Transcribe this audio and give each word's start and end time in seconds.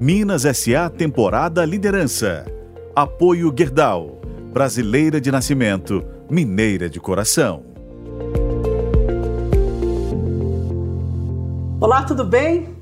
Minas 0.00 0.42
SA 0.42 0.88
Temporada 0.88 1.64
Liderança. 1.64 2.46
Apoio 2.94 3.52
Gerdau. 3.52 4.20
Brasileira 4.52 5.20
de 5.20 5.32
nascimento, 5.32 6.04
mineira 6.30 6.88
de 6.88 7.00
coração. 7.00 7.64
Olá, 11.80 12.04
tudo 12.04 12.24
bem? 12.24 12.76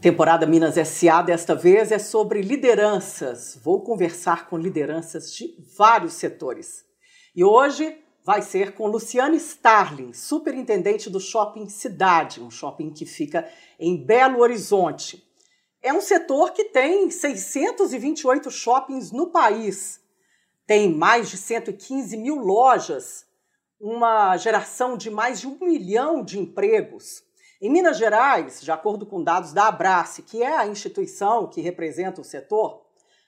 Temporada 0.00 0.46
Minas 0.46 0.76
SA 0.88 1.22
desta 1.22 1.56
vez 1.56 1.90
é 1.90 1.98
sobre 1.98 2.40
lideranças. 2.40 3.58
Vou 3.64 3.82
conversar 3.82 4.48
com 4.48 4.56
lideranças 4.56 5.34
de 5.34 5.48
vários 5.76 6.12
setores. 6.12 6.84
E 7.34 7.42
hoje 7.42 7.98
vai 8.24 8.42
ser 8.42 8.74
com 8.74 8.86
Luciane 8.86 9.38
Starling, 9.38 10.12
superintendente 10.12 11.10
do 11.10 11.18
Shopping 11.18 11.68
Cidade, 11.68 12.40
um 12.40 12.48
shopping 12.48 12.90
que 12.90 13.04
fica 13.04 13.44
em 13.76 14.06
Belo 14.06 14.38
Horizonte. 14.38 15.29
É 15.82 15.94
um 15.94 16.00
setor 16.00 16.52
que 16.52 16.64
tem 16.64 17.10
628 17.10 18.50
shoppings 18.50 19.12
no 19.12 19.28
país, 19.28 19.98
tem 20.66 20.94
mais 20.94 21.30
de 21.30 21.38
115 21.38 22.18
mil 22.18 22.36
lojas, 22.36 23.26
uma 23.80 24.36
geração 24.36 24.94
de 24.94 25.10
mais 25.10 25.40
de 25.40 25.48
um 25.48 25.58
milhão 25.58 26.22
de 26.22 26.38
empregos. 26.38 27.24
Em 27.62 27.70
Minas 27.70 27.96
Gerais, 27.96 28.60
de 28.60 28.70
acordo 28.70 29.06
com 29.06 29.24
dados 29.24 29.54
da 29.54 29.68
Abrace, 29.68 30.22
que 30.22 30.42
é 30.42 30.54
a 30.54 30.66
instituição 30.66 31.48
que 31.48 31.62
representa 31.62 32.20
o 32.20 32.24
setor, 32.24 32.84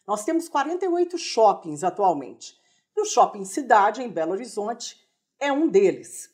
nós 0.06 0.22
temos 0.22 0.46
48 0.46 1.16
shoppings 1.16 1.82
atualmente. 1.82 2.60
E 2.94 3.00
o 3.00 3.06
Shopping 3.06 3.46
Cidade, 3.46 4.02
em 4.02 4.10
Belo 4.10 4.32
Horizonte, 4.32 4.98
é 5.40 5.50
um 5.50 5.68
deles. 5.68 6.30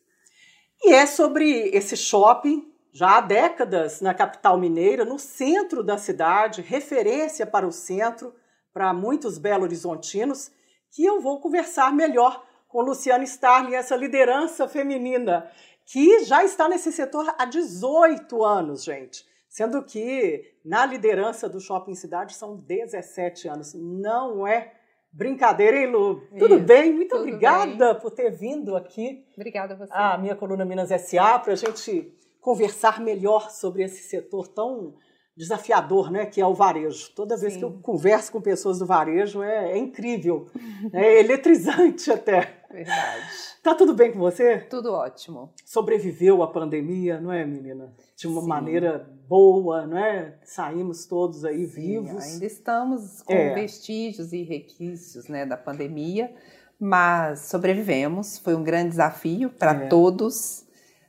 E 0.83 0.93
é 0.93 1.07
sobre 1.07 1.69
esse 1.69 1.97
shopping 1.97 2.73
já 2.93 3.19
há 3.19 3.21
décadas 3.21 4.01
na 4.01 4.15
capital 4.15 4.59
mineira, 4.59 5.05
no 5.05 5.19
centro 5.19 5.83
da 5.83 5.99
cidade, 5.99 6.63
referência 6.63 7.47
para 7.47 7.67
o 7.67 7.73
centro, 7.73 8.35
para 8.73 8.93
muitos 8.93 9.39
belo-horizontinos, 9.39 10.51
que 10.91 11.05
eu 11.05 11.21
vou 11.21 11.41
conversar 11.41 11.93
melhor 11.93 12.45
com 12.69 12.83
Luciana 12.83 13.25
Starling, 13.25 13.75
essa 13.75 13.97
liderança 13.97 14.69
feminina, 14.69 15.51
que 15.87 16.25
já 16.25 16.45
está 16.45 16.69
nesse 16.69 16.93
setor 16.93 17.35
há 17.39 17.45
18 17.45 18.45
anos, 18.45 18.85
gente. 18.85 19.27
Sendo 19.49 19.83
que 19.83 20.45
na 20.65 20.85
liderança 20.85 21.49
do 21.49 21.59
Shopping 21.59 21.95
Cidade 21.95 22.35
são 22.35 22.57
17 22.57 23.49
anos. 23.49 23.73
Não 23.75 24.47
é 24.47 24.75
brincadeira, 25.11 25.79
hein, 25.79 25.87
Lu? 25.87 26.21
Tudo 26.39 26.57
Isso, 26.57 26.65
bem? 26.65 26.93
Muito 26.93 27.11
tudo 27.11 27.23
obrigada 27.23 27.93
bem. 27.93 28.03
por 28.03 28.11
ter 28.11 28.31
vindo 28.31 28.77
aqui. 28.77 29.25
Obrigada 29.35 29.73
a 29.73 29.77
você. 29.79 29.93
A 29.93 30.19
minha 30.19 30.37
coluna 30.37 30.67
Minas 30.67 30.91
SA, 31.01 31.39
para 31.39 31.55
a 31.55 31.57
gente 31.57 32.13
conversar 32.41 33.01
melhor 33.01 33.51
sobre 33.51 33.83
esse 33.83 34.09
setor 34.09 34.49
tão 34.49 34.95
desafiador, 35.39 36.11
né, 36.11 36.27
que 36.27 36.41
é 36.41 36.47
o 36.47 36.53
varejo. 36.53 37.13
Toda 37.15 37.37
vez 37.37 37.53
Sim. 37.53 37.59
que 37.61 37.65
eu 37.65 37.73
converso 37.81 38.33
com 38.33 38.41
pessoas 38.41 38.81
do 38.81 38.87
varejo 38.87 39.41
é, 39.41 39.73
é 39.73 39.79
incrível, 39.79 40.47
é 40.93 41.21
eletrizante 41.21 42.11
até. 42.11 42.59
Verdade. 42.69 43.23
Tá 43.63 43.75
tudo 43.75 43.95
bem 43.95 44.13
com 44.13 44.19
você? 44.19 44.59
Tudo 44.59 44.93
ótimo. 44.93 45.53
Sobreviveu 45.65 46.43
à 46.43 46.49
pandemia, 46.49 47.21
não 47.21 47.33
é, 47.33 47.47
menina? 47.47 47.95
De 48.17 48.27
uma 48.27 48.43
Sim. 48.43 48.49
maneira 48.49 49.11
boa, 49.29 49.87
não 49.87 49.97
é? 49.97 50.39
Saímos 50.43 51.07
todos 51.07 51.45
aí 51.45 51.67
Sim, 51.67 52.03
vivos. 52.03 52.25
Ainda 52.25 52.45
estamos 52.45 53.23
com 53.23 53.33
é. 53.33 53.55
vestígios 53.55 54.33
e 54.33 54.43
requisitos, 54.43 55.29
né, 55.29 55.47
da 55.47 55.57
pandemia, 55.57 56.35
mas 56.81 57.43
sobrevivemos. 57.43 58.39
Foi 58.39 58.55
um 58.55 58.65
grande 58.65 58.91
desafio 58.91 59.51
para 59.51 59.85
é. 59.85 59.87
todos 59.87 60.68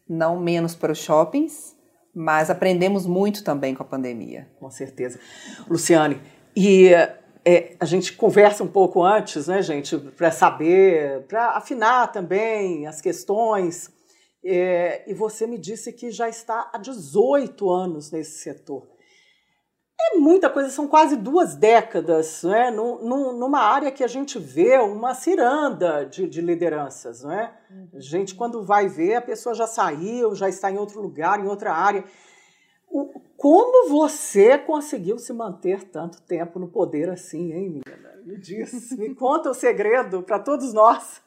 não 0.09 0.39
menos 0.39 0.75
para 0.75 0.91
os 0.91 0.97
shoppings, 0.97 1.75
mas 2.13 2.49
aprendemos 2.49 3.05
muito 3.05 3.43
também 3.43 3.75
com 3.75 3.83
a 3.83 3.85
pandemia. 3.85 4.49
Com 4.59 4.69
certeza. 4.71 5.19
Luciane, 5.69 6.19
e 6.55 6.89
é, 7.45 7.75
a 7.79 7.85
gente 7.85 8.13
conversa 8.13 8.63
um 8.63 8.67
pouco 8.67 9.03
antes, 9.03 9.47
né, 9.47 9.61
gente, 9.61 9.97
para 9.97 10.31
saber, 10.31 11.25
para 11.27 11.51
afinar 11.51 12.11
também 12.11 12.88
as 12.88 12.99
questões. 12.99 13.91
É, 14.44 15.03
e 15.09 15.13
você 15.13 15.45
me 15.45 15.57
disse 15.57 15.94
que 15.94 16.11
já 16.11 16.28
está 16.28 16.69
há 16.73 16.78
18 16.78 17.69
anos 17.69 18.11
nesse 18.11 18.39
setor. 18.39 18.88
É 20.01 20.17
muita 20.17 20.49
coisa, 20.49 20.69
são 20.69 20.87
quase 20.87 21.17
duas 21.17 21.55
décadas, 21.55 22.43
né? 22.43 22.71
numa 22.71 23.59
área 23.59 23.91
que 23.91 24.03
a 24.03 24.07
gente 24.07 24.39
vê 24.39 24.77
uma 24.77 25.13
ciranda 25.13 26.05
de, 26.05 26.27
de 26.27 26.41
lideranças. 26.41 27.23
Né? 27.23 27.53
A 27.93 27.99
gente, 27.99 28.33
quando 28.33 28.63
vai 28.63 28.87
ver, 28.87 29.15
a 29.15 29.21
pessoa 29.21 29.53
já 29.53 29.67
saiu, 29.67 30.33
já 30.33 30.47
está 30.47 30.71
em 30.71 30.77
outro 30.77 31.01
lugar, 31.01 31.39
em 31.39 31.47
outra 31.47 31.73
área. 31.73 32.05
O, 32.87 33.19
como 33.37 33.89
você 33.89 34.57
conseguiu 34.57 35.19
se 35.19 35.31
manter 35.33 35.83
tanto 35.83 36.21
tempo 36.21 36.57
no 36.59 36.69
poder 36.69 37.09
assim, 37.09 37.51
hein, 37.53 37.69
menina? 37.69 38.21
Me 38.25 38.37
diz, 38.37 38.97
me 38.97 39.13
conta 39.16 39.49
o 39.49 39.53
segredo 39.53 40.23
para 40.23 40.39
todos 40.39 40.73
nós. 40.73 41.21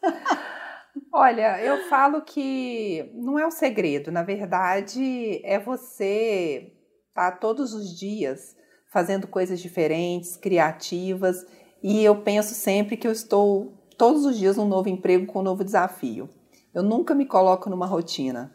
Olha, 1.12 1.62
eu 1.62 1.88
falo 1.88 2.22
que 2.22 3.10
não 3.14 3.38
é 3.38 3.46
um 3.46 3.50
segredo, 3.50 4.10
na 4.10 4.22
verdade, 4.22 5.40
é 5.44 5.58
você 5.58 6.72
estar 7.08 7.30
tá, 7.30 7.36
todos 7.36 7.72
os 7.72 7.98
dias 7.98 8.56
fazendo 8.92 9.26
coisas 9.26 9.58
diferentes, 9.58 10.36
criativas, 10.36 11.46
e 11.82 12.04
eu 12.04 12.22
penso 12.22 12.54
sempre 12.54 12.96
que 12.96 13.06
eu 13.06 13.12
estou 13.12 13.72
todos 13.96 14.24
os 14.24 14.36
dias 14.36 14.56
num 14.56 14.68
novo 14.68 14.88
emprego 14.88 15.26
com 15.26 15.40
um 15.40 15.42
novo 15.42 15.64
desafio. 15.64 16.28
Eu 16.74 16.82
nunca 16.82 17.14
me 17.14 17.24
coloco 17.24 17.70
numa 17.70 17.86
rotina. 17.86 18.54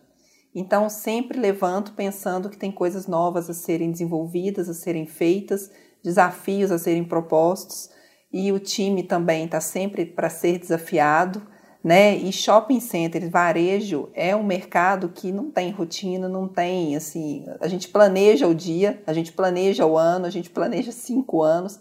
Então, 0.53 0.89
sempre 0.89 1.39
levanto 1.39 1.93
pensando 1.93 2.49
que 2.49 2.57
tem 2.57 2.71
coisas 2.71 3.07
novas 3.07 3.49
a 3.49 3.53
serem 3.53 3.91
desenvolvidas, 3.91 4.69
a 4.69 4.73
serem 4.73 5.05
feitas, 5.05 5.71
desafios 6.03 6.71
a 6.71 6.77
serem 6.77 7.03
propostos, 7.03 7.89
e 8.31 8.51
o 8.51 8.59
time 8.59 9.03
também 9.03 9.45
está 9.45 9.59
sempre 9.59 10.05
para 10.05 10.29
ser 10.29 10.59
desafiado 10.59 11.41
né? 11.87 12.17
E 12.17 12.33
shopping 12.33 12.81
center, 12.81 13.29
varejo 13.29 14.09
é 14.13 14.35
um 14.35 14.43
mercado 14.43 15.07
que 15.07 15.31
não 15.31 15.49
tem 15.49 15.71
rotina, 15.71 16.27
não 16.27 16.45
tem 16.45 16.97
assim. 16.97 17.45
A 17.61 17.67
gente 17.69 17.87
planeja 17.87 18.45
o 18.45 18.53
dia, 18.53 19.01
a 19.07 19.13
gente 19.13 19.31
planeja 19.31 19.85
o 19.85 19.97
ano, 19.97 20.25
a 20.25 20.29
gente 20.29 20.49
planeja 20.49 20.91
cinco 20.91 21.41
anos, 21.41 21.79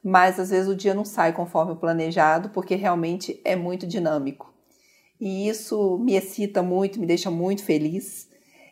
mas 0.00 0.38
às 0.38 0.50
vezes 0.50 0.68
o 0.68 0.76
dia 0.76 0.94
não 0.94 1.04
sai 1.04 1.32
conforme 1.32 1.72
o 1.72 1.76
planejado, 1.76 2.50
porque 2.50 2.76
realmente 2.76 3.40
é 3.44 3.56
muito 3.56 3.84
dinâmico. 3.84 4.54
E 5.20 5.48
isso 5.48 5.98
me 5.98 6.14
excita 6.14 6.62
muito, 6.62 7.00
me 7.00 7.06
deixa 7.06 7.28
muito 7.28 7.64
feliz. 7.64 8.28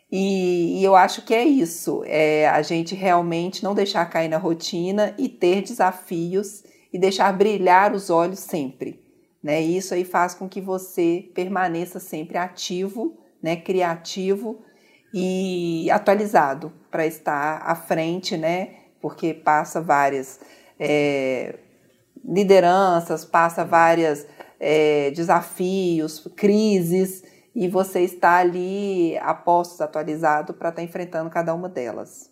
E, 0.09 0.79
e, 0.79 0.83
eu 0.85 0.95
acho 0.95 1.25
que 1.25 1.33
é 1.33 1.43
isso, 1.43 2.01
é 2.05 2.47
a 2.47 2.61
gente 2.61 2.95
realmente 2.95 3.61
não 3.61 3.75
deixar 3.75 4.05
cair 4.05 4.29
na 4.29 4.37
rotina 4.37 5.13
e 5.17 5.27
ter 5.27 5.63
desafios 5.63 6.63
e 6.93 6.97
deixar 6.97 7.33
brilhar 7.33 7.93
os 7.93 8.09
olhos 8.09 8.39
sempre. 8.39 9.05
Né? 9.47 9.61
E 9.61 9.77
isso 9.77 9.93
aí 9.93 10.03
faz 10.03 10.33
com 10.33 10.49
que 10.49 10.59
você 10.59 11.31
permaneça 11.33 12.01
sempre 12.01 12.37
ativo, 12.37 13.17
né? 13.41 13.55
criativo 13.55 14.59
e 15.13 15.89
atualizado 15.89 16.73
para 16.91 17.07
estar 17.07 17.61
à 17.63 17.73
frente, 17.73 18.35
né? 18.35 18.71
porque 19.01 19.33
passa 19.33 19.79
várias 19.79 20.41
é, 20.77 21.55
lideranças, 22.25 23.23
passa 23.23 23.63
várias 23.63 24.27
é, 24.59 25.11
desafios, 25.11 26.27
crises, 26.35 27.23
e 27.55 27.69
você 27.69 28.01
está 28.01 28.35
ali 28.39 29.17
a 29.19 29.33
postos 29.33 29.79
atualizado 29.79 30.55
para 30.55 30.67
estar 30.69 30.81
tá 30.81 30.85
enfrentando 30.85 31.29
cada 31.29 31.53
uma 31.53 31.69
delas. 31.69 32.29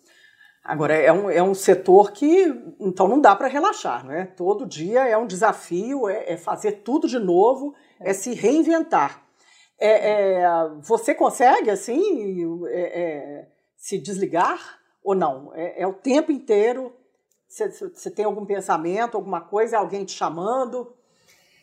Agora, 0.66 0.94
é 0.94 1.12
um, 1.12 1.30
é 1.30 1.40
um 1.40 1.54
setor 1.54 2.10
que, 2.10 2.52
então, 2.80 3.06
não 3.06 3.20
dá 3.20 3.36
para 3.36 3.46
relaxar, 3.46 4.04
né? 4.04 4.32
Todo 4.36 4.66
dia 4.66 5.06
é 5.06 5.16
um 5.16 5.26
desafio, 5.26 6.08
é, 6.08 6.32
é 6.32 6.36
fazer 6.36 6.82
tudo 6.82 7.06
de 7.06 7.20
novo, 7.20 7.72
é, 8.00 8.10
é 8.10 8.12
se 8.12 8.34
reinventar. 8.34 9.22
É, 9.78 10.40
é, 10.40 10.48
você 10.80 11.14
consegue, 11.14 11.70
assim, 11.70 12.64
é, 12.68 13.46
se 13.76 13.96
desligar 13.96 14.80
ou 15.04 15.14
não? 15.14 15.52
É, 15.54 15.86
o 15.86 15.92
tempo 15.92 16.32
inteiro, 16.32 16.92
você 17.46 18.10
tem 18.10 18.24
algum 18.24 18.44
pensamento, 18.44 19.16
alguma 19.16 19.40
coisa, 19.40 19.78
alguém 19.78 20.04
te 20.04 20.12
chamando? 20.12 20.92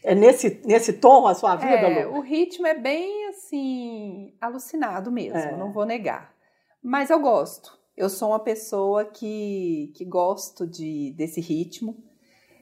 É 0.02 0.16
nesse, 0.16 0.62
nesse 0.64 0.94
tom 0.94 1.28
a 1.28 1.34
sua 1.34 1.58
vida, 1.58 1.74
é, 1.74 2.06
Lu? 2.06 2.20
O 2.20 2.22
ritmo 2.22 2.66
é 2.66 2.74
bem, 2.74 3.28
assim, 3.28 4.34
alucinado 4.40 5.12
mesmo, 5.12 5.58
não 5.58 5.74
vou 5.74 5.86
negar. 5.86 6.34
Mas 6.82 7.10
eu 7.10 7.20
gosto 7.20 7.83
eu 7.96 8.10
sou 8.10 8.30
uma 8.30 8.40
pessoa 8.40 9.06
que, 9.06 9.92
que 9.96 10.04
gosto 10.04 10.66
de, 10.66 11.14
desse 11.16 11.40
ritmo. 11.40 11.96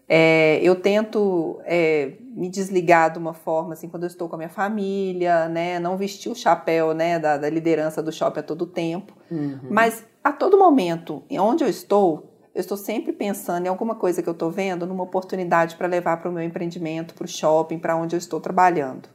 É, 0.07 0.59
eu 0.61 0.75
tento 0.75 1.61
é, 1.63 2.17
me 2.35 2.49
desligar 2.49 3.13
de 3.13 3.17
uma 3.17 3.33
forma, 3.33 3.73
assim, 3.73 3.87
quando 3.87 4.03
eu 4.03 4.07
estou 4.07 4.27
com 4.27 4.35
a 4.35 4.37
minha 4.37 4.49
família, 4.49 5.47
né? 5.47 5.79
Não 5.79 5.95
vestir 5.95 6.29
o 6.29 6.35
chapéu, 6.35 6.93
né, 6.93 7.17
da, 7.17 7.37
da 7.37 7.49
liderança 7.49 8.03
do 8.03 8.11
shopping 8.11 8.41
a 8.41 8.43
todo 8.43 8.65
tempo. 8.65 9.13
Uhum. 9.31 9.69
Mas 9.69 10.05
a 10.21 10.33
todo 10.33 10.57
momento, 10.57 11.23
onde 11.31 11.63
eu 11.63 11.69
estou, 11.69 12.29
eu 12.53 12.59
estou 12.59 12.75
sempre 12.75 13.13
pensando 13.13 13.67
em 13.67 13.69
alguma 13.69 13.95
coisa 13.95 14.21
que 14.21 14.27
eu 14.27 14.33
estou 14.33 14.51
vendo, 14.51 14.85
numa 14.85 15.03
oportunidade 15.03 15.77
para 15.77 15.87
levar 15.87 16.17
para 16.17 16.29
o 16.29 16.33
meu 16.33 16.43
empreendimento, 16.43 17.13
para 17.13 17.23
o 17.23 17.27
shopping, 17.27 17.79
para 17.79 17.95
onde 17.95 18.13
eu 18.13 18.19
estou 18.19 18.41
trabalhando. 18.41 19.07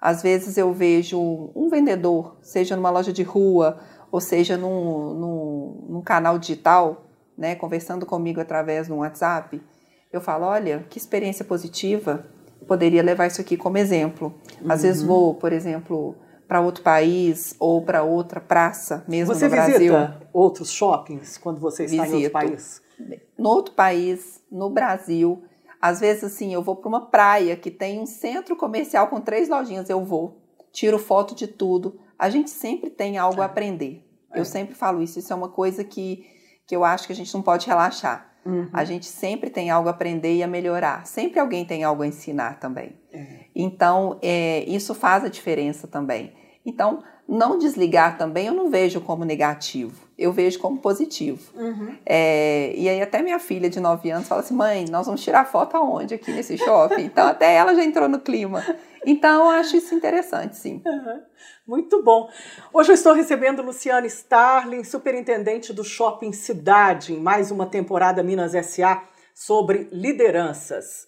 Às 0.00 0.22
vezes 0.22 0.56
eu 0.56 0.72
vejo 0.72 1.52
um 1.54 1.68
vendedor, 1.68 2.38
seja 2.40 2.74
numa 2.74 2.88
loja 2.88 3.12
de 3.12 3.22
rua 3.22 3.78
ou 4.10 4.20
seja 4.20 4.56
num, 4.56 5.14
num, 5.14 5.86
num 5.88 6.02
canal 6.02 6.38
digital, 6.38 7.04
né, 7.36 7.54
conversando 7.54 8.04
comigo 8.04 8.40
através 8.40 8.88
do 8.88 8.96
WhatsApp, 8.96 9.60
eu 10.12 10.20
falo, 10.20 10.46
olha, 10.46 10.84
que 10.90 10.98
experiência 10.98 11.44
positiva, 11.44 12.26
poderia 12.66 13.02
levar 13.02 13.26
isso 13.26 13.40
aqui 13.40 13.56
como 13.56 13.78
exemplo. 13.78 14.34
Às 14.68 14.80
uhum. 14.80 14.86
vezes 14.86 15.02
vou, 15.02 15.34
por 15.34 15.52
exemplo, 15.52 16.16
para 16.50 16.60
outro 16.60 16.82
país 16.82 17.54
ou 17.60 17.82
para 17.82 18.02
outra 18.02 18.40
praça, 18.40 19.04
mesmo 19.06 19.32
você 19.34 19.44
no 19.44 19.50
Brasil. 19.52 19.74
Você 19.74 19.78
visita 19.78 20.20
outros 20.32 20.72
shoppings 20.72 21.38
quando 21.38 21.60
você 21.60 21.84
está 21.84 22.02
Visito. 22.02 22.16
em 22.18 22.24
outro 22.24 22.32
país? 22.32 22.82
No 23.38 23.48
outro 23.48 23.74
país, 23.74 24.42
no 24.50 24.68
Brasil, 24.68 25.44
às 25.80 26.00
vezes 26.00 26.24
assim, 26.24 26.52
eu 26.52 26.60
vou 26.60 26.76
para 26.76 26.88
uma 26.88 27.06
praia 27.06 27.56
que 27.56 27.70
tem 27.70 28.00
um 28.00 28.06
centro 28.06 28.56
comercial 28.56 29.06
com 29.06 29.20
três 29.20 29.48
lojinhas, 29.48 29.88
eu 29.88 30.04
vou, 30.04 30.42
tiro 30.72 30.98
foto 30.98 31.34
de 31.34 31.46
tudo. 31.46 31.98
A 32.20 32.28
gente 32.28 32.50
sempre 32.50 32.90
tem 32.90 33.16
algo 33.16 33.40
a 33.40 33.46
aprender. 33.46 34.06
É. 34.30 34.38
Eu 34.38 34.44
sempre 34.44 34.74
falo 34.74 35.02
isso, 35.02 35.18
isso 35.18 35.32
é 35.32 35.36
uma 35.36 35.48
coisa 35.48 35.82
que, 35.82 36.26
que 36.66 36.76
eu 36.76 36.84
acho 36.84 37.06
que 37.06 37.12
a 37.14 37.16
gente 37.16 37.32
não 37.32 37.40
pode 37.40 37.66
relaxar. 37.66 38.30
Uhum. 38.44 38.68
A 38.74 38.84
gente 38.84 39.06
sempre 39.06 39.48
tem 39.48 39.70
algo 39.70 39.88
a 39.88 39.92
aprender 39.92 40.36
e 40.36 40.42
a 40.42 40.46
melhorar. 40.46 41.06
Sempre 41.06 41.40
alguém 41.40 41.64
tem 41.64 41.82
algo 41.82 42.02
a 42.02 42.06
ensinar 42.06 42.60
também. 42.60 42.94
É. 43.10 43.46
Então, 43.54 44.18
é, 44.22 44.64
isso 44.64 44.94
faz 44.94 45.24
a 45.24 45.28
diferença 45.28 45.88
também. 45.88 46.34
Então, 46.64 47.02
não 47.30 47.56
desligar 47.56 48.18
também 48.18 48.48
eu 48.48 48.52
não 48.52 48.68
vejo 48.68 49.00
como 49.00 49.24
negativo, 49.24 50.04
eu 50.18 50.32
vejo 50.32 50.58
como 50.58 50.78
positivo. 50.78 51.40
Uhum. 51.54 51.96
É, 52.04 52.74
e 52.76 52.88
aí 52.88 53.00
até 53.00 53.22
minha 53.22 53.38
filha 53.38 53.70
de 53.70 53.78
9 53.78 54.10
anos 54.10 54.26
fala 54.26 54.40
assim, 54.40 54.54
mãe, 54.54 54.84
nós 54.90 55.06
vamos 55.06 55.22
tirar 55.22 55.44
foto 55.44 55.76
aonde 55.76 56.14
aqui 56.14 56.32
nesse 56.32 56.58
shopping? 56.58 57.04
Então 57.04 57.28
até 57.28 57.54
ela 57.54 57.72
já 57.72 57.84
entrou 57.84 58.08
no 58.08 58.18
clima. 58.18 58.64
Então 59.06 59.44
eu 59.44 59.50
acho 59.50 59.76
isso 59.76 59.94
interessante, 59.94 60.56
sim. 60.56 60.82
Uhum. 60.84 61.20
Muito 61.68 62.02
bom. 62.02 62.28
Hoje 62.72 62.90
eu 62.90 62.94
estou 62.94 63.12
recebendo 63.12 63.62
Luciane 63.62 64.08
Starling, 64.08 64.82
superintendente 64.82 65.72
do 65.72 65.84
Shopping 65.84 66.32
Cidade, 66.32 67.14
em 67.14 67.20
mais 67.20 67.52
uma 67.52 67.64
temporada 67.64 68.24
Minas 68.24 68.52
SA 68.66 69.04
sobre 69.32 69.88
lideranças. 69.92 71.06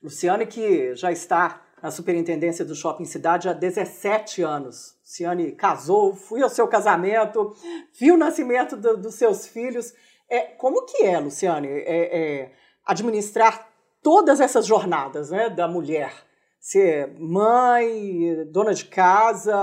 Luciane 0.00 0.46
que 0.46 0.94
já 0.94 1.10
está 1.10 1.65
na 1.82 1.90
superintendência 1.90 2.64
do 2.64 2.74
Shopping 2.74 3.04
Cidade 3.04 3.48
há 3.48 3.52
17 3.52 4.42
anos. 4.42 4.96
Luciane 5.02 5.52
casou, 5.52 6.14
fui 6.14 6.42
ao 6.42 6.48
seu 6.48 6.66
casamento, 6.66 7.54
vi 7.98 8.10
o 8.10 8.16
nascimento 8.16 8.76
do, 8.76 8.96
dos 8.96 9.14
seus 9.14 9.46
filhos. 9.46 9.92
É, 10.28 10.40
como 10.40 10.84
que 10.84 11.04
é, 11.04 11.18
Luciane, 11.18 11.68
é, 11.68 12.42
é, 12.42 12.52
administrar 12.84 13.68
todas 14.02 14.40
essas 14.40 14.66
jornadas 14.66 15.30
né, 15.30 15.50
da 15.50 15.68
mulher? 15.68 16.12
Ser 16.58 17.14
mãe, 17.18 18.44
dona 18.50 18.74
de 18.74 18.86
casa, 18.86 19.54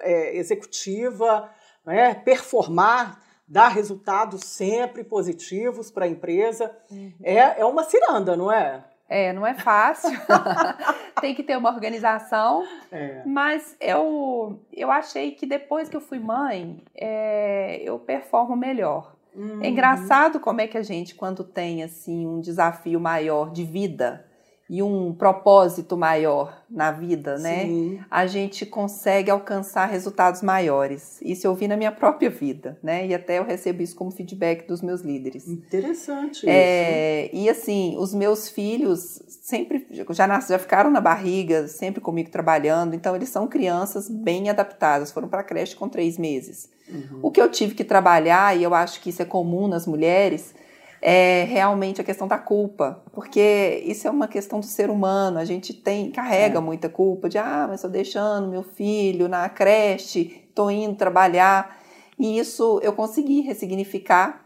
é, 0.00 0.36
executiva, 0.36 1.48
né, 1.86 2.14
performar, 2.14 3.22
dar 3.46 3.68
resultados 3.68 4.42
sempre 4.44 5.04
positivos 5.04 5.90
para 5.90 6.06
a 6.06 6.08
empresa. 6.08 6.76
Uhum. 6.90 7.12
É, 7.22 7.60
é 7.60 7.64
uma 7.64 7.84
ciranda, 7.84 8.36
não 8.36 8.50
é? 8.50 8.84
É, 9.08 9.32
não 9.32 9.46
é 9.46 9.54
fácil. 9.54 10.10
Tem 11.20 11.34
que 11.34 11.42
ter 11.42 11.56
uma 11.56 11.70
organização. 11.70 12.64
É. 12.92 13.22
Mas 13.24 13.74
eu, 13.80 14.60
eu 14.72 14.90
achei 14.90 15.30
que 15.30 15.46
depois 15.46 15.88
que 15.88 15.96
eu 15.96 16.00
fui 16.00 16.18
mãe, 16.18 16.82
é, 16.94 17.80
eu 17.82 17.98
performo 17.98 18.54
melhor. 18.54 19.16
Uhum. 19.34 19.62
É 19.62 19.68
engraçado 19.68 20.40
como 20.40 20.60
é 20.60 20.66
que 20.66 20.76
a 20.76 20.82
gente, 20.82 21.14
quando 21.14 21.44
tem 21.44 21.82
assim 21.82 22.26
um 22.26 22.40
desafio 22.40 22.98
maior 22.98 23.50
de 23.50 23.64
vida, 23.64 24.26
e 24.68 24.82
um 24.82 25.14
propósito 25.14 25.96
maior 25.96 26.62
na 26.70 26.92
vida, 26.92 27.38
né? 27.38 27.62
Sim. 27.62 28.00
A 28.10 28.26
gente 28.26 28.66
consegue 28.66 29.30
alcançar 29.30 29.86
resultados 29.86 30.42
maiores. 30.42 31.18
Isso 31.22 31.46
eu 31.46 31.54
vi 31.54 31.66
na 31.66 31.76
minha 31.76 31.90
própria 31.90 32.28
vida, 32.28 32.78
né? 32.82 33.06
E 33.06 33.14
até 33.14 33.38
eu 33.38 33.44
recebo 33.44 33.82
isso 33.82 33.96
como 33.96 34.10
feedback 34.10 34.68
dos 34.68 34.82
meus 34.82 35.00
líderes. 35.00 35.48
Interessante 35.48 36.46
é, 36.46 37.26
isso. 37.26 37.36
E 37.36 37.48
assim, 37.48 37.96
os 37.98 38.12
meus 38.12 38.50
filhos 38.50 39.22
sempre 39.26 39.86
já, 40.10 40.26
nas, 40.26 40.48
já 40.48 40.58
ficaram 40.58 40.90
na 40.90 41.00
barriga, 41.00 41.66
sempre 41.66 42.02
comigo 42.02 42.30
trabalhando. 42.30 42.94
Então 42.94 43.16
eles 43.16 43.30
são 43.30 43.48
crianças 43.48 44.10
bem 44.10 44.50
adaptadas. 44.50 45.10
Foram 45.10 45.28
para 45.28 45.40
a 45.40 45.44
creche 45.44 45.74
com 45.74 45.88
três 45.88 46.18
meses. 46.18 46.68
Uhum. 46.86 47.20
O 47.22 47.30
que 47.30 47.40
eu 47.40 47.50
tive 47.50 47.74
que 47.74 47.84
trabalhar 47.84 48.54
e 48.54 48.62
eu 48.62 48.74
acho 48.74 49.00
que 49.00 49.08
isso 49.08 49.22
é 49.22 49.24
comum 49.24 49.66
nas 49.66 49.86
mulheres 49.86 50.54
é 51.00 51.44
realmente 51.44 52.00
a 52.00 52.04
questão 52.04 52.26
da 52.26 52.38
culpa, 52.38 53.02
porque 53.12 53.82
isso 53.84 54.08
é 54.08 54.10
uma 54.10 54.26
questão 54.26 54.60
do 54.60 54.66
ser 54.66 54.90
humano. 54.90 55.38
A 55.38 55.44
gente 55.44 55.72
tem 55.72 56.10
carrega 56.10 56.58
é. 56.58 56.60
muita 56.60 56.88
culpa 56.88 57.28
de 57.28 57.38
ah, 57.38 57.66
mas 57.68 57.76
estou 57.76 57.90
deixando 57.90 58.48
meu 58.48 58.62
filho 58.62 59.28
na 59.28 59.48
creche, 59.48 60.44
estou 60.48 60.70
indo 60.70 60.96
trabalhar. 60.96 61.78
E 62.18 62.38
isso 62.38 62.80
eu 62.82 62.92
consegui 62.92 63.42
ressignificar 63.42 64.44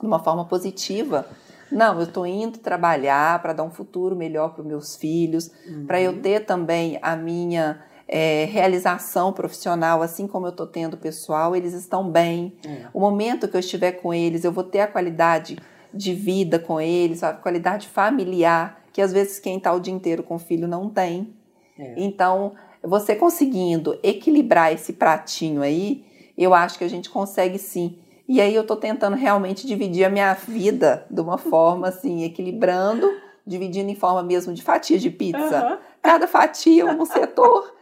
de 0.00 0.06
uma 0.06 0.18
forma 0.18 0.46
positiva. 0.46 1.26
Não, 1.70 1.96
eu 1.98 2.04
estou 2.04 2.26
indo 2.26 2.58
trabalhar 2.58 3.42
para 3.42 3.52
dar 3.52 3.64
um 3.64 3.70
futuro 3.70 4.16
melhor 4.16 4.54
para 4.54 4.62
os 4.62 4.66
meus 4.66 4.96
filhos, 4.96 5.50
uhum. 5.66 5.84
para 5.86 6.00
eu 6.00 6.22
ter 6.22 6.46
também 6.46 6.98
a 7.02 7.16
minha 7.16 7.82
é, 8.08 8.44
realização 8.44 9.32
profissional, 9.32 10.02
assim 10.02 10.26
como 10.26 10.46
eu 10.46 10.50
estou 10.50 10.66
tendo 10.66 10.96
pessoal, 10.96 11.56
eles 11.56 11.72
estão 11.72 12.08
bem. 12.08 12.52
É. 12.64 12.86
O 12.94 13.00
momento 13.00 13.48
que 13.48 13.56
eu 13.56 13.60
estiver 13.60 13.92
com 13.92 14.14
eles, 14.14 14.44
eu 14.44 14.52
vou 14.52 14.64
ter 14.64 14.80
a 14.80 14.86
qualidade 14.86 15.58
de 15.92 16.14
vida 16.14 16.58
com 16.58 16.80
eles, 16.80 17.22
a 17.22 17.32
qualidade 17.32 17.88
familiar, 17.88 18.82
que 18.92 19.02
às 19.02 19.12
vezes 19.12 19.38
quem 19.38 19.56
está 19.58 19.72
o 19.72 19.80
dia 19.80 19.92
inteiro 19.92 20.22
com 20.22 20.36
o 20.36 20.38
filho 20.38 20.68
não 20.68 20.88
tem. 20.88 21.34
É. 21.78 21.94
Então, 21.96 22.52
você 22.82 23.16
conseguindo 23.16 23.98
equilibrar 24.02 24.72
esse 24.72 24.92
pratinho 24.92 25.62
aí, 25.62 26.04
eu 26.36 26.54
acho 26.54 26.78
que 26.78 26.84
a 26.84 26.88
gente 26.88 27.10
consegue 27.10 27.58
sim. 27.58 27.98
E 28.28 28.40
aí 28.40 28.54
eu 28.54 28.62
estou 28.62 28.76
tentando 28.76 29.16
realmente 29.16 29.66
dividir 29.66 30.04
a 30.04 30.10
minha 30.10 30.34
vida 30.34 31.06
de 31.10 31.20
uma 31.20 31.38
forma 31.38 31.88
assim, 31.88 32.24
equilibrando, 32.24 33.08
dividindo 33.46 33.90
em 33.90 33.94
forma 33.94 34.22
mesmo 34.22 34.52
de 34.52 34.62
fatia 34.62 34.98
de 34.98 35.10
pizza. 35.10 35.64
Uhum. 35.64 35.78
Cada 36.02 36.26
fatia 36.26 36.86
um 36.86 37.04
setor 37.04 37.75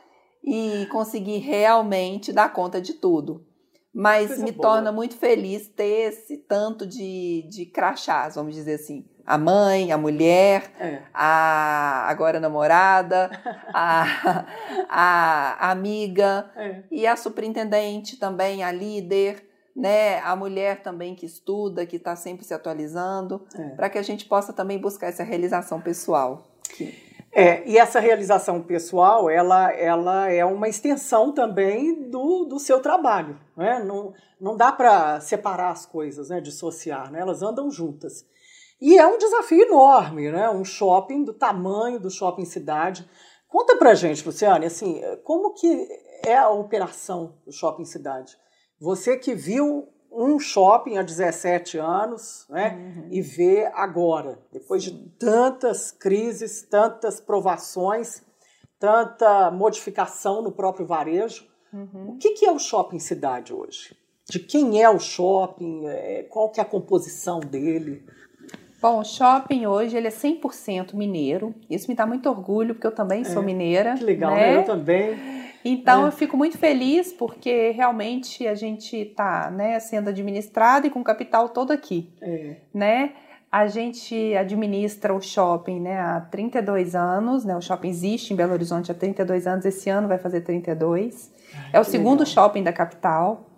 e 0.44 0.86
conseguir 0.86 1.38
realmente 1.38 2.32
dar 2.32 2.52
conta 2.52 2.80
de 2.80 2.94
tudo. 2.94 3.46
Mas 3.92 4.26
Coisa 4.26 4.44
me 4.44 4.52
boa. 4.52 4.70
torna 4.70 4.92
muito 4.92 5.16
feliz 5.16 5.68
ter 5.68 6.08
esse 6.08 6.36
tanto 6.36 6.84
de, 6.84 7.46
de 7.48 7.64
crachás, 7.64 8.34
vamos 8.34 8.54
dizer 8.54 8.74
assim. 8.74 9.06
A 9.24 9.38
mãe, 9.38 9.90
a 9.90 9.96
mulher, 9.96 10.70
é. 10.78 11.02
a 11.14 12.04
agora 12.10 12.38
namorada, 12.38 13.30
a, 13.72 14.44
a 14.90 15.70
amiga 15.70 16.50
é. 16.56 16.82
e 16.90 17.06
a 17.06 17.16
superintendente 17.16 18.18
também, 18.18 18.62
a 18.62 18.70
líder, 18.70 19.48
né? 19.74 20.18
A 20.20 20.36
mulher 20.36 20.82
também 20.82 21.14
que 21.14 21.24
estuda, 21.24 21.86
que 21.86 21.96
está 21.96 22.16
sempre 22.16 22.44
se 22.44 22.52
atualizando, 22.52 23.46
é. 23.54 23.68
para 23.70 23.88
que 23.88 23.96
a 23.96 24.02
gente 24.02 24.26
possa 24.26 24.52
também 24.52 24.78
buscar 24.78 25.06
essa 25.06 25.22
realização 25.22 25.80
pessoal. 25.80 26.50
É, 27.34 27.68
e 27.68 27.76
essa 27.76 27.98
realização 27.98 28.62
pessoal, 28.62 29.28
ela, 29.28 29.72
ela 29.72 30.30
é 30.30 30.44
uma 30.44 30.68
extensão 30.68 31.32
também 31.32 32.08
do, 32.08 32.44
do 32.44 32.60
seu 32.60 32.80
trabalho. 32.80 33.36
Né? 33.56 33.82
Não, 33.82 34.14
não 34.40 34.56
dá 34.56 34.70
para 34.70 35.20
separar 35.20 35.70
as 35.70 35.84
coisas, 35.84 36.28
né? 36.28 36.40
dissociar, 36.40 37.10
né? 37.10 37.20
elas 37.20 37.42
andam 37.42 37.68
juntas. 37.72 38.24
E 38.80 38.96
é 38.96 39.06
um 39.06 39.18
desafio 39.18 39.62
enorme, 39.62 40.30
né? 40.30 40.48
um 40.48 40.64
shopping 40.64 41.24
do 41.24 41.32
tamanho 41.32 41.98
do 41.98 42.08
shopping 42.08 42.44
cidade. 42.44 43.08
Conta 43.48 43.76
pra 43.76 43.94
gente, 43.94 44.24
Luciane, 44.24 44.66
assim, 44.66 45.02
como 45.24 45.54
que 45.54 45.88
é 46.24 46.36
a 46.36 46.50
operação 46.50 47.34
do 47.44 47.52
shopping 47.52 47.84
cidade? 47.84 48.36
Você 48.80 49.16
que 49.16 49.34
viu 49.34 49.88
um 50.14 50.38
shopping 50.38 50.96
há 50.96 51.02
17 51.02 51.78
anos 51.78 52.46
né, 52.48 52.74
uhum. 52.74 53.08
e 53.10 53.20
vê 53.20 53.66
agora, 53.74 54.38
depois 54.52 54.84
Sim. 54.84 54.90
de 54.90 55.08
tantas 55.18 55.90
crises, 55.90 56.62
tantas 56.62 57.20
provações, 57.20 58.22
tanta 58.78 59.50
modificação 59.50 60.42
no 60.42 60.52
próprio 60.52 60.86
varejo. 60.86 61.46
Uhum. 61.72 62.10
O 62.10 62.18
que, 62.18 62.30
que, 62.30 62.46
é 62.46 62.52
o 62.52 62.58
shopping 62.58 62.98
cidade 62.98 63.52
hoje? 63.52 63.96
De 64.28 64.38
quem 64.38 64.80
é 64.80 64.88
o 64.88 64.98
shopping? 64.98 65.86
É, 65.86 66.22
qual 66.30 66.50
que 66.50 66.60
é 66.60 66.62
a 66.62 66.66
composição 66.66 67.40
dele? 67.40 68.06
Bom, 68.80 69.00
o 69.00 69.04
shopping 69.04 69.66
hoje 69.66 69.96
ele 69.96 70.08
é 70.08 70.10
100% 70.10 70.94
mineiro. 70.94 71.54
Isso 71.68 71.88
me 71.88 71.94
dá 71.94 72.06
muito 72.06 72.28
orgulho, 72.28 72.74
porque 72.74 72.86
eu 72.86 72.94
também 72.94 73.22
é, 73.22 73.24
sou 73.24 73.42
mineira. 73.42 73.94
Que 73.94 74.04
legal, 74.04 74.34
né? 74.34 74.56
eu 74.58 74.64
também. 74.64 75.16
Então 75.64 76.04
é. 76.04 76.08
eu 76.08 76.12
fico 76.12 76.36
muito 76.36 76.58
feliz 76.58 77.12
porque 77.12 77.70
realmente 77.70 78.46
a 78.46 78.54
gente 78.54 78.96
está 78.96 79.50
né, 79.50 79.80
sendo 79.80 80.10
administrado 80.10 80.86
e 80.86 80.90
com 80.90 81.02
capital 81.02 81.48
todo 81.48 81.72
aqui. 81.72 82.12
É. 82.20 82.56
Né? 82.72 83.12
A 83.50 83.66
gente 83.66 84.36
administra 84.36 85.14
o 85.14 85.20
shopping 85.20 85.80
né, 85.80 85.98
há 85.98 86.20
32 86.20 86.94
anos, 86.94 87.44
né? 87.44 87.56
O 87.56 87.60
shopping 87.60 87.88
existe 87.88 88.32
em 88.32 88.36
Belo 88.36 88.52
Horizonte 88.52 88.90
há 88.90 88.94
32 88.94 89.46
anos, 89.46 89.64
esse 89.64 89.88
ano 89.88 90.08
vai 90.08 90.18
fazer 90.18 90.40
32. 90.40 91.32
Ai, 91.54 91.70
é 91.72 91.80
o 91.80 91.84
segundo 91.84 92.20
legal. 92.20 92.26
shopping 92.26 92.64
da 92.64 92.72
capital. 92.72 93.48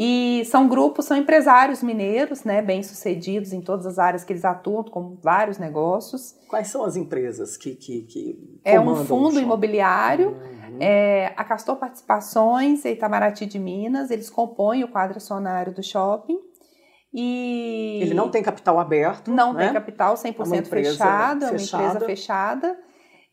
E 0.00 0.44
são 0.44 0.68
grupos, 0.68 1.06
são 1.06 1.16
empresários 1.16 1.82
mineiros, 1.82 2.44
né, 2.44 2.62
bem 2.62 2.84
sucedidos 2.84 3.52
em 3.52 3.60
todas 3.60 3.84
as 3.84 3.98
áreas 3.98 4.22
que 4.22 4.32
eles 4.32 4.44
atuam, 4.44 4.84
com 4.84 5.16
vários 5.20 5.58
negócios. 5.58 6.36
Quais 6.46 6.68
são 6.68 6.84
as 6.84 6.94
empresas 6.94 7.56
que, 7.56 7.74
que, 7.74 8.02
que 8.02 8.60
É 8.64 8.78
um 8.78 8.94
fundo 9.04 9.40
imobiliário, 9.40 10.28
uhum. 10.28 10.76
é, 10.78 11.32
a 11.36 11.42
Castor 11.42 11.74
Participações 11.74 12.84
e 12.84 12.90
Itamaraty 12.90 13.44
de 13.44 13.58
Minas, 13.58 14.12
eles 14.12 14.30
compõem 14.30 14.84
o 14.84 14.88
quadro 14.88 15.16
acionário 15.16 15.74
do 15.74 15.82
shopping. 15.82 16.38
E 17.12 17.98
ele 18.00 18.14
não 18.14 18.30
tem 18.30 18.40
capital 18.40 18.78
aberto. 18.78 19.32
Não 19.32 19.52
né? 19.52 19.64
tem 19.64 19.72
capital 19.72 20.14
100% 20.14 20.60
é 20.60 20.62
fechado, 20.62 21.44
é 21.44 21.50
uma 21.50 21.60
empresa 21.60 22.00
fechada. 22.06 22.78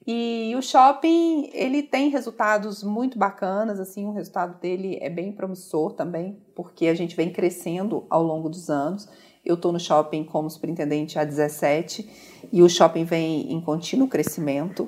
E 0.08 0.54
o 0.56 0.62
shopping, 0.62 1.50
ele 1.52 1.82
tem 1.82 2.10
resultados 2.10 2.84
muito 2.84 3.18
bacanas, 3.18 3.80
assim, 3.80 4.06
o 4.06 4.12
resultado 4.12 4.60
dele 4.60 5.00
é 5.02 5.10
bem 5.10 5.32
promissor 5.32 5.94
também, 5.94 6.38
porque 6.56 6.88
a 6.88 6.94
gente 6.94 7.16
vem 7.16 7.32
crescendo 7.32 8.06
ao 8.08 8.22
longo 8.22 8.48
dos 8.48 8.70
anos. 8.70 9.10
Eu 9.44 9.56
estou 9.56 9.72
no 9.72 9.80
shopping 9.80 10.24
como 10.24 10.50
superintendente 10.50 11.18
há 11.18 11.24
17 11.24 12.48
e 12.52 12.62
o 12.62 12.70
shopping 12.70 13.04
vem 13.04 13.52
em 13.52 13.60
contínuo 13.60 14.08
crescimento 14.08 14.88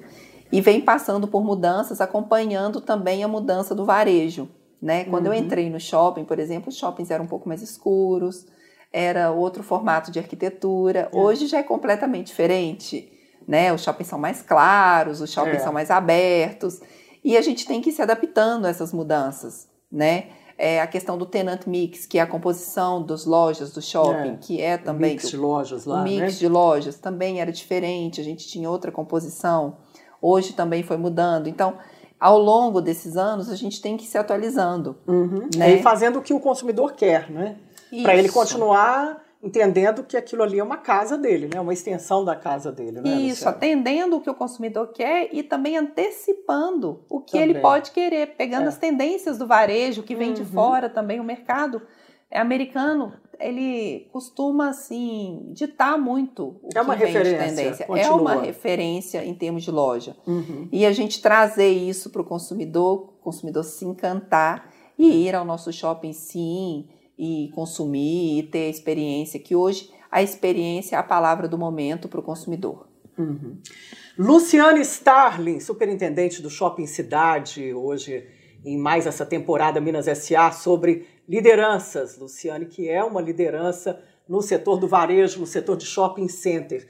e 0.51 0.61
vem 0.61 0.81
passando 0.81 1.27
por 1.27 1.43
mudanças, 1.43 1.99
acompanhando 1.99 2.79
também 2.79 3.23
a 3.23 3.27
mudança 3.27 3.73
do 3.73 3.85
varejo. 3.85 4.47
Né? 4.79 5.05
Quando 5.05 5.25
uhum. 5.25 5.33
eu 5.33 5.39
entrei 5.39 5.67
no 5.69 5.79
shopping, 5.79 6.25
por 6.25 6.37
exemplo, 6.37 6.69
os 6.69 6.77
shoppings 6.77 7.09
eram 7.09 7.25
um 7.25 7.27
pouco 7.27 7.49
mais 7.49 7.63
escuros, 7.63 8.45
era 8.93 9.31
outro 9.31 9.63
formato 9.63 10.11
de 10.11 10.19
arquitetura. 10.19 11.09
É. 11.11 11.17
Hoje 11.17 11.47
já 11.47 11.57
é 11.57 11.63
completamente 11.63 12.27
diferente. 12.27 13.11
Né? 13.47 13.71
Os 13.71 13.81
shoppings 13.81 14.09
são 14.09 14.19
mais 14.19 14.41
claros, 14.41 15.21
os 15.21 15.31
shoppings 15.31 15.61
é. 15.61 15.63
são 15.63 15.71
mais 15.71 15.89
abertos. 15.89 16.81
E 17.23 17.37
a 17.37 17.41
gente 17.41 17.65
tem 17.65 17.81
que 17.81 17.89
ir 17.89 17.93
se 17.93 18.01
adaptando 18.01 18.65
a 18.65 18.69
essas 18.69 18.91
mudanças. 18.91 19.69
Né? 19.91 20.25
É 20.57 20.81
a 20.81 20.87
questão 20.87 21.17
do 21.17 21.25
tenant 21.25 21.65
mix, 21.65 22.05
que 22.05 22.17
é 22.17 22.21
a 22.21 22.27
composição 22.27 23.01
das 23.03 23.25
lojas 23.25 23.71
do 23.71 23.81
shopping, 23.81 24.33
é. 24.33 24.37
que 24.41 24.61
é 24.61 24.77
também. 24.77 25.11
O 25.11 25.13
mix 25.13 25.29
de 25.29 25.37
lojas 25.37 25.85
lá. 25.85 26.01
O 26.01 26.03
mix 26.03 26.19
né? 26.19 26.27
de 26.29 26.47
lojas 26.47 26.97
também 26.97 27.39
era 27.39 27.51
diferente, 27.51 28.19
a 28.19 28.23
gente 28.23 28.47
tinha 28.47 28.69
outra 28.69 28.91
composição. 28.91 29.77
Hoje 30.21 30.53
também 30.53 30.83
foi 30.83 30.97
mudando. 30.97 31.47
Então, 31.47 31.77
ao 32.19 32.39
longo 32.39 32.81
desses 32.81 33.15
anos, 33.15 33.49
a 33.49 33.55
gente 33.55 33.81
tem 33.81 33.95
que 33.95 34.03
ir 34.03 34.07
se 34.07 34.17
atualizando. 34.17 34.97
Uhum. 35.07 35.47
Né? 35.55 35.75
E 35.75 35.83
fazendo 35.83 36.19
o 36.19 36.21
que 36.21 36.33
o 36.33 36.39
consumidor 36.39 36.93
quer, 36.93 37.29
né? 37.29 37.57
Para 38.03 38.15
ele 38.15 38.29
continuar 38.29 39.23
entendendo 39.47 40.03
que 40.03 40.17
aquilo 40.17 40.43
ali 40.43 40.59
é 40.59 40.63
uma 40.63 40.77
casa 40.77 41.17
dele, 41.17 41.49
né? 41.51 41.59
Uma 41.59 41.73
extensão 41.73 42.23
da 42.23 42.35
casa 42.35 42.71
dele, 42.71 43.01
né? 43.01 43.09
Isso, 43.09 43.45
Luciana? 43.45 43.57
atendendo 43.57 44.17
o 44.17 44.21
que 44.21 44.29
o 44.29 44.35
consumidor 44.35 44.91
quer 44.91 45.29
e 45.31 45.41
também 45.41 45.77
antecipando 45.77 47.05
o 47.09 47.21
que 47.21 47.33
também. 47.33 47.49
ele 47.49 47.59
pode 47.59 47.91
querer, 47.91 48.35
pegando 48.35 48.65
é. 48.65 48.67
as 48.67 48.77
tendências 48.77 49.37
do 49.37 49.47
varejo 49.47 50.03
que 50.03 50.15
vem 50.15 50.29
uhum. 50.29 50.33
de 50.35 50.45
fora 50.45 50.89
também, 50.89 51.19
o 51.19 51.23
mercado 51.23 51.81
americano 52.29 53.13
ele 53.39 54.09
costuma 54.11 54.69
assim 54.69 55.49
ditar 55.53 55.97
muito 55.97 56.59
o 56.61 56.69
é 56.75 56.81
uma 56.81 56.97
que 56.97 57.05
referência, 57.05 57.37
vem 57.37 57.49
de 57.49 57.55
tendência. 57.55 57.85
Continua. 57.85 58.09
É 58.09 58.11
uma 58.11 58.41
referência 58.41 59.25
em 59.25 59.33
termos 59.33 59.63
de 59.63 59.71
loja. 59.71 60.17
Uhum. 60.25 60.67
E 60.71 60.85
a 60.85 60.91
gente 60.91 61.21
trazer 61.21 61.69
isso 61.69 62.09
para 62.09 62.21
o 62.21 62.25
consumidor, 62.25 63.13
o 63.19 63.23
consumidor 63.23 63.63
se 63.63 63.85
encantar 63.85 64.71
e 64.97 65.27
ir 65.27 65.35
ao 65.35 65.45
nosso 65.45 65.71
shopping 65.71 66.11
sim 66.11 66.89
e 67.17 67.51
consumir 67.53 68.39
e 68.39 68.43
ter 68.43 68.69
experiência 68.69 69.39
que 69.39 69.55
hoje 69.55 69.89
a 70.11 70.21
experiência 70.21 70.95
é 70.95 70.99
a 70.99 71.03
palavra 71.03 71.47
do 71.47 71.57
momento 71.57 72.07
para 72.07 72.19
o 72.19 72.23
consumidor. 72.23 72.87
Uhum. 73.17 73.57
Luciane 74.17 74.81
Starling, 74.81 75.59
superintendente 75.59 76.41
do 76.41 76.49
Shopping 76.49 76.85
Cidade, 76.85 77.73
hoje 77.73 78.25
em 78.65 78.77
mais 78.77 79.05
essa 79.05 79.25
temporada 79.25 79.79
Minas 79.79 80.05
SA 80.17 80.51
sobre 80.51 81.07
lideranças, 81.27 82.17
Luciane, 82.17 82.65
que 82.65 82.89
é 82.89 83.03
uma 83.03 83.21
liderança 83.21 84.01
no 84.27 84.41
setor 84.41 84.77
do 84.77 84.87
varejo, 84.87 85.39
no 85.39 85.45
setor 85.45 85.77
de 85.77 85.85
shopping 85.85 86.27
center. 86.27 86.87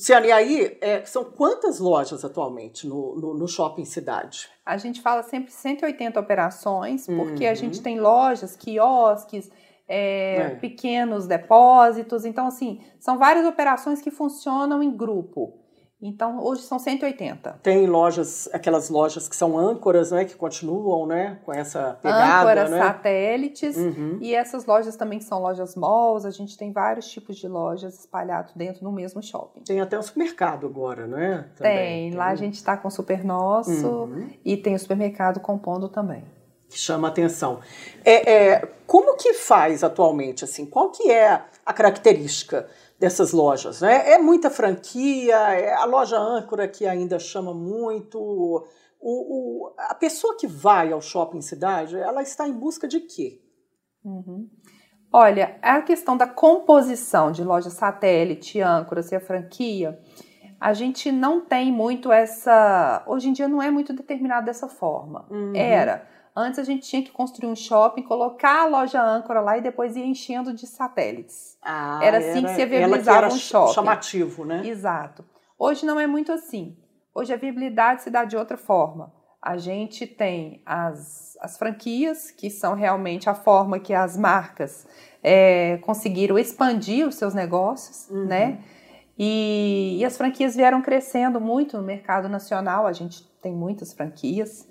Luciane, 0.00 0.28
e 0.28 0.32
aí, 0.32 0.78
é, 0.80 1.04
são 1.04 1.24
quantas 1.24 1.78
lojas 1.78 2.24
atualmente 2.24 2.86
no, 2.86 3.16
no, 3.16 3.34
no, 3.34 3.46
shopping 3.46 3.84
cidade? 3.84 4.48
A 4.64 4.78
gente 4.78 5.02
fala 5.02 5.22
sempre 5.22 5.52
180 5.52 6.18
operações, 6.18 7.04
porque 7.04 7.44
uhum. 7.44 7.50
a 7.50 7.54
gente 7.54 7.82
tem 7.82 8.00
lojas, 8.00 8.56
quiosques, 8.56 9.50
é, 9.86 10.36
é. 10.36 10.48
pequenos 10.54 11.26
depósitos. 11.26 12.24
Então, 12.24 12.46
assim, 12.46 12.80
são 12.98 13.18
várias 13.18 13.44
operações 13.44 14.00
que 14.00 14.10
funcionam 14.10 14.82
em 14.82 14.90
grupo. 14.90 15.59
Então, 16.02 16.42
hoje 16.42 16.62
são 16.62 16.78
180. 16.78 17.60
Tem 17.62 17.86
lojas, 17.86 18.48
aquelas 18.54 18.88
lojas 18.88 19.28
que 19.28 19.36
são 19.36 19.58
âncoras, 19.58 20.10
né, 20.10 20.24
que 20.24 20.34
continuam, 20.34 21.06
né, 21.06 21.38
com 21.44 21.52
essa 21.52 21.98
pegada, 22.00 22.40
Âncoras, 22.40 22.70
né? 22.70 22.78
satélites, 22.78 23.76
uhum. 23.76 24.18
e 24.20 24.34
essas 24.34 24.64
lojas 24.64 24.96
também 24.96 25.20
são 25.20 25.42
lojas 25.42 25.76
malls, 25.76 26.24
a 26.24 26.30
gente 26.30 26.56
tem 26.56 26.72
vários 26.72 27.06
tipos 27.10 27.36
de 27.36 27.46
lojas 27.46 27.98
espalhados 27.98 28.54
dentro 28.54 28.82
do 28.82 28.90
mesmo 28.90 29.22
shopping. 29.22 29.60
Tem 29.60 29.80
até 29.80 29.98
um 29.98 30.02
supermercado 30.02 30.66
agora, 30.66 31.06
né? 31.06 31.50
Também. 31.54 32.10
Tem, 32.10 32.18
lá 32.18 32.28
a 32.28 32.34
gente 32.34 32.54
está 32.54 32.78
com 32.78 32.88
o 32.88 32.90
Super 32.90 33.22
Nosso 33.22 33.86
uhum. 33.86 34.30
e 34.42 34.56
tem 34.56 34.74
o 34.74 34.78
supermercado 34.78 35.38
compondo 35.38 35.88
também. 35.88 36.24
Que 36.70 36.78
chama 36.78 37.08
atenção. 37.08 37.60
É, 38.04 38.32
é, 38.32 38.68
como 38.86 39.16
que 39.16 39.34
faz 39.34 39.82
atualmente, 39.82 40.44
assim, 40.44 40.64
qual 40.64 40.90
que 40.90 41.10
é 41.10 41.42
a 41.66 41.72
característica 41.72 42.68
dessas 43.00 43.32
lojas. 43.32 43.80
Né? 43.80 44.12
É 44.12 44.18
muita 44.18 44.50
franquia, 44.50 45.34
é 45.34 45.72
a 45.72 45.86
loja 45.86 46.18
âncora 46.18 46.68
que 46.68 46.86
ainda 46.86 47.18
chama 47.18 47.54
muito. 47.54 48.20
O, 48.20 48.62
o, 49.00 49.74
a 49.78 49.94
pessoa 49.94 50.36
que 50.36 50.46
vai 50.46 50.92
ao 50.92 51.00
shopping 51.00 51.40
cidade, 51.40 51.96
ela 51.96 52.20
está 52.20 52.46
em 52.46 52.52
busca 52.52 52.86
de 52.86 53.00
quê? 53.00 53.40
Uhum. 54.04 54.46
Olha, 55.10 55.58
a 55.62 55.80
questão 55.80 56.16
da 56.16 56.26
composição 56.26 57.32
de 57.32 57.42
loja 57.42 57.70
satélite, 57.70 58.60
âncora, 58.60 59.02
se 59.02 59.14
é 59.14 59.18
franquia, 59.18 59.98
a 60.60 60.74
gente 60.74 61.10
não 61.10 61.40
tem 61.40 61.72
muito 61.72 62.12
essa. 62.12 63.02
Hoje 63.06 63.30
em 63.30 63.32
dia 63.32 63.48
não 63.48 63.62
é 63.62 63.70
muito 63.70 63.94
determinado 63.94 64.44
dessa 64.44 64.68
forma. 64.68 65.26
Uhum. 65.30 65.56
Era. 65.56 66.06
Antes 66.40 66.58
a 66.58 66.64
gente 66.64 66.88
tinha 66.88 67.02
que 67.02 67.10
construir 67.10 67.48
um 67.48 67.54
shopping, 67.54 68.02
colocar 68.02 68.62
a 68.62 68.66
loja 68.66 69.02
âncora 69.02 69.40
lá 69.40 69.58
e 69.58 69.60
depois 69.60 69.94
ir 69.94 70.04
enchendo 70.04 70.52
de 70.52 70.66
satélites. 70.66 71.58
Ah, 71.62 72.00
era 72.02 72.18
assim 72.18 72.38
era, 72.38 72.48
que 72.48 72.54
se 72.54 72.66
viabilizava 72.66 73.26
um 73.28 73.36
shopping. 73.36 73.74
chamativo, 73.74 74.44
né? 74.44 74.66
Exato. 74.66 75.24
Hoje 75.58 75.84
não 75.84 76.00
é 76.00 76.06
muito 76.06 76.32
assim. 76.32 76.76
Hoje 77.14 77.34
a 77.34 77.36
viabilidade 77.36 78.02
se 78.02 78.10
dá 78.10 78.24
de 78.24 78.36
outra 78.36 78.56
forma. 78.56 79.12
A 79.42 79.56
gente 79.56 80.06
tem 80.06 80.62
as, 80.64 81.36
as 81.40 81.58
franquias, 81.58 82.30
que 82.30 82.50
são 82.50 82.74
realmente 82.74 83.28
a 83.28 83.34
forma 83.34 83.78
que 83.78 83.92
as 83.92 84.16
marcas 84.16 84.86
é, 85.22 85.78
conseguiram 85.78 86.38
expandir 86.38 87.06
os 87.06 87.16
seus 87.16 87.34
negócios, 87.34 88.08
uhum. 88.10 88.26
né? 88.26 88.60
E, 89.18 89.98
e 89.98 90.04
as 90.04 90.16
franquias 90.16 90.56
vieram 90.56 90.80
crescendo 90.80 91.38
muito 91.40 91.76
no 91.76 91.82
mercado 91.82 92.28
nacional. 92.28 92.86
A 92.86 92.92
gente 92.92 93.22
tem 93.42 93.52
muitas 93.52 93.92
franquias 93.92 94.66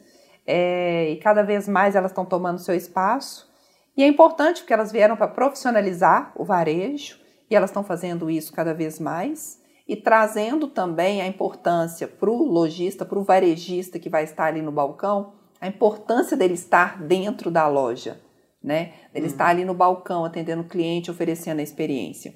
é, 0.51 1.11
e 1.11 1.17
cada 1.17 1.43
vez 1.43 1.67
mais 1.67 1.95
elas 1.95 2.09
estão 2.09 2.25
tomando 2.25 2.57
seu 2.57 2.73
espaço. 2.73 3.47
E 3.95 4.01
é 4.01 4.07
importante 4.07 4.61
porque 4.61 4.73
elas 4.73 4.91
vieram 4.91 5.15
para 5.15 5.27
profissionalizar 5.27 6.31
o 6.35 6.43
varejo 6.43 7.19
e 7.47 7.55
elas 7.55 7.69
estão 7.69 7.83
fazendo 7.83 8.31
isso 8.31 8.51
cada 8.51 8.73
vez 8.73 8.99
mais 8.99 9.61
e 9.87 9.95
trazendo 9.95 10.67
também 10.67 11.21
a 11.21 11.27
importância 11.27 12.07
para 12.07 12.31
o 12.31 12.43
lojista, 12.43 13.05
para 13.05 13.19
o 13.19 13.23
varejista 13.23 13.99
que 13.99 14.09
vai 14.09 14.23
estar 14.23 14.45
ali 14.45 14.59
no 14.59 14.71
balcão, 14.71 15.33
a 15.61 15.67
importância 15.67 16.35
dele 16.35 16.55
estar 16.55 16.99
dentro 16.99 17.51
da 17.51 17.67
loja, 17.67 18.19
né? 18.63 18.93
Ele 19.13 19.25
uhum. 19.25 19.31
estar 19.31 19.47
ali 19.49 19.63
no 19.63 19.75
balcão 19.75 20.25
atendendo 20.25 20.63
o 20.63 20.67
cliente, 20.67 21.11
oferecendo 21.11 21.59
a 21.59 21.63
experiência. 21.63 22.33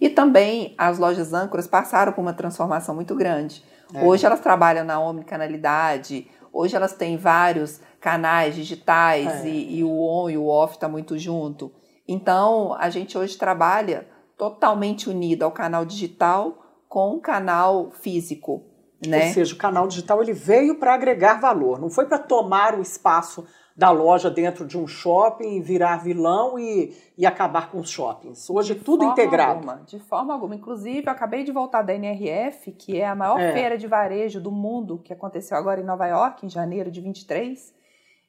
E 0.00 0.08
também 0.08 0.74
as 0.78 0.98
lojas 0.98 1.34
âncoras 1.34 1.66
passaram 1.66 2.12
por 2.14 2.22
uma 2.22 2.32
transformação 2.32 2.94
muito 2.94 3.14
grande. 3.14 3.62
É. 3.92 4.02
Hoje 4.02 4.24
elas 4.24 4.40
trabalham 4.40 4.84
na 4.84 4.98
omnicanalidade, 4.98 6.26
Hoje 6.52 6.76
elas 6.76 6.92
têm 6.92 7.16
vários 7.16 7.80
canais 8.00 8.54
digitais 8.54 9.44
é. 9.44 9.48
e, 9.48 9.78
e, 9.78 9.84
o 9.84 9.90
on 9.90 10.30
e 10.30 10.36
o 10.36 10.46
off 10.46 10.74
está 10.74 10.88
muito 10.88 11.18
junto. 11.18 11.72
Então, 12.06 12.74
a 12.74 12.90
gente 12.90 13.16
hoje 13.16 13.36
trabalha 13.36 14.08
totalmente 14.36 15.08
unido 15.08 15.42
ao 15.42 15.52
canal 15.52 15.84
digital 15.84 16.58
com 16.88 17.14
o 17.14 17.20
canal 17.20 17.90
físico. 17.90 18.64
Né? 19.06 19.28
Ou 19.28 19.32
seja, 19.32 19.54
o 19.54 19.58
canal 19.58 19.86
digital 19.86 20.22
ele 20.22 20.32
veio 20.32 20.78
para 20.78 20.94
agregar 20.94 21.40
valor, 21.40 21.80
não 21.80 21.88
foi 21.88 22.06
para 22.06 22.18
tomar 22.18 22.78
o 22.78 22.82
espaço 22.82 23.46
da 23.80 23.90
loja 23.90 24.30
dentro 24.30 24.66
de 24.66 24.76
um 24.76 24.86
shopping, 24.86 25.62
virar 25.62 26.04
vilão 26.04 26.58
e, 26.58 26.94
e 27.16 27.24
acabar 27.24 27.70
com 27.70 27.80
os 27.80 27.88
shoppings. 27.88 28.50
Hoje 28.50 28.74
de 28.74 28.84
tudo 28.84 29.06
integrado. 29.06 29.52
Alguma, 29.52 29.76
de 29.86 29.98
forma 29.98 30.34
alguma. 30.34 30.54
Inclusive, 30.54 31.06
eu 31.06 31.10
acabei 31.10 31.44
de 31.44 31.50
voltar 31.50 31.80
da 31.80 31.94
NRF, 31.94 32.72
que 32.72 33.00
é 33.00 33.06
a 33.06 33.14
maior 33.14 33.40
é. 33.40 33.54
feira 33.54 33.78
de 33.78 33.86
varejo 33.86 34.38
do 34.38 34.52
mundo, 34.52 35.00
que 35.02 35.14
aconteceu 35.14 35.56
agora 35.56 35.80
em 35.80 35.84
Nova 35.84 36.06
York, 36.06 36.44
em 36.44 36.50
janeiro 36.50 36.90
de 36.90 37.00
23. 37.00 37.72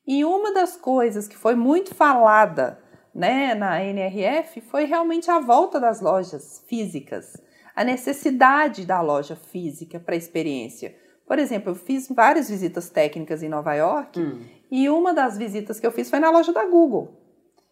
E 0.08 0.24
uma 0.24 0.54
das 0.54 0.78
coisas 0.78 1.28
que 1.28 1.36
foi 1.36 1.54
muito 1.54 1.94
falada 1.94 2.80
né, 3.14 3.54
na 3.54 3.84
NRF 3.84 4.62
foi 4.62 4.86
realmente 4.86 5.30
a 5.30 5.42
volta 5.42 5.82
das 5.82 6.00
lojas 6.00 6.64
físicas, 6.66 7.36
a 7.76 7.84
necessidade 7.84 8.86
da 8.86 9.02
loja 9.02 9.36
física 9.36 10.00
para 10.00 10.16
a 10.16 10.18
experiência. 10.18 10.96
Por 11.32 11.40
exemplo, 11.40 11.72
eu 11.72 11.76
fiz 11.76 12.10
várias 12.10 12.50
visitas 12.50 12.90
técnicas 12.90 13.42
em 13.42 13.48
Nova 13.48 13.74
York 13.74 14.20
hum. 14.20 14.42
e 14.70 14.90
uma 14.90 15.14
das 15.14 15.38
visitas 15.38 15.80
que 15.80 15.88
eu 15.88 15.92
fiz 15.94 16.10
foi 16.10 16.20
na 16.20 16.30
loja 16.30 16.52
da 16.52 16.66
Google. 16.66 17.14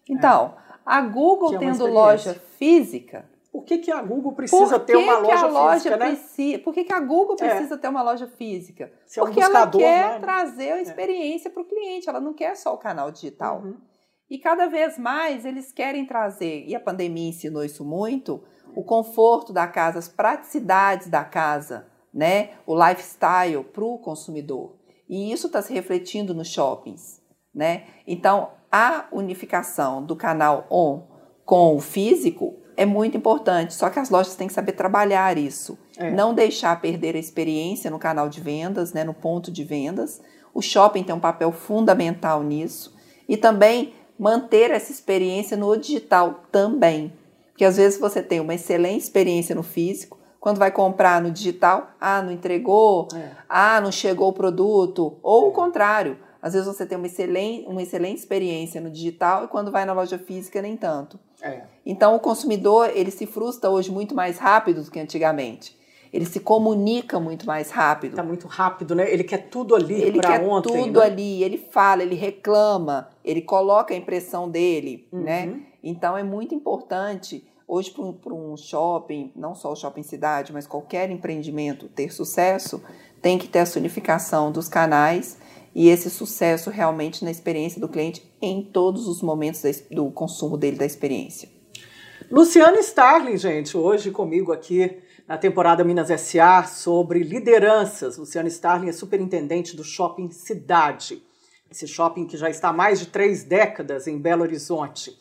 Então, 0.07 0.55
é. 0.69 0.73
a 0.85 1.01
Google 1.01 1.55
é 1.55 1.57
tendo 1.57 1.85
loja 1.85 2.41
física. 2.57 3.29
Por 3.51 3.65
que, 3.65 3.79
que 3.79 3.91
a 3.91 4.01
Google 4.01 4.31
precisa 4.31 4.79
ter 4.79 4.95
uma 4.95 5.17
loja, 5.17 5.47
loja 5.47 5.73
física? 5.73 5.97
Né? 5.97 6.05
Precisa, 6.05 6.59
por 6.59 6.73
que, 6.73 6.85
que 6.85 6.93
a 6.93 7.01
Google 7.01 7.35
é. 7.37 7.49
precisa 7.49 7.75
é. 7.75 7.77
ter 7.77 7.89
uma 7.89 8.01
loja 8.01 8.27
física? 8.27 8.93
É 9.13 9.21
um 9.21 9.25
Porque 9.25 9.41
ela 9.41 9.67
quer 9.67 10.09
né? 10.11 10.19
trazer 10.19 10.71
a 10.71 10.81
experiência 10.81 11.49
para 11.49 11.61
o 11.61 11.65
cliente, 11.65 12.07
ela 12.07 12.21
não 12.21 12.33
quer 12.33 12.55
só 12.55 12.73
o 12.73 12.77
canal 12.77 13.11
digital. 13.11 13.61
Uhum. 13.61 13.75
E 14.29 14.37
cada 14.37 14.67
vez 14.67 14.97
mais 14.97 15.43
eles 15.43 15.73
querem 15.73 16.05
trazer, 16.05 16.63
e 16.65 16.73
a 16.73 16.79
pandemia 16.79 17.27
ensinou 17.27 17.65
isso 17.65 17.83
muito, 17.83 18.41
o 18.73 18.85
conforto 18.85 19.51
da 19.51 19.67
casa, 19.67 19.99
as 19.99 20.07
praticidades 20.07 21.09
da 21.09 21.25
casa, 21.25 21.88
né? 22.13 22.51
o 22.65 22.75
lifestyle 22.75 23.63
para 23.63 23.83
o 23.83 23.97
consumidor. 23.97 24.75
E 25.07 25.31
isso 25.31 25.47
está 25.47 25.61
se 25.61 25.73
refletindo 25.73 26.33
nos 26.33 26.47
shoppings. 26.47 27.21
Né? 27.53 27.83
Então, 28.05 28.49
a 28.71 29.07
unificação 29.11 30.03
do 30.03 30.15
canal 30.15 30.67
on 30.69 31.07
com 31.43 31.75
o 31.75 31.79
físico 31.79 32.55
é 32.77 32.85
muito 32.85 33.17
importante, 33.17 33.73
só 33.73 33.89
que 33.89 33.99
as 33.99 34.09
lojas 34.09 34.35
têm 34.35 34.47
que 34.47 34.53
saber 34.53 34.73
trabalhar 34.73 35.37
isso. 35.37 35.77
É. 35.97 36.11
Não 36.11 36.33
deixar 36.33 36.79
perder 36.79 37.15
a 37.15 37.19
experiência 37.19 37.89
no 37.89 37.99
canal 37.99 38.29
de 38.29 38.39
vendas, 38.39 38.93
né, 38.93 39.03
no 39.03 39.13
ponto 39.13 39.51
de 39.51 39.63
vendas. 39.63 40.21
O 40.53 40.61
shopping 40.61 41.03
tem 41.03 41.13
um 41.13 41.19
papel 41.19 41.51
fundamental 41.51 42.43
nisso. 42.43 42.95
E 43.27 43.35
também 43.35 43.93
manter 44.17 44.69
essa 44.69 44.91
experiência 44.91 45.57
no 45.57 45.75
digital 45.75 46.43
também. 46.51 47.11
Porque 47.49 47.65
às 47.65 47.77
vezes 47.77 47.99
você 47.99 48.21
tem 48.21 48.39
uma 48.39 48.53
excelente 48.53 49.01
experiência 49.01 49.55
no 49.55 49.63
físico, 49.63 50.18
quando 50.39 50.57
vai 50.57 50.71
comprar 50.71 51.21
no 51.21 51.31
digital, 51.31 51.91
ah, 51.99 52.21
não 52.21 52.31
entregou, 52.31 53.07
é. 53.13 53.31
ah, 53.47 53.81
não 53.81 53.91
chegou 53.91 54.29
o 54.29 54.33
produto, 54.33 55.17
ou 55.21 55.45
é. 55.45 55.47
o 55.49 55.51
contrário. 55.51 56.17
Às 56.41 56.53
vezes 56.53 56.67
você 56.67 56.85
tem 56.85 56.97
uma 56.97 57.07
excelente, 57.07 57.67
uma 57.67 57.81
excelente 57.81 58.17
experiência 58.17 58.79
no 58.79 58.89
digital 58.89 59.43
e 59.43 59.47
quando 59.47 59.71
vai 59.71 59.83
na 59.83 59.91
loja 59.91 60.17
física 60.17 60.61
nem 60.61 60.77
tanto. 60.77 61.19
É. 61.41 61.63
Então 61.85 62.15
o 62.15 62.19
consumidor 62.19 62.89
ele 62.93 63.11
se 63.11 63.25
frustra 63.25 63.69
hoje 63.69 63.91
muito 63.91 64.15
mais 64.15 64.37
rápido 64.37 64.81
do 64.81 64.89
que 64.89 64.99
antigamente. 64.99 65.77
Ele 66.11 66.25
se 66.25 66.39
comunica 66.39 67.19
muito 67.19 67.45
mais 67.45 67.69
rápido. 67.69 68.11
Está 68.11 68.23
muito 68.23 68.47
rápido, 68.47 68.95
né? 68.95 69.11
Ele 69.11 69.23
quer 69.23 69.49
tudo 69.49 69.75
ali 69.75 70.01
Ele 70.01 70.19
quer 70.19 70.41
ontem, 70.41 70.85
tudo 70.85 70.99
né? 71.01 71.05
ali. 71.05 71.43
Ele 71.43 71.57
fala, 71.57 72.01
ele 72.01 72.15
reclama, 72.15 73.09
ele 73.23 73.41
coloca 73.41 73.93
a 73.93 73.97
impressão 73.97 74.49
dele, 74.49 75.07
uhum. 75.11 75.21
né? 75.21 75.61
Então 75.83 76.17
é 76.17 76.23
muito 76.23 76.55
importante 76.55 77.47
hoje 77.69 77.91
para 77.91 78.33
um, 78.33 78.57
shopping, 78.57 79.31
não 79.35 79.53
só 79.53 79.71
o 79.71 79.75
shopping 79.75 80.01
cidade, 80.01 80.51
mas 80.51 80.65
qualquer 80.65 81.11
empreendimento 81.11 81.87
ter 81.87 82.11
sucesso, 82.11 82.81
tem 83.21 83.37
que 83.37 83.47
ter 83.47 83.59
essa 83.59 83.77
unificação 83.77 84.51
dos 84.51 84.67
canais 84.67 85.37
e 85.75 85.87
esse 85.87 86.09
sucesso 86.09 86.71
realmente 86.71 87.23
na 87.23 87.29
experiência 87.29 87.79
do 87.79 87.87
cliente 87.87 88.27
em 88.41 88.63
todos 88.63 89.07
os 89.07 89.21
momentos 89.21 89.61
do 89.91 90.09
consumo 90.09 90.57
dele 90.57 90.77
da 90.77 90.85
experiência. 90.85 91.47
Luciana 92.31 92.79
Starling, 92.79 93.37
gente, 93.37 93.77
hoje 93.77 94.09
comigo 94.09 94.51
aqui 94.51 94.97
na 95.27 95.37
temporada 95.37 95.83
Minas 95.83 96.09
SA 96.21 96.63
sobre 96.63 97.19
lideranças. 97.19 98.17
Luciana 98.17 98.47
Starling 98.47 98.89
é 98.89 98.91
superintendente 98.91 99.75
do 99.75 99.83
Shopping 99.83 100.31
Cidade, 100.31 101.21
esse 101.69 101.87
shopping 101.87 102.25
que 102.25 102.35
já 102.35 102.49
está 102.49 102.69
há 102.69 102.73
mais 102.73 102.99
de 102.99 103.05
três 103.05 103.43
décadas 103.43 104.07
em 104.07 104.17
Belo 104.17 104.41
Horizonte. 104.41 105.15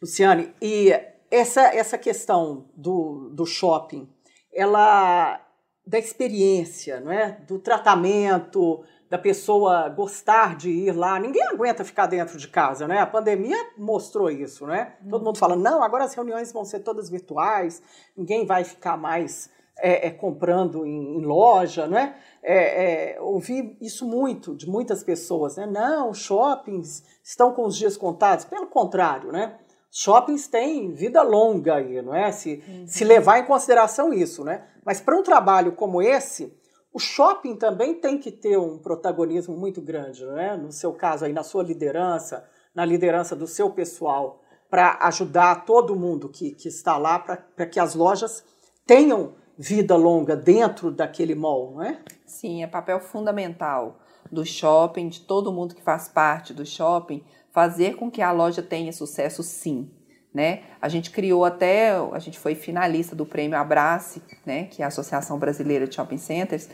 Luciane, 0.00 0.54
e 0.62 0.94
essa, 1.30 1.62
essa 1.74 1.96
questão 1.96 2.66
do, 2.74 3.30
do 3.30 3.46
shopping, 3.46 4.08
ela 4.52 5.40
da 5.86 5.98
experiência, 5.98 7.00
não 7.00 7.10
é? 7.10 7.32
do 7.46 7.58
tratamento, 7.58 8.84
da 9.08 9.18
pessoa 9.18 9.88
gostar 9.88 10.56
de 10.56 10.70
ir 10.70 10.92
lá. 10.92 11.18
Ninguém 11.18 11.42
aguenta 11.48 11.84
ficar 11.84 12.06
dentro 12.06 12.38
de 12.38 12.46
casa, 12.46 12.86
né? 12.86 13.00
A 13.00 13.06
pandemia 13.06 13.56
mostrou 13.76 14.30
isso, 14.30 14.66
né? 14.66 14.94
Todo 15.08 15.24
mundo 15.24 15.38
fala, 15.38 15.56
não, 15.56 15.82
agora 15.82 16.04
as 16.04 16.14
reuniões 16.14 16.52
vão 16.52 16.64
ser 16.64 16.80
todas 16.80 17.10
virtuais, 17.10 17.82
ninguém 18.16 18.46
vai 18.46 18.62
ficar 18.62 18.96
mais 18.96 19.50
é, 19.80 20.06
é, 20.06 20.10
comprando 20.10 20.86
em, 20.86 21.16
em, 21.16 21.24
loja, 21.24 21.88
né? 21.88 22.14
É, 22.42 23.16
ouvi 23.20 23.76
isso 23.80 24.06
muito 24.06 24.54
de 24.54 24.68
muitas 24.68 25.02
pessoas, 25.02 25.56
né? 25.56 25.66
Não, 25.66 26.14
shoppings 26.14 27.02
estão 27.24 27.52
com 27.52 27.64
os 27.64 27.76
dias 27.76 27.96
contados. 27.96 28.44
Pelo 28.44 28.68
contrário, 28.68 29.32
né? 29.32 29.58
Shoppings 29.90 30.46
têm 30.46 30.92
vida 30.92 31.20
longa 31.22 31.74
aí, 31.74 32.00
não 32.00 32.14
é? 32.14 32.30
Se, 32.30 32.62
uhum. 32.66 32.86
se 32.86 33.04
levar 33.04 33.40
em 33.40 33.44
consideração 33.44 34.12
isso, 34.12 34.44
né? 34.44 34.64
Mas 34.84 35.00
para 35.00 35.16
um 35.16 35.22
trabalho 35.22 35.72
como 35.72 36.00
esse, 36.00 36.56
o 36.92 36.98
shopping 36.98 37.56
também 37.56 37.94
tem 37.94 38.18
que 38.18 38.32
ter 38.32 38.58
um 38.58 38.78
protagonismo 38.78 39.56
muito 39.56 39.80
grande, 39.80 40.24
né? 40.26 40.56
no 40.56 40.72
seu 40.72 40.92
caso, 40.92 41.24
aí, 41.24 41.32
na 41.32 41.44
sua 41.44 41.62
liderança, 41.62 42.44
na 42.74 42.84
liderança 42.84 43.36
do 43.36 43.46
seu 43.46 43.70
pessoal, 43.70 44.40
para 44.68 44.98
ajudar 45.02 45.64
todo 45.64 45.96
mundo 45.96 46.28
que, 46.28 46.52
que 46.52 46.68
está 46.68 46.96
lá, 46.96 47.18
para 47.18 47.66
que 47.66 47.78
as 47.78 47.94
lojas 47.94 48.44
tenham 48.86 49.34
vida 49.56 49.94
longa 49.94 50.34
dentro 50.34 50.90
daquele 50.90 51.34
mall, 51.34 51.72
não 51.74 51.82
é? 51.82 52.00
Sim, 52.26 52.62
é 52.62 52.66
papel 52.66 53.00
fundamental 53.00 54.00
do 54.30 54.44
shopping, 54.44 55.08
de 55.08 55.20
todo 55.20 55.52
mundo 55.52 55.74
que 55.74 55.82
faz 55.82 56.08
parte 56.08 56.54
do 56.54 56.64
shopping, 56.64 57.24
fazer 57.52 57.96
com 57.96 58.10
que 58.10 58.22
a 58.22 58.32
loja 58.32 58.62
tenha 58.62 58.92
sucesso 58.92 59.42
sim. 59.42 59.90
Né? 60.32 60.60
A 60.80 60.88
gente 60.88 61.10
criou 61.10 61.44
até, 61.44 61.90
a 61.90 62.18
gente 62.20 62.38
foi 62.38 62.54
finalista 62.54 63.16
do 63.16 63.26
prêmio 63.26 63.58
Abrace, 63.58 64.22
né, 64.46 64.64
que 64.70 64.80
é 64.80 64.84
a 64.84 64.88
Associação 64.88 65.40
Brasileira 65.40 65.88
de 65.88 65.96
Shopping 65.96 66.18
Centers, 66.18 66.68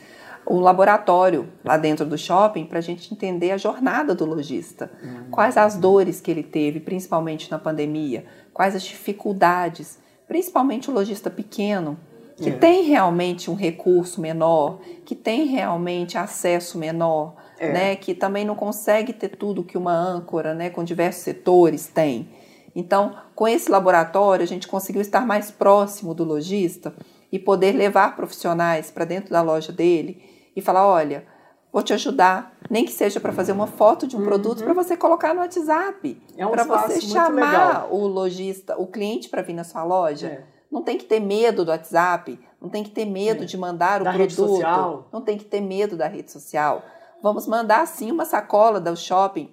o 0.45 0.61
laboratório 0.61 1.49
lá 1.65 1.77
dentro 1.77 2.05
do 2.07 2.17
shopping 2.17 2.67
para 2.67 2.79
a 2.79 2.83
gente 2.83 3.13
entender 3.13 3.51
a 3.51 3.57
jornada 3.57 4.15
do 4.15 4.25
lojista. 4.25 4.91
Uhum. 5.03 5.31
Quais 5.31 5.57
as 5.57 5.75
dores 5.77 6.21
que 6.21 6.31
ele 6.31 6.43
teve, 6.43 6.81
principalmente 6.81 7.51
na 7.51 7.59
pandemia, 7.59 8.27
quais 8.53 8.77
as 8.77 8.83
dificuldades, 8.83 9.99
principalmente 10.29 10.91
o 10.91 10.95
lojista 10.95 11.31
pequeno, 11.31 11.99
que 12.37 12.51
é. 12.51 12.53
tem 12.53 12.83
realmente 12.83 13.51
um 13.51 13.55
recurso 13.55 14.21
menor, 14.21 14.81
que 15.05 15.15
tem 15.15 15.47
realmente 15.47 16.19
acesso 16.19 16.77
menor, 16.77 17.35
é. 17.59 17.73
né, 17.73 17.97
que 17.97 18.15
também 18.15 18.45
não 18.45 18.55
consegue 18.55 19.13
ter 19.13 19.31
tudo 19.31 19.65
que 19.65 19.79
uma 19.79 19.93
âncora, 19.93 20.55
né, 20.55 20.69
com 20.69 20.85
diversos 20.85 21.23
setores 21.23 21.87
tem. 21.87 22.29
Então, 22.75 23.17
com 23.35 23.49
esse 23.49 23.71
laboratório, 23.71 24.43
a 24.45 24.47
gente 24.47 24.69
conseguiu 24.69 25.01
estar 25.01 25.27
mais 25.27 25.51
próximo 25.51 26.13
do 26.13 26.25
lojista 26.25 26.95
e 27.33 27.39
poder 27.39 27.73
levar 27.73 28.15
profissionais 28.15 28.91
para 28.91 29.07
dentro 29.07 29.31
da 29.31 29.41
loja 29.41 29.73
dele 29.73 30.23
e 30.55 30.61
falar: 30.61 30.87
olha, 30.87 31.25
vou 31.73 31.83
te 31.83 31.95
ajudar, 31.95 32.55
nem 32.69 32.85
que 32.85 32.93
seja 32.93 33.19
para 33.19 33.33
fazer 33.33 33.53
uma 33.53 33.67
foto 33.67 34.07
de 34.07 34.15
um 34.15 34.19
uhum. 34.19 34.27
produto 34.27 34.63
para 34.63 34.75
você 34.75 34.95
colocar 34.95 35.33
no 35.33 35.41
WhatsApp, 35.41 36.21
é 36.37 36.47
um 36.47 36.51
para 36.51 36.65
você 36.65 37.01
chamar 37.01 37.89
o 37.91 38.07
lojista, 38.07 38.79
o 38.79 38.87
cliente 38.87 39.31
para 39.31 39.41
vir 39.41 39.55
na 39.55 39.65
sua 39.65 39.83
loja. 39.83 40.27
É. 40.27 40.56
Não 40.71 40.83
tem 40.83 40.99
que 40.99 41.05
ter 41.05 41.21
medo 41.21 41.65
do 41.65 41.71
WhatsApp, 41.71 42.39
não 42.61 42.69
tem 42.69 42.83
que 42.83 42.91
ter 42.91 43.05
medo 43.05 43.43
é. 43.43 43.47
de 43.47 43.57
mandar 43.57 44.01
o 44.01 44.05
da 44.05 44.13
produto, 44.13 45.05
não 45.13 45.21
tem 45.21 45.39
que 45.39 45.45
ter 45.45 45.61
medo 45.61 45.97
da 45.97 46.07
rede 46.07 46.31
social. 46.31 46.83
Vamos 47.23 47.47
mandar 47.47 47.87
sim 47.87 48.11
uma 48.11 48.25
sacola 48.25 48.81
do 48.81 48.97
shopping 48.97 49.49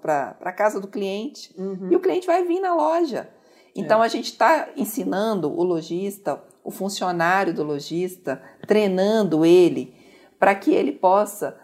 para 0.00 0.36
a 0.40 0.52
casa 0.52 0.80
do 0.80 0.88
cliente 0.88 1.54
uhum. 1.58 1.88
e 1.90 1.96
o 1.96 2.00
cliente 2.00 2.26
vai 2.26 2.44
vir 2.44 2.60
na 2.60 2.74
loja. 2.74 3.28
Então 3.74 4.02
é. 4.02 4.06
a 4.06 4.08
gente 4.08 4.26
está 4.26 4.68
ensinando 4.76 5.50
o 5.50 5.62
lojista, 5.62 6.42
o 6.64 6.70
funcionário 6.70 7.52
do 7.52 7.62
lojista, 7.62 8.42
treinando 8.66 9.44
ele 9.44 9.94
para 10.38 10.54
que 10.54 10.72
ele 10.72 10.92
possa 10.92 11.56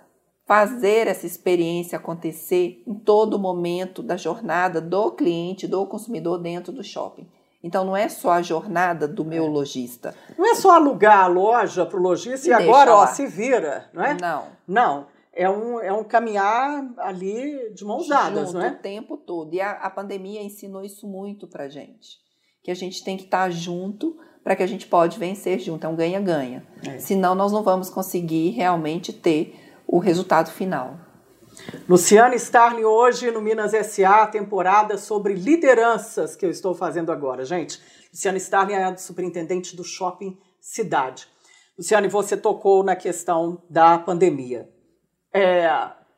fazer 0.46 1.06
essa 1.06 1.26
experiência 1.26 1.98
acontecer 1.98 2.82
em 2.86 2.94
todo 2.94 3.38
momento 3.38 4.02
da 4.02 4.16
jornada 4.16 4.80
do 4.80 5.10
cliente, 5.12 5.66
do 5.66 5.84
consumidor 5.86 6.38
dentro 6.38 6.72
do 6.72 6.82
shopping. 6.82 7.28
Então 7.62 7.84
não 7.84 7.96
é 7.96 8.08
só 8.08 8.30
a 8.30 8.42
jornada 8.42 9.08
do 9.08 9.24
meu 9.24 9.44
é. 9.44 9.48
lojista. 9.48 10.14
Não 10.36 10.46
é 10.46 10.54
só 10.54 10.70
alugar 10.70 11.24
a 11.24 11.26
loja 11.26 11.84
para 11.84 11.98
o 11.98 12.02
lojista 12.02 12.46
e, 12.46 12.50
e 12.50 12.52
agora 12.52 12.94
ó, 12.94 13.06
se 13.06 13.26
vira, 13.26 13.90
não 13.92 14.04
é? 14.04 14.16
Não. 14.20 14.46
Não 14.66 15.18
é 15.38 15.48
um, 15.48 15.80
é 15.80 15.92
um 15.92 16.02
caminhar 16.02 16.84
ali 16.98 17.72
de 17.72 17.84
mãos 17.84 18.08
dadas, 18.08 18.52
não 18.52 18.60
é? 18.60 18.70
O 18.70 18.78
tempo 18.78 19.16
todo. 19.16 19.54
E 19.54 19.60
a, 19.60 19.70
a 19.70 19.88
pandemia 19.88 20.42
ensinou 20.42 20.82
isso 20.82 21.06
muito 21.06 21.46
pra 21.46 21.68
gente. 21.68 22.18
Que 22.60 22.72
a 22.72 22.74
gente 22.74 23.04
tem 23.04 23.16
que 23.16 23.22
estar 23.22 23.44
tá 23.44 23.50
junto 23.50 24.18
para 24.42 24.56
que 24.56 24.64
a 24.64 24.66
gente 24.66 24.88
pode 24.88 25.16
vencer 25.16 25.60
junto. 25.60 25.86
É 25.86 25.88
um 25.88 25.94
ganha-ganha. 25.94 26.66
É. 26.84 26.98
Senão 26.98 27.36
nós 27.36 27.52
não 27.52 27.62
vamos 27.62 27.88
conseguir 27.88 28.50
realmente 28.50 29.12
ter 29.12 29.54
o 29.86 30.00
resultado 30.00 30.50
final. 30.50 30.98
Luciana 31.88 32.34
Starling 32.34 32.84
hoje 32.84 33.30
no 33.30 33.40
Minas 33.40 33.72
SA, 33.86 34.26
temporada 34.26 34.98
sobre 34.98 35.34
lideranças 35.34 36.36
que 36.36 36.44
eu 36.44 36.50
estou 36.50 36.74
fazendo 36.74 37.10
agora. 37.10 37.44
Gente, 37.44 37.80
Luciana 38.12 38.38
Starling 38.38 38.74
é 38.74 38.84
a 38.84 38.96
superintendente 38.96 39.74
do 39.74 39.84
Shopping 39.84 40.38
Cidade. 40.60 41.28
Luciane, 41.78 42.08
você 42.08 42.36
tocou 42.36 42.82
na 42.82 42.96
questão 42.96 43.62
da 43.70 43.98
pandemia. 43.98 44.68
É, 45.32 45.68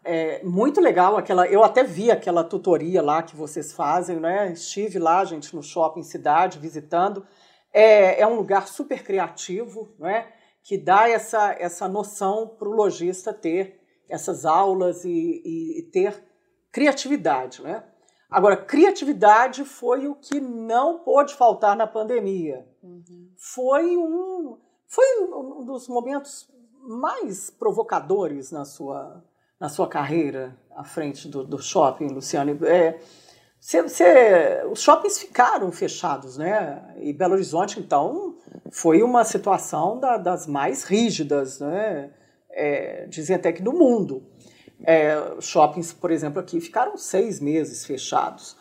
é 0.05 0.42
muito 0.42 0.81
legal 0.81 1.16
aquela. 1.16 1.46
Eu 1.46 1.62
até 1.62 1.85
vi 1.85 2.11
aquela 2.11 2.42
tutoria 2.42 3.03
lá 3.03 3.22
que 3.22 3.37
vocês 3.37 3.72
fazem, 3.72 4.18
né? 4.18 4.53
Estive 4.53 4.98
lá, 4.98 5.24
gente, 5.24 5.55
no 5.55 5.62
shopping 5.62 6.03
cidade 6.03 6.59
visitando. 6.59 7.26
É, 7.72 8.20
é 8.20 8.26
um 8.26 8.35
lugar 8.35 8.66
super 8.66 9.05
criativo, 9.05 9.94
né? 9.98 10.29
Que 10.62 10.79
dá 10.79 11.09
essa, 11.09 11.55
essa 11.59 11.87
noção 11.87 12.48
para 12.59 12.68
o 12.68 12.72
lojista 12.72 13.33
ter 13.33 13.79
essas 14.10 14.44
aulas 14.44 15.04
e, 15.04 15.42
e, 15.44 15.78
e 15.78 15.82
ter 15.82 16.22
criatividade, 16.72 17.62
né? 17.62 17.84
Agora, 18.30 18.56
criatividade 18.56 19.64
foi 19.64 20.06
o 20.06 20.14
que 20.14 20.40
não 20.40 21.00
pôde 21.00 21.34
faltar 21.34 21.76
na 21.76 21.86
pandemia. 21.86 22.64
Uhum. 22.80 23.32
Foi 23.36 23.96
um, 23.96 24.56
foi 24.86 25.04
um 25.24 25.64
dos 25.64 25.88
momentos 25.88 26.48
mais 26.80 27.50
provocadores 27.50 28.52
na 28.52 28.64
sua, 28.64 29.24
na 29.58 29.68
sua 29.68 29.88
carreira 29.88 30.56
à 30.76 30.84
frente 30.84 31.26
do, 31.28 31.44
do 31.44 31.58
shopping, 31.58 32.08
Luciane? 32.08 32.56
É, 32.64 33.00
os 34.70 34.80
shoppings 34.80 35.18
ficaram 35.18 35.70
fechados, 35.72 36.38
né? 36.38 36.96
E 36.98 37.12
Belo 37.12 37.34
Horizonte, 37.34 37.80
então, 37.80 38.36
foi 38.70 39.02
uma 39.02 39.24
situação 39.24 39.98
da, 39.98 40.16
das 40.16 40.46
mais 40.46 40.84
rígidas, 40.84 41.58
né? 41.58 42.12
É, 42.52 43.06
dizem 43.06 43.36
até 43.36 43.52
que 43.52 43.62
do 43.62 43.72
mundo. 43.72 44.22
É, 44.82 45.16
shoppings, 45.40 45.92
por 45.92 46.10
exemplo, 46.10 46.40
aqui 46.40 46.60
ficaram 46.60 46.96
seis 46.96 47.40
meses 47.40 47.84
fechados. 47.84 48.56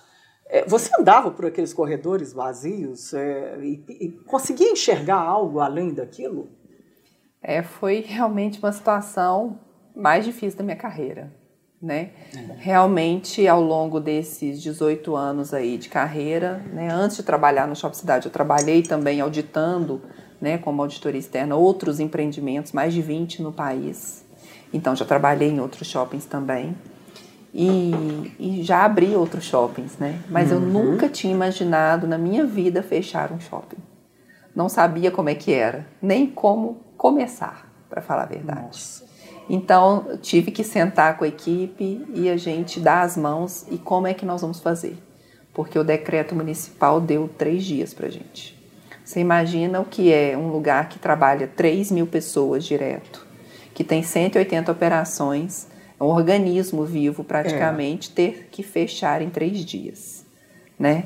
É, 0.46 0.66
você 0.66 0.90
andava 1.00 1.32
por 1.32 1.46
aqueles 1.46 1.74
corredores 1.74 2.34
vazios 2.34 3.14
é, 3.14 3.58
e, 3.62 3.84
e, 3.90 4.12
conseguia 4.26 4.72
enxergar 4.72 5.20
algo 5.20 5.60
além 5.60 5.94
daquilo? 5.94 6.50
É, 7.42 7.62
foi 7.64 8.02
realmente 8.02 8.60
uma 8.60 8.72
situação 8.72 9.60
mais 9.96 10.26
difícil 10.26 10.58
da 10.58 10.64
minha 10.64 10.76
carreira 10.76 11.40
né? 11.82 12.12
É. 12.36 12.56
Realmente, 12.58 13.48
ao 13.48 13.62
longo 13.62 14.00
desses 14.00 14.62
18 14.62 15.16
anos 15.16 15.54
aí 15.54 15.78
de 15.78 15.88
carreira, 15.88 16.58
né, 16.74 16.90
antes 16.92 17.18
de 17.18 17.24
trabalhar 17.24 17.68
no 17.68 17.76
Shop 17.76 17.96
Cidade, 17.96 18.26
eu 18.26 18.32
trabalhei 18.32 18.84
também 18.84 19.22
auditando, 19.22 20.02
né, 20.42 20.58
como 20.58 20.82
auditoria 20.82 21.20
externa, 21.20 21.56
outros 21.56 22.00
empreendimentos, 22.00 22.72
mais 22.72 22.94
de 22.94 23.02
20 23.02 23.42
no 23.42 23.52
país. 23.52 24.24
Então, 24.74 24.96
já 24.96 25.06
trabalhei 25.06 25.50
em 25.50 25.60
outros 25.60 25.88
shoppings 25.88 26.26
também. 26.26 26.76
E, 27.54 27.92
e 28.40 28.64
já 28.64 28.86
abri 28.86 29.16
outros 29.16 29.44
shoppings, 29.44 29.98
né? 29.98 30.22
Mas 30.30 30.52
uhum. 30.52 30.56
eu 30.56 30.62
nunca 30.62 31.10
tinha 31.10 31.34
imaginado 31.34 32.08
na 32.08 32.18
minha 32.18 32.46
vida 32.46 32.84
fechar 32.84 33.32
um 33.32 33.40
shopping. 33.40 33.78
Não 34.56 34.70
sabia 34.70 35.10
como 35.10 35.30
é 35.30 35.36
que 35.36 35.52
era, 35.52 35.88
nem 36.02 36.28
como 36.28 36.78
começar, 36.96 37.72
para 37.90 38.02
falar 38.02 38.24
a 38.24 38.28
verdade. 38.28 38.62
Nossa. 38.62 39.10
Então, 39.50 40.20
tive 40.22 40.52
que 40.52 40.64
sentar 40.64 41.18
com 41.18 41.26
a 41.26 41.28
equipe 41.28 42.06
e 42.14 42.30
a 42.30 42.38
gente 42.38 42.80
dar 42.80 43.02
as 43.02 43.18
mãos 43.18 43.66
e 43.72 43.80
como 43.80 44.06
é 44.06 44.14
que 44.14 44.26
nós 44.26 44.42
vamos 44.42 44.60
fazer. 44.60 44.96
Porque 45.52 45.80
o 45.80 45.84
decreto 45.84 46.36
municipal 46.36 47.02
deu 47.02 47.28
três 47.28 47.64
dias 47.64 47.94
para 47.94 48.08
a 48.08 48.12
gente. 48.12 48.59
Você 49.10 49.22
imagina 49.22 49.80
o 49.80 49.86
que 49.86 50.14
é 50.14 50.38
um 50.38 50.52
lugar 50.52 50.88
que 50.88 51.00
trabalha 51.00 51.48
3 51.48 51.90
mil 51.90 52.06
pessoas 52.06 52.64
direto, 52.64 53.26
que 53.74 53.84
tem 53.84 54.04
180 54.04 54.72
operações, 54.72 55.68
é 56.00 56.04
um 56.04 56.10
organismo 56.10 56.86
vivo 56.86 57.24
praticamente, 57.24 58.12
é. 58.12 58.14
ter 58.14 58.50
que 58.52 58.62
fechar 58.62 59.24
em 59.24 59.32
três 59.32 59.66
dias, 59.66 60.24
né? 60.78 61.06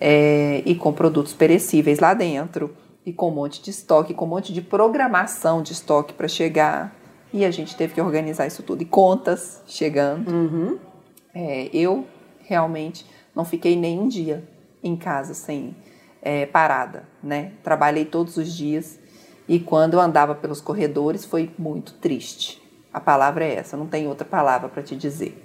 É, 0.00 0.62
e 0.64 0.74
com 0.74 0.90
produtos 0.90 1.34
perecíveis 1.34 1.98
lá 1.98 2.14
dentro, 2.14 2.74
e 3.04 3.12
com 3.12 3.28
um 3.28 3.34
monte 3.34 3.60
de 3.62 3.68
estoque, 3.68 4.14
com 4.14 4.24
um 4.24 4.28
monte 4.28 4.50
de 4.50 4.62
programação 4.62 5.62
de 5.62 5.74
estoque 5.74 6.14
para 6.14 6.26
chegar 6.26 6.96
e 7.30 7.44
a 7.44 7.50
gente 7.50 7.76
teve 7.76 7.92
que 7.92 8.00
organizar 8.00 8.46
isso 8.46 8.62
tudo. 8.62 8.80
E 8.80 8.86
contas 8.86 9.62
chegando. 9.66 10.30
Uhum. 10.30 10.78
É, 11.34 11.68
eu 11.74 12.06
realmente 12.40 13.04
não 13.36 13.44
fiquei 13.44 13.76
nem 13.76 14.00
um 14.00 14.08
dia 14.08 14.42
em 14.82 14.96
casa 14.96 15.34
sem 15.34 15.76
é, 16.24 16.46
parada, 16.46 17.04
né? 17.22 17.52
Trabalhei 17.62 18.04
todos 18.04 18.36
os 18.36 18.52
dias 18.52 18.98
e 19.46 19.60
quando 19.60 19.94
eu 19.94 20.00
andava 20.00 20.34
pelos 20.34 20.60
corredores 20.60 21.24
foi 21.24 21.52
muito 21.56 21.94
triste. 21.94 22.60
A 22.92 23.00
palavra 23.00 23.44
é 23.44 23.54
essa, 23.54 23.76
não 23.76 23.86
tem 23.86 24.08
outra 24.08 24.24
palavra 24.24 24.68
para 24.68 24.82
te 24.82 24.96
dizer. 24.96 25.40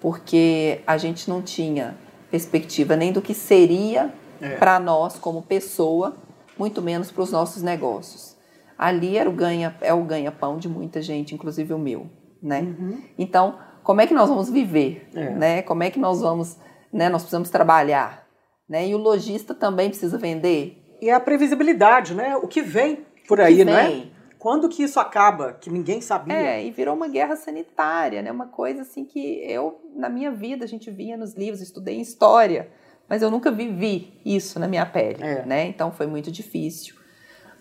Porque 0.00 0.80
a 0.86 0.96
gente 0.96 1.30
não 1.30 1.40
tinha 1.42 1.96
perspectiva 2.30 2.96
nem 2.96 3.12
do 3.12 3.22
que 3.22 3.34
seria 3.34 4.12
é. 4.40 4.56
para 4.56 4.80
nós 4.80 5.18
como 5.18 5.42
pessoa, 5.42 6.16
muito 6.58 6.82
menos 6.82 7.12
para 7.12 7.22
os 7.22 7.30
nossos 7.30 7.62
negócios 7.62 8.34
ali 8.78 9.16
era 9.16 9.28
o 9.28 9.32
ganha, 9.32 9.74
é 9.80 9.92
o 9.92 10.02
ganha-pão 10.02 10.58
de 10.58 10.68
muita 10.68 11.00
gente, 11.00 11.34
inclusive 11.34 11.72
o 11.72 11.78
meu, 11.78 12.08
né? 12.42 12.60
Uhum. 12.60 13.02
Então, 13.18 13.58
como 13.82 14.00
é 14.00 14.06
que 14.06 14.14
nós 14.14 14.28
vamos 14.28 14.50
viver, 14.50 15.08
é. 15.14 15.30
né? 15.30 15.62
Como 15.62 15.82
é 15.82 15.90
que 15.90 15.98
nós 15.98 16.20
vamos, 16.20 16.56
né? 16.92 17.08
Nós 17.08 17.22
precisamos 17.22 17.50
trabalhar, 17.50 18.23
né? 18.68 18.88
E 18.88 18.94
o 18.94 18.98
lojista 18.98 19.54
também 19.54 19.88
precisa 19.88 20.18
vender. 20.18 20.82
E 21.00 21.10
a 21.10 21.20
previsibilidade, 21.20 22.14
né? 22.14 22.36
O 22.36 22.48
que 22.48 22.62
vem 22.62 23.04
por 23.28 23.40
aí, 23.40 23.56
vem. 23.56 23.64
não 23.64 23.76
é? 23.76 24.06
Quando 24.38 24.68
que 24.68 24.82
isso 24.82 25.00
acaba, 25.00 25.54
que 25.54 25.70
ninguém 25.70 26.02
sabia? 26.02 26.36
É, 26.36 26.64
e 26.66 26.70
virou 26.70 26.94
uma 26.94 27.08
guerra 27.08 27.34
sanitária, 27.34 28.20
né? 28.20 28.30
Uma 28.30 28.46
coisa 28.46 28.82
assim 28.82 29.04
que 29.04 29.18
eu, 29.42 29.80
na 29.96 30.10
minha 30.10 30.30
vida, 30.30 30.64
a 30.64 30.68
gente 30.68 30.90
via 30.90 31.16
nos 31.16 31.34
livros, 31.34 31.62
estudei 31.62 31.98
história, 31.98 32.68
mas 33.08 33.22
eu 33.22 33.30
nunca 33.30 33.50
vivi 33.50 34.20
isso 34.24 34.58
na 34.60 34.68
minha 34.68 34.84
pele, 34.84 35.22
é. 35.22 35.46
né? 35.46 35.66
Então 35.66 35.90
foi 35.90 36.06
muito 36.06 36.30
difícil. 36.30 36.94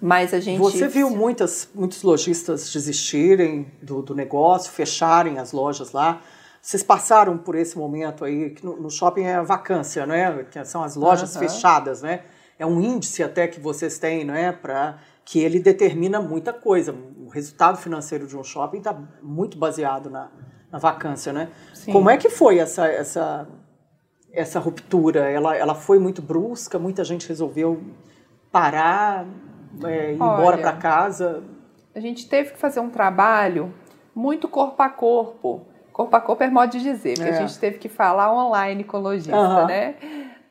Mas 0.02 0.34
a 0.34 0.42
gente. 0.42 0.60
Você 0.60 0.90
viu 0.90 1.10
muitas, 1.10 1.70
muitos 1.74 2.04
lojistas 2.04 2.70
desistirem 2.74 3.72
do, 3.82 4.02
do 4.02 4.14
negócio, 4.14 4.70
fecharem 4.70 5.40
as 5.40 5.54
lojas 5.54 5.94
lá. 5.94 6.22
Vocês 6.64 6.82
passaram 6.82 7.38
por 7.38 7.56
esse 7.56 7.78
momento 7.78 8.24
aí, 8.24 8.52
que 8.52 8.66
no, 8.66 8.78
no 8.78 8.90
shopping 8.90 9.24
é 9.24 9.36
a 9.36 9.44
vacância, 9.44 10.06
né? 10.06 10.46
Que 10.50 10.64
são 10.64 10.82
as 10.82 10.96
lojas 10.96 11.36
uhum. 11.36 11.42
fechadas, 11.42 12.02
né? 12.02 12.22
É 12.58 12.66
um 12.66 12.80
índice 12.80 13.22
até 13.22 13.50
que 13.50 13.60
vocês 13.60 14.00
têm, 14.00 14.24
não 14.24 14.34
é? 14.34 14.50
Para 14.54 14.98
que 15.26 15.40
ele 15.40 15.60
determina 15.60 16.22
muita 16.22 16.54
coisa. 16.54 16.96
O 17.18 17.28
resultado 17.28 17.78
financeiro 17.78 18.26
de 18.26 18.38
um 18.38 18.46
shopping 18.46 18.78
está 18.78 18.98
muito 19.22 19.58
baseado 19.58 20.10
na, 20.10 20.32
na 20.72 20.80
vacância, 20.80 21.34
né? 21.34 21.50
Sim. 21.74 21.92
Como 21.92 22.10
é 22.10 22.16
que 22.16 22.30
foi 22.30 22.60
essa, 22.60 22.88
essa, 22.88 23.46
essa 24.32 24.58
ruptura? 24.58 25.30
Ela, 25.30 25.58
ela 25.58 25.76
foi 25.76 26.00
muito 26.00 26.22
brusca, 26.22 26.80
muita 26.80 27.04
gente 27.04 27.28
resolveu 27.28 27.84
parar 28.50 29.26
é, 29.84 30.14
ir 30.14 30.22
Olha, 30.22 30.40
embora 30.40 30.58
para 30.60 30.72
casa? 30.78 31.44
A 31.94 32.00
gente 32.00 32.30
teve 32.30 32.52
que 32.52 32.58
fazer 32.58 32.80
um 32.80 32.90
trabalho 32.90 33.74
muito 34.16 34.48
corpo 34.48 34.82
a 34.82 34.88
corpo. 34.88 35.73
Corpo 35.94 36.16
a 36.16 36.20
corpo 36.20 36.44
é 36.44 36.50
modo 36.50 36.72
de 36.72 36.82
dizer, 36.82 37.16
porque 37.16 37.30
é. 37.30 37.38
a 37.38 37.46
gente 37.46 37.58
teve 37.60 37.78
que 37.78 37.88
falar 37.88 38.34
online 38.34 38.84
com 38.84 38.98
o 38.98 39.00
lojista, 39.00 39.38
uhum. 39.38 39.68
né? 39.68 39.96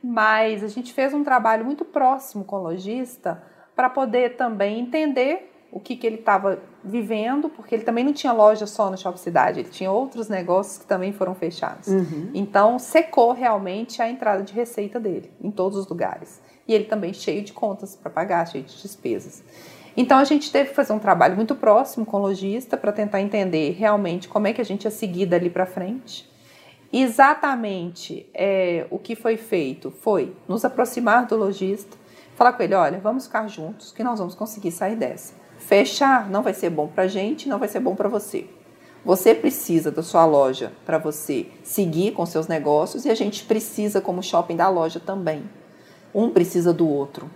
Mas 0.02 0.64
a 0.64 0.68
gente 0.68 0.92
fez 0.92 1.12
um 1.12 1.22
trabalho 1.22 1.64
muito 1.64 1.85
próximo 1.85 2.44
com 2.44 2.57
o 2.57 2.62
lojista 2.62 3.42
para 3.76 3.90
poder 3.90 4.37
também 4.37 4.81
entender 4.81 5.50
o 5.70 5.81
que, 5.81 5.96
que 5.96 6.07
ele 6.07 6.16
estava 6.16 6.59
vivendo, 6.85 7.48
porque 7.48 7.74
ele 7.74 7.83
também 7.83 8.05
não 8.05 8.12
tinha 8.12 8.33
loja 8.33 8.66
só 8.66 8.90
no 8.90 8.96
Shopping 8.96 9.18
Cidade, 9.18 9.61
ele 9.61 9.70
tinha 9.70 9.90
outros 9.90 10.28
negócios 10.28 10.78
que 10.78 10.87
também 10.87 11.12
foram 11.12 11.35
fechados. 11.35 11.88
Uhum. 11.88 12.31
Então, 12.35 12.78
secou 12.78 13.33
realmente 13.33 14.00
a 14.02 14.09
entrada 14.09 14.42
de 14.42 14.52
receita 14.52 15.00
dele, 15.00 15.33
em 15.40 15.50
todos 15.50 15.78
os 15.78 15.88
lugares 15.88 16.40
e 16.66 16.74
ele 16.74 16.85
também 16.85 17.12
cheio 17.12 17.42
de 17.42 17.52
contas 17.52 17.96
para 17.96 18.11
pagar, 18.11 18.46
cheio 18.46 18.64
de 18.64 18.81
despesas. 18.81 19.42
Então 19.96 20.18
a 20.18 20.24
gente 20.24 20.50
teve 20.50 20.70
que 20.70 20.74
fazer 20.74 20.92
um 20.92 20.98
trabalho 20.98 21.37
muito 21.37 21.55
próximo 21.55 22.07
com 22.07 22.16
o 22.16 22.20
lojista 22.20 22.76
para 22.76 22.92
tentar 22.92 23.20
entender 23.20 23.72
realmente 23.72 24.28
como 24.28 24.46
é 24.46 24.52
que 24.52 24.61
a 24.61 24.64
gente 24.64 24.85
ia 24.85 24.90
seguir 24.90 25.26
dali 25.26 25.50
para 25.50 25.66
frente. 25.66 26.31
Exatamente 26.92 28.26
é, 28.35 28.87
o 28.90 28.98
que 28.98 29.14
foi 29.14 29.37
feito 29.37 29.90
foi 29.90 30.35
nos 30.46 30.64
aproximar 30.64 31.26
do 31.26 31.37
lojista, 31.37 31.96
falar 32.35 32.52
com 32.52 32.62
ele: 32.62 32.74
olha, 32.74 32.98
vamos 32.98 33.26
ficar 33.26 33.46
juntos 33.48 33.92
que 33.92 34.05
nós 34.05 34.18
vamos 34.18 34.35
conseguir 34.35 34.72
sair 34.72 34.96
dessa. 34.96 35.35
Fechar 35.59 36.28
não 36.28 36.42
vai 36.42 36.55
ser 36.55 36.70
bom 36.70 36.88
para 36.88 37.05
a 37.05 37.09
gente, 37.09 37.48
não 37.48 37.59
vai 37.59 37.68
ser 37.68 37.81
bom 37.81 37.94
para 37.94 38.09
você. 38.09 38.46
Você 39.05 39.35
precisa 39.35 39.90
da 39.90 40.02
sua 40.02 40.24
loja 40.24 40.72
para 40.87 40.96
você 40.96 41.46
seguir 41.62 42.12
com 42.12 42.24
seus 42.24 42.46
negócios 42.46 43.05
e 43.05 43.11
a 43.11 43.14
gente 43.14 43.44
precisa, 43.44 44.00
como 44.00 44.22
shopping, 44.22 44.57
da 44.57 44.68
loja 44.68 45.00
também 45.00 45.42
um 46.14 46.31
precisa 46.31 46.72
do 46.72 46.88
outro, 46.88 47.31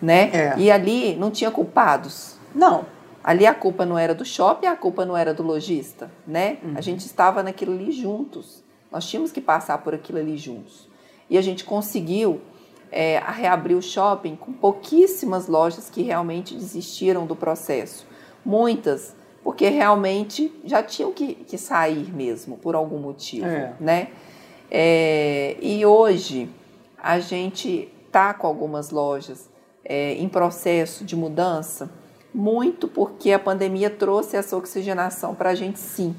né? 0.00 0.30
É. 0.32 0.54
E 0.58 0.70
ali 0.70 1.16
não 1.16 1.30
tinha 1.30 1.50
culpados. 1.50 2.36
Não. 2.54 2.84
Ali 3.22 3.44
a 3.44 3.54
culpa 3.54 3.84
não 3.84 3.98
era 3.98 4.14
do 4.14 4.24
shopping, 4.24 4.66
a 4.66 4.76
culpa 4.76 5.04
não 5.04 5.16
era 5.16 5.34
do 5.34 5.42
lojista, 5.42 6.10
né? 6.26 6.58
Uhum. 6.62 6.74
A 6.76 6.80
gente 6.80 7.00
estava 7.00 7.42
naquilo 7.42 7.72
ali 7.72 7.90
juntos. 7.90 8.62
Nós 8.90 9.04
tínhamos 9.04 9.32
que 9.32 9.40
passar 9.40 9.78
por 9.78 9.94
aquilo 9.94 10.18
ali 10.18 10.36
juntos. 10.36 10.88
E 11.28 11.36
a 11.36 11.42
gente 11.42 11.64
conseguiu 11.64 12.40
é, 12.90 13.18
reabrir 13.18 13.76
o 13.76 13.82
shopping 13.82 14.36
com 14.36 14.52
pouquíssimas 14.52 15.48
lojas 15.48 15.90
que 15.90 16.02
realmente 16.02 16.54
desistiram 16.54 17.26
do 17.26 17.34
processo. 17.34 18.06
Muitas, 18.44 19.14
porque 19.42 19.68
realmente 19.68 20.52
já 20.64 20.82
tinham 20.82 21.12
que, 21.12 21.34
que 21.34 21.58
sair 21.58 22.14
mesmo, 22.14 22.56
por 22.56 22.74
algum 22.74 22.98
motivo, 22.98 23.46
é. 23.46 23.74
né? 23.80 24.08
É, 24.70 25.56
e 25.60 25.84
hoje 25.84 26.48
a 26.96 27.18
gente 27.18 27.92
está 28.06 28.34
com 28.34 28.46
algumas 28.46 28.90
lojas 28.90 29.48
é, 29.88 30.14
em 30.14 30.28
processo 30.28 31.04
de 31.04 31.14
mudança, 31.14 31.88
muito 32.34 32.88
porque 32.88 33.32
a 33.32 33.38
pandemia 33.38 33.88
trouxe 33.88 34.36
essa 34.36 34.56
oxigenação 34.56 35.34
para 35.34 35.50
a 35.50 35.54
gente, 35.54 35.78
sim. 35.78 36.14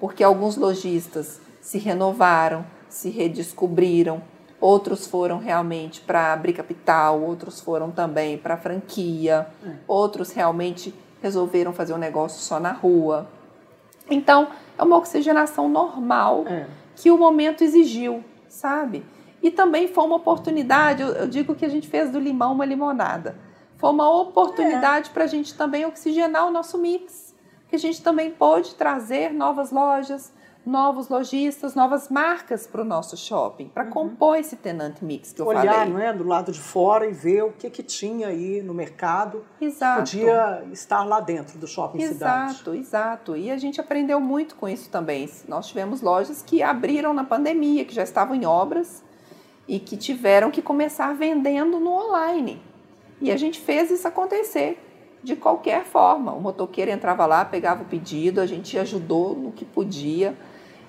Porque 0.00 0.24
alguns 0.24 0.56
lojistas 0.56 1.40
se 1.60 1.78
renovaram, 1.78 2.64
se 2.88 3.10
redescobriram, 3.10 4.22
outros 4.60 5.06
foram 5.06 5.38
realmente 5.38 6.00
para 6.00 6.32
abrir 6.32 6.54
capital, 6.54 7.20
outros 7.22 7.60
foram 7.60 7.90
também 7.90 8.38
para 8.38 8.56
franquia, 8.56 9.46
é. 9.64 9.72
outros 9.86 10.32
realmente 10.32 10.94
resolveram 11.22 11.72
fazer 11.72 11.92
um 11.92 11.98
negócio 11.98 12.40
só 12.40 12.58
na 12.58 12.72
rua. 12.72 13.28
Então, 14.08 14.48
é 14.78 14.82
uma 14.82 14.96
oxigenação 14.96 15.68
normal 15.68 16.44
é. 16.46 16.66
que 16.94 17.10
o 17.10 17.18
momento 17.18 17.62
exigiu, 17.62 18.24
sabe? 18.48 19.04
E 19.46 19.50
também 19.52 19.86
foi 19.86 20.02
uma 20.02 20.16
oportunidade, 20.16 21.02
eu, 21.02 21.28
digo 21.28 21.54
que 21.54 21.64
a 21.64 21.68
gente 21.68 21.86
fez 21.86 22.10
do 22.10 22.18
limão 22.18 22.52
uma 22.52 22.64
limonada. 22.64 23.38
Foi 23.76 23.90
uma 23.90 24.10
oportunidade 24.10 25.10
é. 25.10 25.12
para 25.12 25.22
a 25.22 25.26
gente 25.28 25.54
também 25.54 25.86
oxigenar 25.86 26.48
o 26.48 26.50
nosso 26.50 26.76
mix. 26.76 27.32
Que 27.68 27.76
a 27.76 27.78
gente 27.78 28.02
também 28.02 28.28
pôde 28.28 28.74
trazer 28.74 29.32
novas 29.32 29.70
lojas, 29.70 30.32
novos 30.66 31.08
lojistas, 31.08 31.76
novas 31.76 32.08
marcas 32.08 32.66
para 32.66 32.82
o 32.82 32.84
nosso 32.84 33.16
shopping, 33.16 33.68
para 33.68 33.84
uhum. 33.84 33.90
compor 33.90 34.36
esse 34.36 34.56
tenant 34.56 35.00
mix 35.00 35.32
que 35.32 35.40
eu 35.40 35.46
Olhar, 35.46 35.60
falei. 35.60 35.78
Olhar, 35.78 35.88
não 35.90 36.00
é, 36.00 36.12
do 36.12 36.26
lado 36.26 36.50
de 36.50 36.60
fora 36.60 37.06
e 37.06 37.12
ver 37.12 37.44
o 37.44 37.52
que 37.52 37.70
que 37.70 37.84
tinha 37.84 38.26
aí 38.26 38.60
no 38.62 38.74
mercado. 38.74 39.44
Exato. 39.60 40.00
Podia 40.00 40.64
estar 40.72 41.04
lá 41.04 41.20
dentro 41.20 41.56
do 41.56 41.68
shopping 41.68 42.02
exato, 42.02 42.14
cidade. 42.14 42.50
Exato, 42.50 42.74
exato. 42.74 43.36
E 43.36 43.48
a 43.48 43.56
gente 43.56 43.80
aprendeu 43.80 44.18
muito 44.18 44.56
com 44.56 44.68
isso 44.68 44.90
também. 44.90 45.30
Nós 45.46 45.68
tivemos 45.68 46.02
lojas 46.02 46.42
que 46.42 46.64
abriram 46.64 47.14
na 47.14 47.22
pandemia, 47.22 47.84
que 47.84 47.94
já 47.94 48.02
estavam 48.02 48.34
em 48.34 48.44
obras 48.44 49.05
e 49.68 49.78
que 49.78 49.96
tiveram 49.96 50.50
que 50.50 50.62
começar 50.62 51.12
vendendo 51.14 51.80
no 51.80 51.90
online. 51.90 52.60
E 53.20 53.32
a 53.32 53.36
gente 53.36 53.60
fez 53.60 53.90
isso 53.90 54.06
acontecer 54.06 54.78
de 55.22 55.34
qualquer 55.34 55.84
forma. 55.84 56.32
O 56.32 56.40
motoqueiro 56.40 56.90
entrava 56.90 57.26
lá, 57.26 57.44
pegava 57.44 57.82
o 57.82 57.86
pedido, 57.86 58.40
a 58.40 58.46
gente 58.46 58.78
ajudou 58.78 59.34
no 59.34 59.50
que 59.50 59.64
podia. 59.64 60.36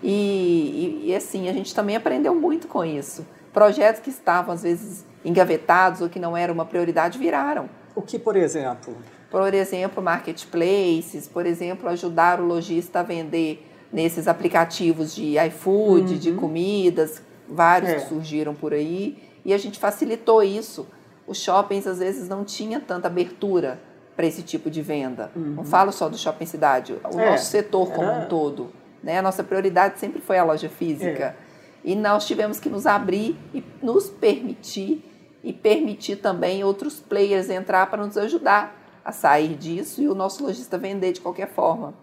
E, 0.04 1.02
e, 1.04 1.10
e, 1.10 1.16
assim, 1.16 1.50
a 1.50 1.54
gente 1.54 1.74
também 1.74 1.96
aprendeu 1.96 2.36
muito 2.36 2.68
com 2.68 2.86
isso. 2.86 3.26
Projetos 3.52 4.02
que 4.02 4.10
estavam, 4.10 4.54
às 4.54 4.62
vezes, 4.62 5.04
engavetados 5.26 6.02
ou 6.02 6.10
que 6.10 6.20
não 6.20 6.38
era 6.38 6.54
uma 6.54 6.66
prioridade 6.66 7.18
viraram. 7.18 7.68
O 7.96 8.02
que, 8.02 8.20
por 8.20 8.36
exemplo? 8.36 8.96
Por 9.32 9.54
exemplo, 9.54 10.04
marketplaces, 10.04 11.28
por 11.28 11.46
exemplo, 11.46 11.90
ajudar 11.90 12.40
o 12.40 12.46
lojista 12.46 13.00
a 13.00 13.04
vender 13.04 13.68
nesses 13.92 14.28
aplicativos 14.28 15.16
de 15.16 15.38
iFood, 15.48 16.13
uhum. 16.13 16.20
de 16.20 16.32
comidas, 16.34 17.22
vários 17.50 17.92
é. 17.92 17.96
que 17.96 18.10
surgiram 18.10 18.54
por 18.54 18.74
aí, 18.74 19.18
e 19.44 19.54
a 19.54 19.58
gente 19.58 19.80
facilitou 19.80 20.44
isso. 20.44 20.88
Os 21.26 21.38
shoppings 21.38 21.88
às 21.88 22.00
vezes 22.00 22.28
não 22.28 22.44
tinham 22.44 22.80
tanta 22.82 23.08
abertura 23.08 23.80
para 24.16 24.26
esse 24.26 24.42
tipo 24.42 24.70
de 24.70 24.82
venda. 24.82 25.32
Uhum. 25.36 25.56
Não 25.56 25.64
falo 25.64 25.92
só 25.92 26.10
do 26.10 26.18
shopping 26.18 26.46
cidade, 26.46 26.94
o 26.94 27.20
é. 27.20 27.32
nosso 27.32 27.46
setor 27.46 27.92
como 27.92 28.08
Era... 28.08 28.26
um 28.26 28.28
todo. 28.28 28.72
Né? 29.04 29.20
A 29.20 29.22
nossa 29.22 29.44
prioridade 29.44 30.00
sempre 30.00 30.22
foi 30.22 30.38
a 30.38 30.44
loja 30.44 30.70
física. 30.70 31.36
É. 31.44 31.48
E 31.84 31.96
nós 31.96 32.26
tivemos 32.26 32.60
que 32.60 32.70
nos 32.70 32.86
abrir 32.86 33.38
e 33.54 33.64
nos 33.82 34.10
permitir 34.10 35.04
e 35.44 35.54
permitir 35.54 36.18
também 36.18 36.64
outros 36.64 37.00
players 37.00 37.50
entrar 37.50 37.90
para 37.90 38.06
nos 38.06 38.18
ajudar 38.18 38.76
a 39.06 39.12
sair 39.12 39.56
disso 39.56 40.02
e 40.02 40.08
o 40.08 40.16
nosso 40.16 40.44
lojista 40.44 40.78
vender 40.78 41.14
de 41.14 41.22
qualquer 41.22 41.48
forma 41.48 41.94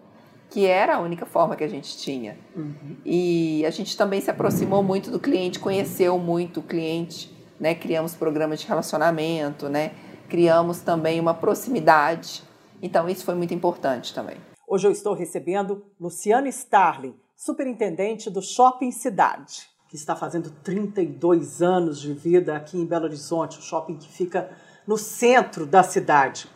que 0.55 0.65
era 0.65 0.95
a 0.95 0.99
única 1.01 1.25
forma 1.25 1.53
que 1.53 1.65
a 1.65 1.67
gente 1.67 1.97
tinha. 1.97 2.37
Uhum. 2.55 2.95
E 3.03 3.65
a 3.65 3.69
gente 3.69 3.97
também 3.97 4.21
se 4.21 4.31
aproximou 4.31 4.81
muito 4.81 5.11
do 5.11 5.19
cliente, 5.19 5.59
conheceu 5.59 6.17
muito 6.17 6.61
o 6.61 6.63
cliente, 6.63 7.29
né? 7.59 7.75
Criamos 7.75 8.15
programas 8.15 8.61
de 8.61 8.65
relacionamento, 8.65 9.67
né? 9.67 9.91
Criamos 10.29 10.79
também 10.79 11.19
uma 11.19 11.33
proximidade. 11.33 12.41
Então 12.81 13.09
isso 13.09 13.25
foi 13.25 13.35
muito 13.35 13.53
importante 13.53 14.13
também. 14.13 14.37
Hoje 14.65 14.87
eu 14.87 14.93
estou 14.93 15.13
recebendo 15.13 15.83
Luciana 15.99 16.47
Starling, 16.47 17.15
superintendente 17.35 18.29
do 18.29 18.41
Shopping 18.41 18.91
Cidade, 18.91 19.67
que 19.89 19.97
está 19.97 20.15
fazendo 20.15 20.49
32 20.63 21.61
anos 21.61 21.99
de 21.99 22.13
vida 22.13 22.55
aqui 22.55 22.77
em 22.77 22.85
Belo 22.85 23.03
Horizonte, 23.03 23.59
o 23.59 23.61
shopping 23.61 23.97
que 23.97 24.07
fica 24.07 24.49
no 24.87 24.97
centro 24.97 25.65
da 25.65 25.83
cidade. 25.83 26.47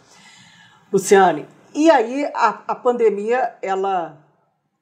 Luciane, 0.89 1.45
e 1.73 1.89
aí 1.89 2.25
a, 2.33 2.63
a 2.67 2.75
pandemia, 2.75 3.55
ela, 3.61 4.17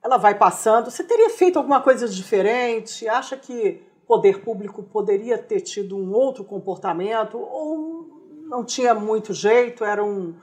ela 0.04 0.18
vai 0.18 0.36
passando. 0.36 0.90
Você 0.90 1.04
teria 1.04 1.30
feito 1.30 1.58
alguma 1.58 1.82
coisa 1.82 2.08
diferente? 2.08 3.08
Acha 3.08 3.38
que 3.38 3.82
poder 4.08 4.42
público 4.42 4.84
poderia 4.84 5.38
ter 5.38 5.62
tido 5.62 5.98
um 5.98 6.14
outro 6.14 6.44
comportamento? 6.44 7.38
Ou 7.38 8.08
não 8.46 8.64
tinha 8.64 8.94
muito 8.94 9.34
jeito, 9.34 9.84
era 9.84 10.04
um, 10.04 10.34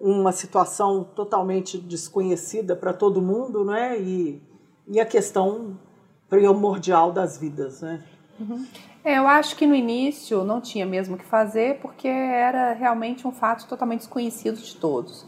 uma 0.00 0.32
situação 0.32 1.04
totalmente 1.04 1.76
desconhecida 1.76 2.74
para 2.74 2.92
todo 2.92 3.20
mundo, 3.20 3.64
né? 3.64 4.00
E, 4.00 4.42
e 4.88 4.98
a 4.98 5.04
questão 5.04 5.78
primordial 6.28 7.12
das 7.12 7.36
vidas, 7.36 7.82
né? 7.82 8.02
Uhum. 8.38 8.66
É, 9.04 9.18
eu 9.18 9.26
acho 9.26 9.56
que 9.56 9.66
no 9.66 9.74
início 9.74 10.44
não 10.44 10.60
tinha 10.60 10.86
mesmo 10.86 11.14
o 11.14 11.18
que 11.18 11.24
fazer, 11.24 11.78
porque 11.80 12.08
era 12.08 12.72
realmente 12.72 13.26
um 13.26 13.32
fato 13.32 13.66
totalmente 13.66 14.00
desconhecido 14.00 14.56
de 14.56 14.76
todos. 14.76 15.26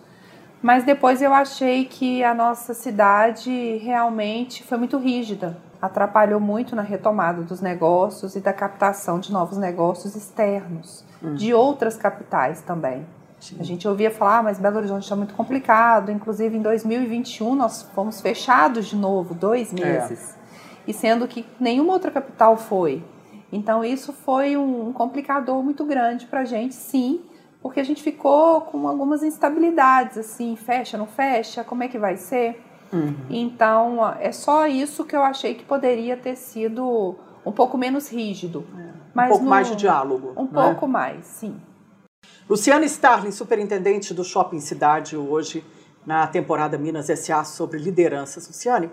Mas 0.62 0.85
depois 0.85 1.20
eu 1.20 1.35
achei 1.35 1.85
que 1.85 2.22
a 2.22 2.33
nossa 2.33 2.72
cidade 2.72 3.79
realmente 3.79 4.62
foi 4.62 4.79
muito 4.79 4.96
rígida, 4.96 5.59
atrapalhou 5.81 6.38
muito 6.38 6.77
na 6.77 6.83
retomada 6.83 7.42
dos 7.42 7.61
negócios 7.61 8.37
e 8.37 8.40
da 8.40 8.53
captação 8.53 9.18
de 9.18 9.33
novos 9.33 9.59
negócios 9.59 10.14
externos, 10.14 11.05
hum. 11.20 11.35
de 11.35 11.53
outras 11.53 11.96
capitais 11.96 12.62
também. 12.62 13.05
Sim. 13.40 13.57
A 13.59 13.64
gente 13.64 13.88
ouvia 13.88 14.09
falar, 14.09 14.38
ah, 14.38 14.42
mas 14.44 14.61
Belo 14.61 14.77
Horizonte 14.77 15.03
está 15.03 15.16
muito 15.16 15.35
complicado. 15.35 16.12
Inclusive, 16.12 16.57
em 16.57 16.62
2021, 16.62 17.57
nós 17.57 17.83
fomos 17.92 18.20
fechados 18.20 18.87
de 18.87 18.94
novo, 18.94 19.35
dois 19.35 19.72
é. 19.72 19.85
meses. 19.85 20.37
É. 20.37 20.90
E 20.90 20.94
sendo 20.94 21.27
que 21.27 21.44
nenhuma 21.59 21.92
outra 21.92 22.12
capital 22.12 22.57
foi. 22.57 23.03
Então, 23.51 23.85
isso 23.85 24.12
foi 24.12 24.57
um 24.57 24.92
complicador 24.92 25.61
muito 25.61 25.85
grande 25.85 26.27
para 26.27 26.40
a 26.40 26.44
gente, 26.44 26.75
sim, 26.75 27.20
porque 27.62 27.79
a 27.79 27.85
gente 27.85 28.03
ficou 28.03 28.62
com 28.62 28.88
algumas 28.88 29.22
instabilidades, 29.22 30.18
assim, 30.18 30.57
fecha, 30.57 30.98
não 30.98 31.07
fecha, 31.07 31.62
como 31.62 31.85
é 31.85 31.88
que 31.88 31.98
vai 31.98 32.16
ser? 32.16 32.61
Uhum. 32.92 33.14
Então, 33.31 34.14
é 34.18 34.33
só 34.33 34.66
isso 34.66 35.05
que 35.05 35.14
eu 35.14 35.22
achei 35.22 35.55
que 35.55 35.64
poderia 35.64 36.16
ter 36.16 36.37
sido 36.37 37.14
um 37.46 37.53
pouco 37.53 37.79
menos 37.79 38.11
rígido. 38.11 38.66
É. 38.77 38.92
Mas 39.14 39.27
um 39.27 39.31
pouco 39.31 39.44
no, 39.44 39.51
mais 39.51 39.68
de 39.68 39.77
diálogo. 39.77 40.33
Um 40.37 40.44
é? 40.44 40.48
pouco 40.48 40.88
mais, 40.88 41.25
sim. 41.25 41.57
Luciana 42.48 42.85
Starling, 42.85 43.31
superintendente 43.31 44.12
do 44.12 44.25
Shopping 44.25 44.61
Cidade, 44.61 45.16
hoje 45.16 45.64
na 46.05 46.27
temporada 46.27 46.77
Minas 46.77 47.07
SA 47.07 47.44
sobre 47.44 47.79
lideranças. 47.79 48.48
Luciane, 48.48 48.90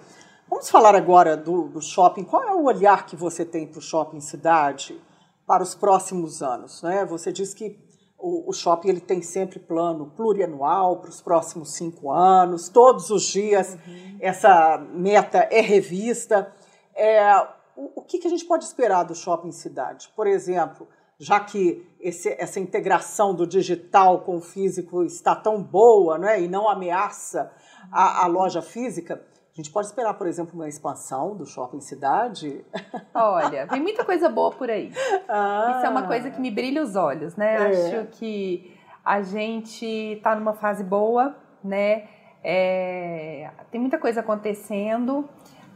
vamos 0.47 0.69
falar 0.69 0.95
agora 0.95 1.35
do, 1.35 1.63
do 1.63 1.81
shopping. 1.81 2.23
Qual 2.23 2.43
é 2.43 2.53
o 2.53 2.65
olhar 2.65 3.05
que 3.05 3.15
você 3.15 3.43
tem 3.43 3.65
para 3.65 3.79
o 3.79 3.81
Shopping 3.81 4.19
Cidade 4.19 4.99
para 5.47 5.63
os 5.63 5.73
próximos 5.73 6.43
anos? 6.43 6.83
Né? 6.83 7.03
Você 7.05 7.31
diz 7.31 7.53
que 7.53 7.88
o, 8.19 8.49
o 8.49 8.53
shopping 8.53 8.89
ele 8.89 8.99
tem 8.99 9.21
sempre 9.21 9.59
plano 9.59 10.11
plurianual 10.15 10.97
para 10.97 11.09
os 11.09 11.21
próximos 11.21 11.73
cinco 11.73 12.11
anos, 12.11 12.69
todos 12.69 13.09
os 13.09 13.23
dias 13.23 13.77
uhum. 13.87 14.17
essa 14.19 14.77
meta 14.93 15.47
é 15.49 15.61
revista. 15.61 16.53
É, 16.95 17.35
o, 17.75 18.01
o 18.01 18.01
que, 18.01 18.19
que 18.19 18.27
a 18.27 18.29
gente 18.29 18.45
pode 18.45 18.65
esperar 18.65 19.03
do 19.03 19.15
shopping 19.15 19.51
cidade? 19.51 20.11
Por 20.15 20.27
exemplo, 20.27 20.87
já 21.17 21.39
que 21.39 21.85
esse, 21.99 22.29
essa 22.39 22.59
integração 22.59 23.35
do 23.35 23.45
digital 23.45 24.21
com 24.21 24.37
o 24.37 24.41
físico 24.41 25.03
está 25.03 25.35
tão 25.35 25.61
boa 25.61 26.17
né, 26.17 26.41
e 26.41 26.47
não 26.47 26.69
ameaça 26.69 27.51
a, 27.91 28.23
a 28.23 28.27
loja 28.27 28.61
física, 28.61 29.21
a 29.59 29.61
gente 29.61 29.73
pode 29.73 29.87
esperar, 29.87 30.13
por 30.13 30.25
exemplo, 30.25 30.55
uma 30.55 30.69
expansão 30.69 31.35
do 31.35 31.45
shopping 31.45 31.81
cidade? 31.81 32.63
Olha, 33.13 33.65
vem 33.65 33.81
muita 33.81 34.05
coisa 34.05 34.29
boa 34.29 34.51
por 34.51 34.69
aí. 34.69 34.89
Ah. 35.27 35.73
Isso 35.75 35.85
é 35.85 35.89
uma 35.89 36.03
coisa 36.07 36.31
que 36.31 36.39
me 36.39 36.49
brilha 36.49 36.81
os 36.81 36.95
olhos, 36.95 37.35
né? 37.35 37.55
É. 37.55 37.65
Acho 37.65 38.07
que 38.11 38.73
a 39.03 39.21
gente 39.21 39.85
está 39.85 40.33
numa 40.33 40.53
fase 40.53 40.81
boa, 40.81 41.35
né? 41.61 42.07
É, 42.41 43.49
tem 43.69 43.81
muita 43.81 43.97
coisa 43.97 44.21
acontecendo. 44.21 45.27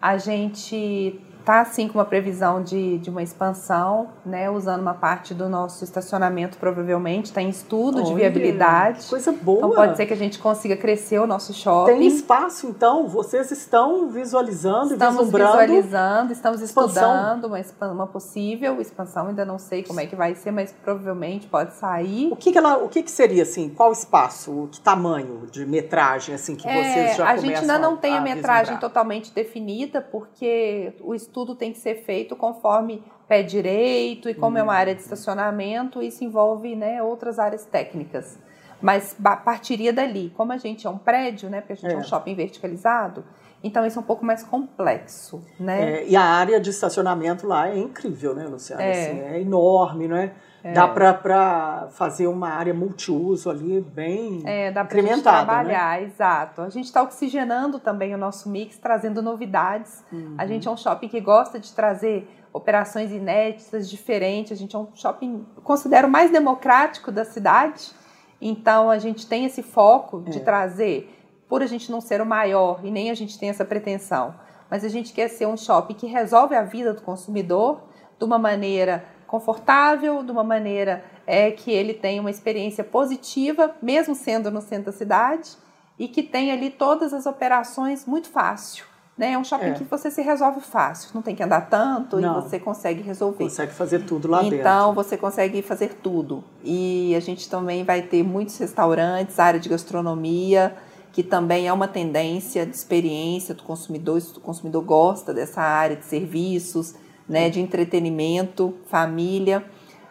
A 0.02 0.16
gente 0.16 1.20
Está 1.44 1.60
assim 1.60 1.90
com 1.90 1.98
uma 1.98 2.06
previsão 2.06 2.64
de, 2.64 2.98
de 3.00 3.10
uma 3.10 3.22
expansão, 3.22 4.08
né, 4.26 4.50
usando 4.50 4.80
uma 4.80 4.94
parte 4.94 5.34
do 5.34 5.50
nosso 5.50 5.84
estacionamento, 5.84 6.58
provavelmente, 6.58 7.26
está 7.26 7.42
em 7.42 7.50
estudo 7.50 7.98
Olha, 7.98 8.06
de 8.06 8.14
viabilidade. 8.16 9.06
Coisa 9.08 9.34
boa. 9.34 9.58
Então 9.58 9.72
pode 9.72 9.98
ser 9.98 10.06
que 10.06 10.14
a 10.14 10.16
gente 10.16 10.40
consiga 10.40 10.78
crescer 10.78 11.20
o 11.20 11.28
nosso 11.28 11.54
shopping. 11.54 12.00
Tem 12.00 12.08
espaço, 12.08 12.66
então? 12.66 13.10
Vocês 13.10 13.52
estão 13.52 14.08
visualizando 14.08 14.94
estamos 14.94 15.16
e 15.16 15.26
vislumbrando? 15.26 15.54
Estamos 15.54 15.76
visualizando, 15.76 16.32
estamos 16.32 16.62
estudando 16.62 17.48
uma, 17.48 17.92
uma 17.92 18.08
possível 18.08 18.80
expansão, 18.80 19.28
ainda 19.28 19.44
não 19.44 19.60
sei 19.60 19.84
como 19.84 20.00
é 20.00 20.06
que 20.06 20.16
vai 20.16 20.36
ser, 20.36 20.52
mas 20.52 20.74
provavelmente 20.82 21.48
pode 21.48 21.74
sair. 21.74 22.32
O 22.32 22.38
que, 22.38 22.54
que 22.54 22.58
ela, 22.58 22.78
o 22.78 22.88
que, 22.88 23.04
que 23.04 23.12
seria 23.12 23.44
assim? 23.44 23.68
Qual 23.68 23.92
espaço, 23.92 24.70
que 24.72 24.80
tamanho 24.80 25.46
de 25.52 25.66
metragem 25.66 26.34
assim 26.34 26.56
que 26.56 26.66
é, 26.66 26.74
vocês 26.74 27.18
já 27.18 27.26
a 27.26 27.36
começam 27.36 27.50
A 27.50 27.56
gente 27.56 27.60
ainda 27.60 27.80
não 27.80 27.96
a, 27.96 27.98
tem 27.98 28.14
a, 28.14 28.20
a 28.20 28.22
metragem 28.22 28.78
totalmente 28.78 29.34
definida, 29.34 30.02
porque 30.02 30.94
o 31.02 31.14
estudo 31.14 31.33
tudo 31.34 31.56
tem 31.56 31.74
que 31.74 31.80
ser 31.80 31.96
feito 32.04 32.36
conforme 32.36 33.04
pé 33.28 33.42
direito 33.42 34.30
e 34.30 34.34
como 34.34 34.58
é 34.58 34.64
uma 34.64 34.74
área 34.74 34.94
de 34.94 35.02
estacionamento, 35.02 36.02
isso 36.02 36.24
envolve 36.24 36.76
né, 36.76 37.02
outras 37.02 37.40
áreas 37.40 37.66
técnicas. 37.66 38.38
Mas 38.82 39.16
partiria 39.46 39.94
dali. 39.94 40.32
Como 40.36 40.52
a 40.52 40.58
gente 40.58 40.86
é 40.86 40.90
um 40.90 40.98
prédio, 40.98 41.50
né, 41.50 41.62
porque 41.62 41.74
a 41.74 41.76
gente 41.76 41.92
é, 41.92 41.94
é 41.94 41.98
um 41.98 42.04
shopping 42.04 42.36
verticalizado, 42.36 43.24
então 43.64 43.86
isso 43.86 43.98
é 43.98 44.02
um 44.02 44.06
pouco 44.06 44.26
mais 44.26 44.44
complexo, 44.44 45.42
né? 45.58 46.02
É, 46.02 46.08
e 46.08 46.16
a 46.18 46.24
área 46.24 46.60
de 46.60 46.70
estacionamento 46.70 47.48
lá 47.48 47.70
é 47.70 47.78
incrível, 47.78 48.36
né, 48.36 48.46
Luciana? 48.46 48.84
É, 48.84 48.92
assim, 48.92 49.20
é 49.22 49.42
enorme, 49.42 50.08
não 50.08 50.18
é? 50.64 50.72
Dá 50.72 50.88
para 50.88 51.90
fazer 51.92 52.28
uma 52.28 52.48
área 52.48 52.74
multiuso 52.74 53.50
ali 53.50 53.82
bem 53.82 54.42
é, 54.46 54.72
dá 54.72 54.86
pra 54.86 55.02
gente 55.02 55.18
né? 55.18 55.22
trabalhar, 55.22 56.00
né? 56.00 56.04
exato. 56.06 56.62
A 56.62 56.70
gente 56.70 56.86
está 56.86 57.04
oxigenando 57.04 57.80
também 57.80 58.16
o 58.16 58.18
nosso 58.18 58.50
mix, 58.50 58.78
trazendo 58.78 59.22
novidades. 59.22 60.06
Uhum. 60.10 60.36
A 60.38 60.48
gente 60.48 60.66
é 60.66 60.72
um 60.72 60.78
shopping 60.78 61.10
que 61.10 61.20
gosta 61.20 61.60
de 61.60 61.74
trazer 61.74 62.30
operações 62.54 63.12
inéditas, 63.12 63.90
diferentes. 63.90 64.54
A 64.54 64.56
gente 64.56 64.74
é 64.74 64.80
um 64.80 64.88
shopping, 64.96 65.46
considero 65.66 66.08
mais 66.08 66.32
democrático 66.32 67.12
da 67.12 67.26
cidade. 67.26 67.92
Então 68.40 68.90
a 68.90 68.98
gente 68.98 69.28
tem 69.28 69.44
esse 69.44 69.62
foco 69.62 70.22
de 70.22 70.38
é. 70.38 70.42
trazer, 70.42 71.14
por 71.50 71.62
a 71.62 71.66
gente 71.66 71.92
não 71.92 72.00
ser 72.00 72.22
o 72.22 72.26
maior 72.26 72.80
e 72.84 72.90
nem 72.90 73.12
a 73.12 73.14
gente 73.14 73.38
tem 73.38 73.50
essa 73.50 73.66
pretensão, 73.66 74.34
mas 74.70 74.86
a 74.86 74.90
gente 74.90 75.12
quer 75.14 75.28
ser 75.28 75.46
um 75.46 75.58
shopping 75.58 75.94
que 75.94 76.08
resolve 76.08 76.56
a 76.56 76.62
vida 76.62 76.94
do 76.94 77.02
consumidor 77.02 77.84
de 78.18 78.26
uma 78.26 78.38
maneira 78.38 79.06
confortável, 79.34 80.22
de 80.22 80.32
uma 80.32 80.44
maneira 80.44 81.04
é, 81.26 81.50
que 81.50 81.72
ele 81.72 81.92
tenha 81.92 82.22
uma 82.22 82.30
experiência 82.30 82.84
positiva, 82.84 83.76
mesmo 83.82 84.14
sendo 84.14 84.52
no 84.52 84.62
centro 84.62 84.92
da 84.92 84.92
cidade, 84.92 85.50
e 85.98 86.08
que 86.08 86.22
tenha 86.22 86.54
ali 86.54 86.70
todas 86.70 87.12
as 87.14 87.26
operações 87.26 88.06
muito 88.06 88.30
fácil. 88.30 88.86
Né? 89.18 89.32
É 89.32 89.38
um 89.38 89.44
shopping 89.44 89.70
é. 89.70 89.74
que 89.74 89.86
você 89.86 90.12
se 90.12 90.22
resolve 90.22 90.62
fácil, 90.62 91.10
não 91.16 91.24
tem 91.24 91.36
que 91.36 91.42
andar 91.42 91.62
tanto 91.62 92.20
não. 92.20 92.38
e 92.38 92.42
você 92.44 92.60
consegue 92.60 93.02
resolver. 93.02 93.46
Consegue 93.46 93.72
fazer 93.72 94.06
tudo 94.06 94.28
lá 94.28 94.38
então, 94.38 94.50
dentro. 94.52 94.68
Então 94.68 94.94
você 94.94 95.18
consegue 95.18 95.64
fazer 95.64 95.96
tudo. 95.96 96.44
E 96.64 97.16
a 97.16 97.20
gente 97.20 97.50
também 97.50 97.84
vai 97.84 98.04
ter 98.04 98.22
muitos 98.22 98.56
restaurantes, 98.60 99.40
área 99.40 99.60
de 99.60 99.68
gastronomia, 99.68 100.76
que 101.12 101.24
também 101.24 101.68
é 101.68 101.74
uma 101.74 101.88
tendência 101.88 102.68
de 102.68 102.76
experiência 102.76 103.56
do 103.56 103.64
consumidor, 103.64 104.22
se 104.22 104.38
o 104.38 104.42
consumidor 104.42 104.84
gosta 104.84 105.34
dessa 105.34 105.62
área 105.62 105.96
de 105.96 106.06
serviços, 106.06 106.94
né, 107.28 107.50
de 107.50 107.60
entretenimento, 107.60 108.76
família. 108.88 109.64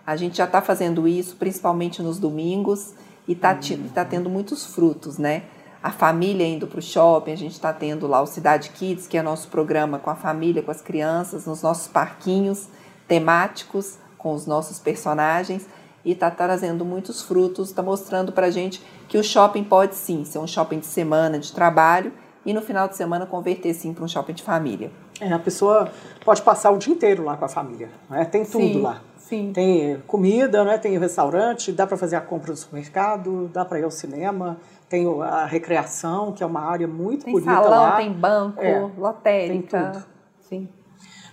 A 0.07 0.17
gente 0.17 0.39
já 0.39 0.45
está 0.45 0.61
fazendo 0.61 1.07
isso, 1.07 1.37
principalmente 1.37 2.03
nos 2.03 2.19
domingos, 2.19 2.95
e 3.27 3.33
está 3.33 3.53
uhum. 3.53 3.89
tá 3.95 4.05
tendo 4.05 4.29
muitos 4.29 4.67
frutos, 4.67 5.19
né? 5.19 5.45
a 5.83 5.91
família 5.91 6.47
indo 6.47 6.67
para 6.67 6.79
o 6.79 6.83
shopping, 6.83 7.33
a 7.33 7.37
gente 7.37 7.53
está 7.53 7.73
tendo 7.73 8.07
lá 8.07 8.23
o 8.23 8.27
Cidade 8.27 8.71
Kids, 8.71 9.09
que 9.09 9.19
é 9.19 9.23
nosso 9.23 9.49
programa 9.49 9.99
com 9.99 10.11
a 10.11 10.15
família, 10.15 10.63
com 10.63 10.71
as 10.71 10.81
crianças, 10.81 11.45
nos 11.45 11.61
nossos 11.61 11.89
parquinhos 11.89 12.69
temáticos, 13.09 13.99
com 14.17 14.33
os 14.33 14.47
nossos 14.47 14.79
personagens, 14.79 15.67
e 16.05 16.13
está 16.13 16.31
trazendo 16.31 16.85
muitos 16.85 17.23
frutos, 17.23 17.71
está 17.71 17.83
mostrando 17.83 18.31
para 18.31 18.47
a 18.47 18.51
gente 18.51 18.81
que 19.09 19.19
o 19.19 19.25
shopping 19.25 19.65
pode 19.65 19.97
sim 19.97 20.25
ser 20.25 20.39
um 20.39 20.47
shopping 20.47 20.79
de 20.79 20.87
semana, 20.87 21.39
de 21.39 21.51
trabalho, 21.53 22.13
e 22.47 22.53
no 22.53 22.63
final 22.63 22.87
de 22.87 22.97
semana 22.97 23.27
converter 23.27 23.75
sim 23.75 23.93
para 23.93 24.05
um 24.05 24.09
shopping 24.09 24.35
de 24.35 24.43
família. 24.43 24.91
É, 25.23 25.33
a 25.33 25.39
pessoa 25.39 25.89
pode 26.25 26.43
passar 26.43 26.73
o 26.73 26.79
dia 26.79 26.93
inteiro 26.93 27.23
lá 27.23 27.37
com 27.37 27.45
a 27.45 27.49
família, 27.49 27.89
né? 28.11 28.25
tem 28.25 28.45
tudo 28.45 28.65
sim, 28.65 28.81
lá. 28.81 29.01
Sim. 29.17 29.53
Tem 29.55 30.03
comida, 30.05 30.65
né? 30.65 30.77
tem 30.79 30.99
restaurante, 30.99 31.71
dá 31.71 31.87
para 31.87 31.97
fazer 31.97 32.17
a 32.17 32.21
compra 32.21 32.51
no 32.51 32.57
supermercado, 32.57 33.49
dá 33.53 33.65
para 33.65 33.79
ir 33.79 33.85
ao 33.85 33.91
cinema, 33.91 34.59
tem 34.89 35.07
a 35.23 35.47
recreação, 35.47 36.33
que 36.33 36.43
é 36.43 36.47
uma 36.47 36.63
área 36.63 36.89
muito 36.89 37.25
tem 37.25 37.35
bonita 37.35 37.53
salão, 37.53 37.71
lá. 37.71 37.97
Tem 37.99 38.13
banco, 38.13 38.61
é, 38.61 38.91
lotérica. 38.99 39.81
Tem 39.81 39.93
tudo. 39.93 40.05
Sim. 40.41 40.69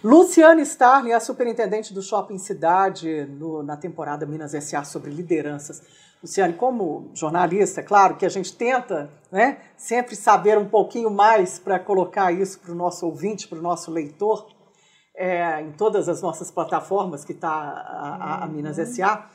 Luciane 0.04 0.62
Starling 0.62 1.12
é 1.12 1.16
a 1.16 1.20
superintendente 1.20 1.92
do 1.92 2.02
Shopping 2.02 2.38
Cidade 2.38 3.26
no, 3.26 3.64
na 3.64 3.76
temporada 3.76 4.24
Minas 4.26 4.54
S.A. 4.54 4.84
sobre 4.84 5.10
lideranças. 5.10 5.82
Luciane, 6.22 6.54
como 6.54 7.10
jornalista, 7.14 7.80
é 7.80 7.84
claro 7.84 8.18
que 8.18 8.26
a 8.26 8.30
gente 8.30 8.54
tenta 8.54 9.10
né, 9.32 9.60
sempre 9.78 10.16
saber 10.16 10.58
um 10.58 10.68
pouquinho 10.68 11.10
mais 11.10 11.58
para 11.58 11.80
colocar 11.80 12.32
isso 12.32 12.60
para 12.60 12.74
o 12.74 12.76
nosso 12.76 13.06
ouvinte, 13.06 13.48
para 13.48 13.58
o 13.58 13.62
nosso 13.62 13.90
leitor, 13.90 14.48
é, 15.16 15.62
em 15.62 15.72
todas 15.72 16.10
as 16.10 16.22
nossas 16.22 16.52
plataformas 16.52 17.24
que 17.24 17.32
está 17.32 17.50
a, 17.50 18.42
a, 18.42 18.44
a 18.44 18.48
Minas 18.48 18.78
uhum. 18.78 18.84
S.A., 18.84 19.30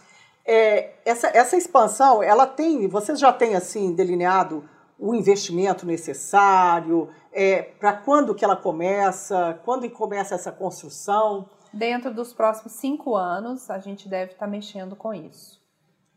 é, 0.47 0.93
essa, 1.07 1.29
essa 1.29 1.57
expansão, 1.57 2.23
ela 2.23 2.47
tem, 2.47 2.87
vocês 2.87 3.19
já 3.19 3.33
têm 3.33 3.55
assim 3.55 3.95
delineado 3.95 4.69
o 4.99 5.15
investimento 5.15 5.87
necessário, 5.87 7.09
é, 7.33 7.63
para 7.63 7.95
quando 7.95 8.35
que 8.35 8.45
ela 8.45 8.57
começa, 8.57 9.59
quando 9.65 9.89
começa 9.91 10.35
essa 10.35 10.53
construção? 10.53 11.49
Dentro 11.73 12.13
dos 12.13 12.35
próximos 12.35 12.75
cinco 12.75 13.17
anos, 13.17 13.71
a 13.71 13.79
gente 13.79 14.07
deve 14.07 14.33
estar 14.33 14.45
tá 14.45 14.51
mexendo 14.51 14.95
com 14.95 15.15
isso. 15.15 15.64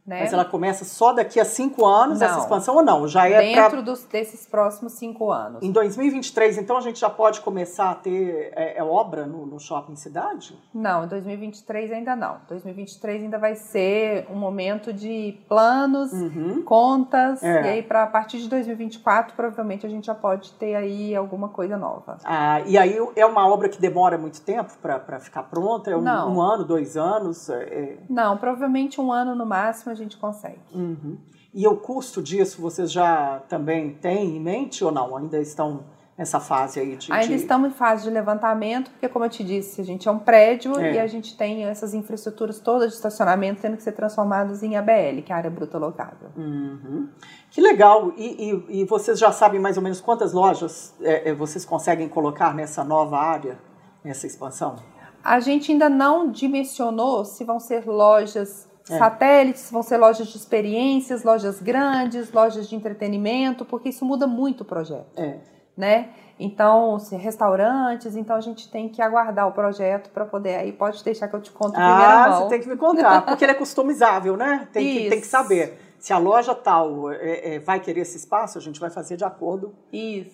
Né? 0.07 0.21
Mas 0.21 0.31
ela 0.31 0.45
começa 0.45 0.85
só 0.85 1.11
daqui 1.11 1.37
a 1.37 1.43
cinco 1.43 1.85
anos, 1.85 2.21
não. 2.21 2.27
essa 2.27 2.39
expansão, 2.39 2.77
ou 2.77 2.81
não? 2.81 3.05
Já 3.09 3.27
é 3.27 3.39
Dentro 3.39 3.69
pra... 3.71 3.81
dos, 3.81 4.05
desses 4.05 4.45
próximos 4.45 4.93
cinco 4.93 5.29
anos. 5.29 5.61
Em 5.61 5.69
2023, 5.69 6.59
então, 6.59 6.77
a 6.77 6.81
gente 6.81 6.97
já 6.97 7.09
pode 7.09 7.41
começar 7.41 7.91
a 7.91 7.95
ter 7.95 8.53
é, 8.55 8.77
é 8.77 8.83
obra 8.83 9.25
no, 9.25 9.45
no, 9.45 9.59
shopping 9.59 9.97
cidade? 9.97 10.57
Não, 10.73 11.03
em 11.03 11.07
2023 11.09 11.91
ainda 11.91 12.15
não. 12.15 12.37
2023 12.47 13.23
ainda 13.23 13.37
vai 13.37 13.55
ser 13.55 14.25
um 14.31 14.35
momento 14.35 14.93
de 14.93 15.37
planos, 15.49 16.13
uhum. 16.13 16.63
contas, 16.63 17.43
é. 17.43 17.63
e 17.63 17.67
aí 17.67 17.83
para 17.83 18.03
a 18.03 18.07
partir 18.07 18.37
de 18.37 18.47
2024, 18.47 19.35
provavelmente 19.35 19.85
a 19.85 19.89
gente 19.89 20.05
já 20.05 20.15
pode 20.15 20.53
ter 20.53 20.75
aí 20.75 21.13
alguma 21.17 21.49
coisa 21.49 21.75
nova. 21.75 22.17
Ah, 22.23 22.61
e 22.61 22.77
aí 22.77 22.97
é 23.13 23.25
uma 23.25 23.45
obra 23.45 23.67
que 23.67 23.81
demora 23.81 24.17
muito 24.17 24.39
tempo 24.39 24.71
para 24.81 25.19
ficar 25.19 25.43
pronta? 25.43 25.91
É 25.91 25.97
um, 25.97 26.01
um, 26.01 26.41
ano, 26.41 26.63
dois 26.63 26.95
anos? 26.95 27.49
É, 27.49 27.63
é... 27.63 27.97
Não, 28.09 28.37
provavelmente 28.37 29.01
um 29.01 29.11
ano 29.11 29.35
no 29.35 29.45
máximo 29.45 29.96
gente 29.97 30.17
consegue. 30.17 30.59
Uhum. 30.73 31.17
E 31.53 31.67
o 31.67 31.75
custo 31.75 32.21
disso 32.21 32.61
vocês 32.61 32.91
já 32.91 33.41
também 33.49 33.93
têm 33.93 34.37
em 34.37 34.39
mente 34.39 34.83
ou 34.83 34.91
não? 34.91 35.15
Ainda 35.17 35.39
estão 35.39 35.83
nessa 36.17 36.39
fase 36.39 36.79
aí 36.79 36.95
de. 36.95 37.11
Ainda 37.11 37.27
de... 37.27 37.35
estamos 37.35 37.69
em 37.69 37.73
fase 37.73 38.03
de 38.03 38.09
levantamento, 38.09 38.89
porque, 38.91 39.07
como 39.07 39.23
eu 39.25 39.29
te 39.29 39.43
disse, 39.43 39.79
a 39.79 39.83
gente 39.83 40.07
é 40.07 40.11
um 40.11 40.17
prédio 40.17 40.77
é. 40.79 40.95
e 40.95 40.99
a 40.99 41.05
gente 41.05 41.37
tem 41.37 41.63
essas 41.65 41.93
infraestruturas 41.93 42.59
todas 42.59 42.89
de 42.89 42.95
estacionamento 42.95 43.61
tendo 43.61 43.77
que 43.77 43.83
ser 43.83 43.91
transformadas 43.91 44.63
em 44.63 44.75
ABL, 44.75 45.21
que 45.23 45.31
é 45.31 45.35
a 45.35 45.37
área 45.37 45.49
bruta 45.49 45.77
logável. 45.77 46.29
Uhum. 46.35 47.07
Que 47.51 47.61
legal! 47.61 48.11
E, 48.17 48.51
e, 48.69 48.81
e, 48.81 48.85
vocês 48.85 49.19
já 49.19 49.31
sabem 49.31 49.59
mais 49.59 49.77
ou 49.77 49.83
menos 49.83 50.01
quantas 50.01 50.33
lojas 50.33 50.95
é, 51.01 51.29
é 51.29 51.33
vocês 51.33 51.63
conseguem 51.63 52.09
colocar 52.09 52.53
nessa 52.55 52.83
nova 52.83 53.17
área, 53.17 53.57
nessa 54.03 54.25
expansão? 54.25 54.75
A 55.23 55.39
gente 55.39 55.71
ainda 55.71 55.89
não 55.89 56.31
dimensionou 56.31 57.25
se 57.25 57.43
vão 57.43 57.59
ser 57.59 57.85
lojas 57.85 58.66
é. 58.89 58.97
Satélites 58.97 59.69
vão 59.71 59.83
ser 59.83 59.97
lojas 59.97 60.27
de 60.27 60.37
experiências, 60.37 61.23
lojas 61.23 61.61
grandes, 61.61 62.31
lojas 62.31 62.67
de 62.69 62.75
entretenimento, 62.75 63.65
porque 63.65 63.89
isso 63.89 64.05
muda 64.05 64.25
muito 64.27 64.61
o 64.61 64.65
projeto. 64.65 65.07
É. 65.17 65.37
Né? 65.75 66.09
Então, 66.39 66.97
restaurantes, 67.11 68.15
então 68.15 68.35
a 68.35 68.41
gente 68.41 68.69
tem 68.69 68.87
que 68.89 69.01
aguardar 69.01 69.47
o 69.47 69.51
projeto 69.51 70.09
para 70.11 70.25
poder. 70.25 70.55
Aí 70.55 70.71
pode 70.71 71.03
deixar 71.03 71.27
que 71.27 71.35
eu 71.35 71.41
te 71.41 71.51
conto 71.51 71.75
ah, 71.75 72.27
mão. 72.29 72.43
você 72.43 72.49
tem 72.49 72.61
que 72.61 72.67
me 72.67 72.77
contar, 72.77 73.25
porque 73.25 73.43
ele 73.43 73.51
é 73.51 73.55
customizável, 73.55 74.37
né? 74.37 74.67
Tem, 74.71 74.85
que, 74.85 75.09
tem 75.09 75.21
que 75.21 75.27
saber 75.27 75.86
se 75.99 76.13
a 76.13 76.17
loja 76.17 76.53
tal 76.53 77.11
é, 77.11 77.55
é, 77.55 77.59
vai 77.59 77.79
querer 77.79 78.01
esse 78.01 78.17
espaço, 78.17 78.57
a 78.57 78.61
gente 78.61 78.79
vai 78.79 78.89
fazer 78.89 79.17
de 79.17 79.23
acordo 79.23 79.73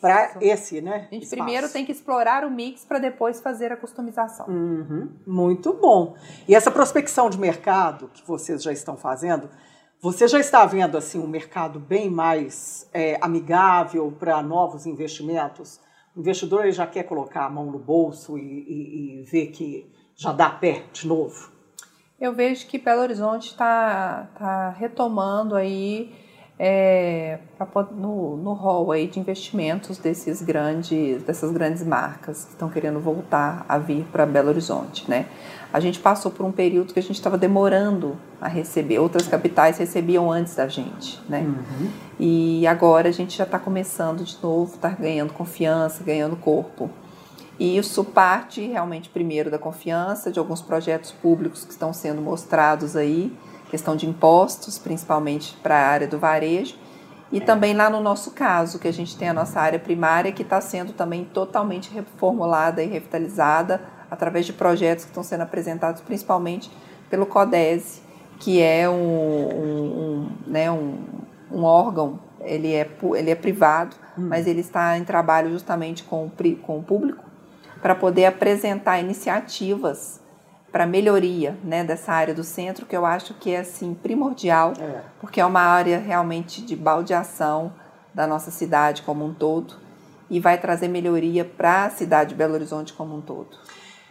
para 0.02 0.38
esse, 0.42 0.82
né? 0.82 1.08
A 1.10 1.14
gente 1.14 1.24
espaço. 1.24 1.30
primeiro 1.30 1.70
tem 1.70 1.86
que 1.86 1.92
explorar 1.92 2.46
o 2.46 2.52
mix 2.52 2.84
para 2.84 3.00
depois 3.00 3.40
fazer 3.40 3.72
a 3.72 3.78
customização. 3.78 4.48
Uhum, 4.48 5.10
muito 5.26 5.74
bom. 5.74 6.16
E 6.48 6.54
essa 6.54 6.70
prospecção 6.70 7.30
de 7.30 7.38
mercado 7.38 8.10
que 8.14 8.26
vocês 8.28 8.62
já 8.62 8.72
estão 8.72 8.98
fazendo, 8.98 9.50
você 10.02 10.28
já 10.28 10.40
está 10.40 10.66
vendo 10.66 10.98
assim 10.98 11.18
um 11.18 11.28
mercado 11.28 11.80
bem 11.80 12.10
mais 12.10 12.90
é, 12.94 13.18
amigável 13.22 14.12
para 14.12 14.42
novos 14.44 14.86
investimentos? 14.86 15.80
O 16.14 16.20
investidor 16.20 16.70
já 16.72 16.86
quer 16.86 17.04
colocar 17.04 17.46
a 17.46 17.50
mão 17.50 17.68
no 17.68 17.80
bolso 17.80 18.38
e, 18.38 18.42
e, 18.42 19.22
e 19.22 19.24
ver 19.24 19.48
que 19.48 19.90
já 20.16 20.34
dá 20.34 20.50
pé 20.50 20.84
de 20.92 21.08
novo? 21.08 21.53
Eu 22.26 22.34
vejo 22.34 22.66
que 22.68 22.78
Belo 22.78 23.02
Horizonte 23.02 23.50
está 23.50 24.30
tá 24.40 24.70
retomando 24.70 25.56
aí 25.56 26.16
é, 26.58 27.40
no, 27.92 28.38
no 28.38 28.54
hall 28.54 28.94
aí 28.94 29.08
de 29.08 29.20
investimentos 29.20 29.98
desses 29.98 30.42
grandes, 30.42 31.22
dessas 31.24 31.52
grandes 31.52 31.84
marcas 31.84 32.46
que 32.46 32.52
estão 32.52 32.70
querendo 32.70 33.00
voltar 33.02 33.66
a 33.68 33.78
vir 33.78 34.06
para 34.06 34.26
Belo 34.26 34.48
Horizonte, 34.48 35.10
né? 35.10 35.26
A 35.74 35.82
gente 35.82 36.00
passou 36.00 36.32
por 36.32 36.46
um 36.46 36.52
período 36.52 36.94
que 36.94 37.00
a 37.00 37.04
gente 37.04 37.16
estava 37.16 37.38
demorando 37.38 38.16
a 38.40 38.48
receber, 38.48 39.00
outras 39.00 39.28
capitais 39.28 39.78
recebiam 39.78 40.32
antes 40.32 40.56
da 40.56 40.68
gente, 40.68 41.20
né? 41.28 41.42
Uhum. 41.42 41.90
E 42.18 42.66
agora 42.68 43.10
a 43.10 43.12
gente 43.12 43.38
já 43.38 43.44
está 43.44 43.60
começando 43.60 44.24
de 44.24 44.38
novo, 44.42 44.76
está 44.76 44.90
ganhando 44.90 45.34
confiança, 45.34 46.02
ganhando 46.04 46.38
corpo. 46.38 46.90
E 47.60 47.78
isso 47.78 48.04
parte 48.04 48.66
realmente 48.66 49.10
primeiro 49.10 49.52
da 49.52 49.60
confiança 49.60 50.32
de 50.32 50.40
alguns 50.40 50.62
projetos 50.62 51.12
públicos 51.12 51.64
que 51.64 51.72
estão 51.72 51.94
sendo 51.94 52.22
mostrados 52.22 52.96
aí, 52.96 53.36
questão 53.70 53.96
de 53.96 54.08
impostos, 54.08 54.80
principalmente 54.80 55.56
para 55.62 55.76
a 55.76 55.88
área 55.88 56.08
do 56.08 56.18
varejo, 56.18 56.76
e 57.32 57.40
também 57.42 57.74
lá 57.74 57.90
no 57.90 58.00
nosso 58.00 58.32
caso, 58.32 58.78
que 58.78 58.88
a 58.88 58.94
gente 58.94 59.18
tem 59.18 59.30
a 59.30 59.34
nossa 59.34 59.60
área 59.60 59.80
primária 59.80 60.32
que 60.32 60.44
está 60.44 60.62
sendo 60.62 60.94
também 60.94 61.26
totalmente 61.26 61.92
reformulada 61.92 62.84
e 62.84 62.88
revitalizada 62.88 63.82
através 64.10 64.46
de 64.46 64.54
projetos 64.54 65.06
que 65.06 65.10
estão 65.10 65.24
sendo 65.24 65.42
apresentados 65.42 66.02
principalmente 66.02 66.70
pelo 67.10 67.26
CODESE, 67.26 68.02
que 68.40 68.62
é 68.62 68.88
um, 68.88 68.94
um, 68.94 69.84
um 69.84 70.32
né, 70.46 70.72
um, 70.72 70.98
um 71.52 71.64
órgão, 71.64 72.20
ele 72.42 72.74
é, 72.74 72.88
ele 73.16 73.32
é 73.32 73.36
privado, 73.36 73.96
hum. 74.18 74.28
mas 74.28 74.46
ele 74.46 74.60
está 74.60 74.98
em 74.98 75.04
trabalho 75.04 75.50
justamente 75.50 76.04
com, 76.04 76.30
com 76.62 76.78
o 76.78 76.84
público 76.84 77.33
para 77.84 77.94
poder 77.94 78.26
apresentar 78.26 78.98
iniciativas 79.02 80.22
para 80.72 80.88
melhoria 80.88 81.58
né, 81.64 81.84
dessa 81.84 82.14
área 82.14 82.34
do 82.34 82.44
centro, 82.44 82.86
que 82.86 82.96
eu 82.96 83.06
acho 83.06 83.34
que 83.34 83.52
é 83.52 83.60
assim, 83.60 83.94
primordial, 83.94 84.72
é. 84.80 85.02
porque 85.20 85.42
é 85.42 85.46
uma 85.46 85.60
área 85.60 86.00
realmente 86.00 86.62
de 86.64 86.78
baldeação 86.78 87.74
da 88.14 88.26
nossa 88.26 88.50
cidade 88.52 89.02
como 89.02 89.26
um 89.26 89.34
todo 89.34 89.76
e 90.30 90.40
vai 90.40 90.58
trazer 90.58 90.88
melhoria 90.88 91.44
para 91.44 91.86
a 91.86 91.90
cidade 91.90 92.30
de 92.30 92.36
Belo 92.36 92.54
Horizonte 92.54 92.94
como 92.94 93.18
um 93.18 93.22
todo. 93.22 93.50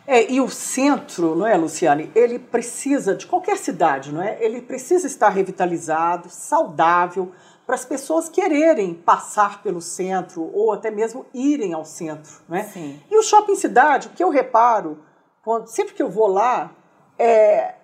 É, 0.07 0.31
e 0.31 0.41
o 0.41 0.49
centro, 0.51 1.35
não 1.35 1.47
é, 1.47 1.57
Luciane? 1.57 2.11
Ele 2.15 2.39
precisa, 2.39 3.15
de 3.15 3.27
qualquer 3.27 3.57
cidade, 3.57 4.13
não 4.13 4.23
é? 4.23 4.37
Ele 4.39 4.61
precisa 4.61 5.07
estar 5.07 5.31
revitalizado, 5.31 6.29
saudável, 6.29 7.33
para 7.73 7.79
as 7.79 7.87
pessoas 7.87 8.29
quererem 8.29 8.93
passar 8.93 9.63
pelo 9.63 9.81
centro 9.81 10.51
ou 10.53 10.73
até 10.73 10.91
mesmo 10.91 11.25
irem 11.33 11.73
ao 11.73 11.87
centro. 11.87 12.31
Né? 12.47 12.65
Sim. 12.65 13.01
E 13.11 13.17
o 13.17 13.23
shopping 13.23 13.55
cidade, 13.55 14.09
o 14.09 14.11
que 14.11 14.23
eu 14.23 14.29
reparo, 14.29 15.03
quando, 15.43 15.69
sempre 15.69 15.95
que 15.95 16.03
eu 16.03 16.11
vou 16.11 16.27
lá, 16.27 16.71
é, 17.19 17.77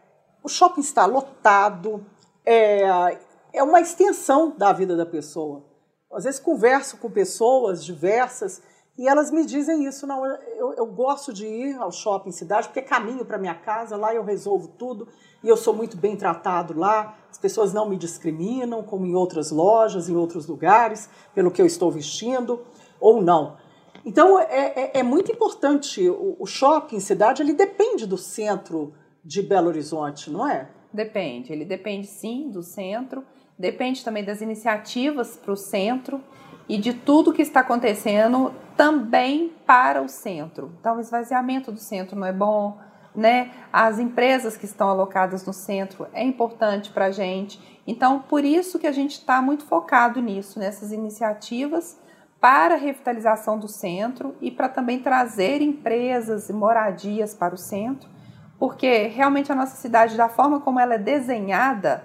o 0.45 0.49
shopping 0.49 0.83
está 0.83 1.07
lotado, 1.07 2.05
é, 2.45 3.17
é 3.51 3.63
uma 3.63 3.81
extensão 3.81 4.51
da 4.55 4.75
vida 4.75 4.95
da 4.95 5.07
pessoa. 5.07 5.65
Às 6.13 6.25
vezes 6.25 6.39
converso 6.39 6.99
com 6.99 7.11
pessoas 7.11 7.83
diversas 7.83 8.61
e 8.99 9.09
elas 9.09 9.31
me 9.31 9.47
dizem 9.47 9.87
isso. 9.87 10.07
Não, 10.07 10.27
eu, 10.27 10.75
eu 10.75 10.85
gosto 10.85 11.33
de 11.33 11.47
ir 11.47 11.77
ao 11.77 11.91
shopping 11.91 12.31
cidade 12.31 12.69
porque 12.69 12.81
é 12.81 12.83
caminho 12.83 13.25
para 13.25 13.39
minha 13.39 13.55
casa, 13.55 13.97
lá 13.97 14.15
eu 14.15 14.23
resolvo 14.23 14.69
tudo 14.69 15.09
e 15.43 15.49
eu 15.49 15.57
sou 15.57 15.75
muito 15.75 15.97
bem 15.97 16.17
tratado 16.17 16.79
lá. 16.79 17.17
As 17.31 17.39
pessoas 17.39 17.73
não 17.73 17.89
me 17.89 17.97
discriminam, 17.97 18.83
como 18.83 19.07
em 19.07 19.15
outras 19.15 19.51
lojas, 19.51 20.09
em 20.09 20.17
outros 20.17 20.47
lugares, 20.47 21.09
pelo 21.35 21.51
que 21.51 21.63
eu 21.63 21.67
estou 21.67 21.91
vestindo 21.91 22.61
ou 23.01 23.23
não. 23.23 23.57
Então 24.05 24.39
é, 24.39 24.73
é, 24.95 24.99
é 25.01 25.03
muito 25.03 25.31
importante. 25.31 26.09
O, 26.09 26.37
o 26.39 26.47
shopping 26.47 27.01
cidade 27.01 27.43
ele 27.43 27.53
depende 27.53 28.07
do 28.07 28.17
centro 28.17 28.93
de 29.25 29.43
Belo 29.43 29.69
Horizonte, 29.69 30.31
não 30.31 30.49
é? 30.49 30.69
Depende. 30.93 31.53
Ele 31.53 31.65
depende 31.65 32.07
sim 32.07 32.51
do 32.51 32.63
centro, 32.63 33.25
depende 33.59 34.05
também 34.05 34.25
das 34.25 34.41
iniciativas 34.41 35.37
para 35.37 35.53
o 35.53 35.57
centro 35.57 36.21
e 36.69 36.77
de 36.77 36.93
tudo 36.93 37.33
que 37.33 37.43
está 37.43 37.61
acontecendo 37.61 38.53
também 38.77 39.53
para 39.67 40.03
o 40.03 40.09
centro. 40.09 40.73
Então, 40.81 40.97
o 40.97 41.01
esvaziamento 41.01 41.73
do 41.73 41.79
centro 41.81 42.17
não 42.17 42.27
é 42.27 42.33
bom, 42.33 42.79
né? 43.19 43.51
As 43.73 43.99
empresas 43.99 44.57
que 44.57 44.65
estão 44.65 44.89
alocadas 44.89 45.45
no 45.45 45.53
centro 45.53 46.07
é 46.13 46.23
importante 46.23 46.93
para 46.93 47.07
a 47.07 47.11
gente. 47.11 47.61
Então, 47.85 48.21
por 48.21 48.45
isso 48.45 48.79
que 48.79 48.87
a 48.87 48.93
gente 48.93 49.15
está 49.15 49.43
muito 49.43 49.65
focado 49.65 50.23
nisso, 50.23 50.61
nessas 50.61 50.93
iniciativas 50.93 51.99
para 52.41 52.77
a 52.77 52.79
revitalização 52.79 53.59
do 53.59 53.67
centro 53.67 54.37
e 54.41 54.53
para 54.53 54.69
também 54.69 55.01
trazer 55.01 55.61
empresas 55.61 56.49
e 56.49 56.53
moradias 56.53 57.35
para 57.35 57.53
o 57.53 57.59
centro, 57.59 58.09
porque 58.57 59.09
realmente 59.09 59.51
a 59.51 59.55
nossa 59.57 59.77
cidade, 59.77 60.17
da 60.17 60.29
forma 60.29 60.61
como 60.61 60.79
ela 60.79 60.95
é 60.95 60.99
desenhada, 60.99 62.05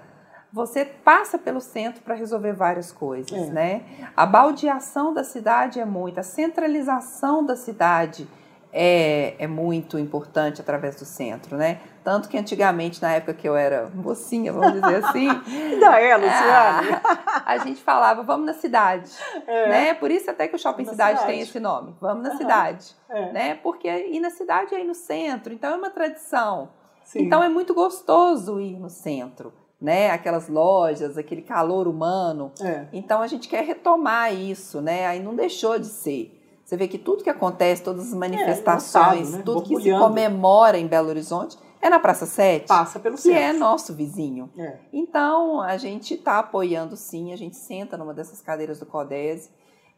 você 0.52 0.84
passa 0.84 1.38
pelo 1.38 1.60
centro 1.60 2.02
para 2.02 2.16
resolver 2.16 2.54
várias 2.54 2.90
coisas, 2.90 3.32
é. 3.32 3.50
né? 3.50 3.82
A 4.16 4.26
baldeação 4.26 5.14
da 5.14 5.22
cidade 5.22 5.78
é 5.78 5.84
muito, 5.84 6.18
a 6.18 6.24
centralização 6.24 7.46
da 7.46 7.54
cidade 7.54 8.26
é, 8.76 9.36
é 9.38 9.46
muito 9.46 9.96
importante 9.96 10.60
através 10.60 10.96
do 10.96 11.04
centro, 11.04 11.56
né? 11.56 11.78
Tanto 12.02 12.28
que 12.28 12.36
antigamente, 12.36 13.00
na 13.00 13.12
época 13.12 13.32
que 13.32 13.48
eu 13.48 13.54
era 13.54 13.88
mocinha, 13.94 14.52
vamos 14.52 14.72
dizer 14.72 15.04
assim. 15.04 15.28
Ainda 15.46 16.00
é, 16.00 16.16
Luciane. 16.16 16.88
A, 16.92 17.42
a 17.52 17.58
gente 17.58 17.80
falava, 17.80 18.24
vamos 18.24 18.46
na 18.46 18.52
cidade. 18.52 19.12
É. 19.46 19.68
Né? 19.68 19.94
Por 19.94 20.10
isso 20.10 20.28
até 20.28 20.48
que 20.48 20.56
o 20.56 20.58
Shopping 20.58 20.84
cidade, 20.84 21.20
cidade, 21.20 21.32
tem 21.32 21.40
esse 21.40 21.60
nome. 21.60 21.94
Vamos 22.00 22.24
na 22.24 22.30
uhum. 22.30 22.36
cidade. 22.36 22.96
É. 23.08 23.32
Né? 23.32 23.54
Porque 23.62 23.88
ir 23.88 24.18
na 24.18 24.30
cidade 24.30 24.74
é 24.74 24.80
ir 24.80 24.84
no 24.84 24.94
centro, 24.94 25.52
então 25.52 25.72
é 25.72 25.76
uma 25.76 25.90
tradição. 25.90 26.70
Sim. 27.04 27.22
Então 27.22 27.42
é 27.44 27.48
muito 27.48 27.72
gostoso 27.72 28.60
ir 28.60 28.78
no 28.78 28.90
centro 28.90 29.52
né? 29.80 30.10
Aquelas 30.10 30.48
lojas, 30.48 31.18
aquele 31.18 31.42
calor 31.42 31.86
humano. 31.86 32.50
É. 32.58 32.86
Então 32.90 33.20
a 33.20 33.26
gente 33.26 33.48
quer 33.48 33.64
retomar 33.64 34.32
isso, 34.32 34.80
né? 34.80 35.06
Aí 35.06 35.22
não 35.22 35.34
deixou 35.34 35.78
de 35.78 35.86
ser. 35.88 36.40
Você 36.64 36.76
vê 36.76 36.88
que 36.88 36.98
tudo 36.98 37.22
que 37.22 37.30
acontece, 37.30 37.82
todas 37.82 38.06
as 38.06 38.12
é, 38.12 38.16
manifestações, 38.16 39.34
é, 39.34 39.36
né? 39.36 39.42
tudo 39.44 39.62
que 39.62 39.76
se 39.82 39.90
comemora 39.90 40.78
em 40.78 40.86
Belo 40.86 41.08
Horizonte 41.08 41.58
é 41.80 41.90
na 41.90 42.00
Praça 42.00 42.24
7. 42.24 42.66
Passa 42.66 42.98
pelo 42.98 43.18
centro. 43.18 43.38
Que 43.38 43.44
é 43.44 43.52
nosso 43.52 43.92
vizinho. 43.92 44.50
É. 44.56 44.78
Então, 44.90 45.60
a 45.60 45.76
gente 45.76 46.14
está 46.14 46.38
apoiando 46.38 46.96
sim, 46.96 47.32
a 47.32 47.36
gente 47.36 47.56
senta 47.56 47.98
numa 47.98 48.14
dessas 48.14 48.40
cadeiras 48.40 48.78
do 48.78 48.86
CODESE 48.86 49.50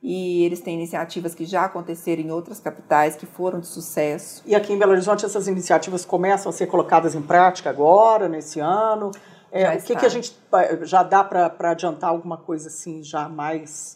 e 0.02 0.44
eles 0.44 0.60
têm 0.60 0.74
iniciativas 0.74 1.34
que 1.34 1.44
já 1.44 1.64
aconteceram 1.64 2.22
em 2.22 2.30
outras 2.30 2.58
capitais 2.58 3.14
que 3.14 3.24
foram 3.24 3.60
de 3.60 3.68
sucesso. 3.68 4.42
E 4.44 4.54
aqui 4.54 4.72
em 4.72 4.78
Belo 4.78 4.92
Horizonte 4.92 5.24
essas 5.24 5.46
iniciativas 5.46 6.04
começam 6.04 6.50
a 6.50 6.52
ser 6.52 6.66
colocadas 6.66 7.14
em 7.14 7.22
prática 7.22 7.70
agora, 7.70 8.28
nesse 8.28 8.58
ano? 8.58 9.12
É, 9.52 9.74
o 9.74 9.82
que, 9.82 9.94
que 9.94 10.04
a 10.04 10.08
gente 10.08 10.36
já 10.82 11.04
dá 11.04 11.22
para 11.22 11.70
adiantar 11.70 12.10
alguma 12.10 12.36
coisa 12.36 12.68
assim 12.68 13.02
já 13.02 13.28
mais 13.28 13.95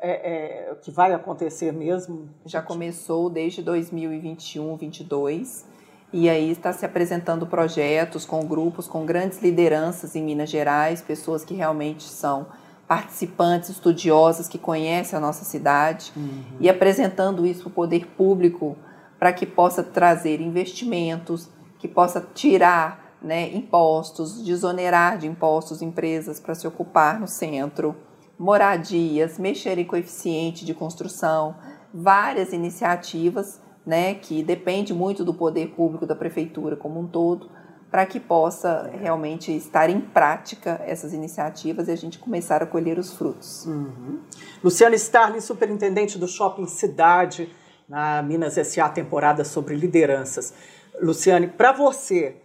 é, 0.00 0.70
é, 0.70 0.74
que 0.82 0.90
vai 0.90 1.12
acontecer 1.12 1.72
mesmo? 1.72 2.28
Já 2.46 2.62
começou 2.62 3.28
desde 3.28 3.62
2021, 3.62 4.76
2022 4.76 5.66
e 6.12 6.28
aí 6.28 6.50
está 6.50 6.72
se 6.72 6.84
apresentando 6.84 7.46
projetos 7.46 8.24
com 8.24 8.44
grupos, 8.44 8.88
com 8.88 9.06
grandes 9.06 9.40
lideranças 9.40 10.16
em 10.16 10.22
Minas 10.22 10.50
Gerais, 10.50 11.00
pessoas 11.00 11.44
que 11.44 11.54
realmente 11.54 12.02
são 12.02 12.46
participantes, 12.88 13.70
estudiosas, 13.70 14.48
que 14.48 14.58
conhecem 14.58 15.16
a 15.16 15.20
nossa 15.20 15.44
cidade 15.44 16.12
uhum. 16.16 16.42
e 16.58 16.68
apresentando 16.68 17.46
isso 17.46 17.62
para 17.62 17.68
o 17.68 17.72
poder 17.72 18.06
público 18.16 18.76
para 19.16 19.32
que 19.32 19.46
possa 19.46 19.84
trazer 19.84 20.40
investimentos, 20.40 21.48
que 21.78 21.86
possa 21.86 22.26
tirar 22.34 23.14
né, 23.22 23.54
impostos, 23.54 24.42
desonerar 24.42 25.18
de 25.18 25.28
impostos 25.28 25.82
empresas 25.82 26.40
para 26.40 26.54
se 26.54 26.66
ocupar 26.66 27.20
no 27.20 27.28
centro, 27.28 27.94
moradias, 28.40 29.38
mexer 29.38 29.78
em 29.78 29.84
coeficiente 29.84 30.64
de 30.64 30.72
construção, 30.72 31.54
várias 31.92 32.54
iniciativas 32.54 33.60
né, 33.84 34.14
que 34.14 34.42
depende 34.42 34.94
muito 34.94 35.22
do 35.22 35.34
poder 35.34 35.74
público 35.74 36.06
da 36.06 36.16
prefeitura 36.16 36.74
como 36.74 37.00
um 37.00 37.06
todo, 37.06 37.50
para 37.90 38.06
que 38.06 38.18
possa 38.18 38.90
realmente 38.98 39.54
estar 39.54 39.90
em 39.90 40.00
prática 40.00 40.80
essas 40.86 41.12
iniciativas 41.12 41.88
e 41.88 41.90
a 41.90 41.96
gente 41.96 42.18
começar 42.18 42.62
a 42.62 42.66
colher 42.66 42.98
os 42.98 43.12
frutos. 43.12 43.66
Uhum. 43.66 44.20
Luciana 44.64 44.94
Starling, 44.94 45.40
superintendente 45.40 46.16
do 46.16 46.26
Shopping 46.26 46.66
Cidade, 46.66 47.54
na 47.86 48.22
Minas 48.22 48.54
SA, 48.54 48.88
temporada 48.88 49.44
sobre 49.44 49.74
lideranças. 49.74 50.54
Luciane, 51.02 51.46
para 51.46 51.72
você, 51.72 52.36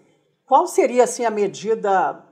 qual 0.45 0.67
seria 0.67 1.05
assim 1.05 1.23
a 1.23 1.31
medida 1.31 2.24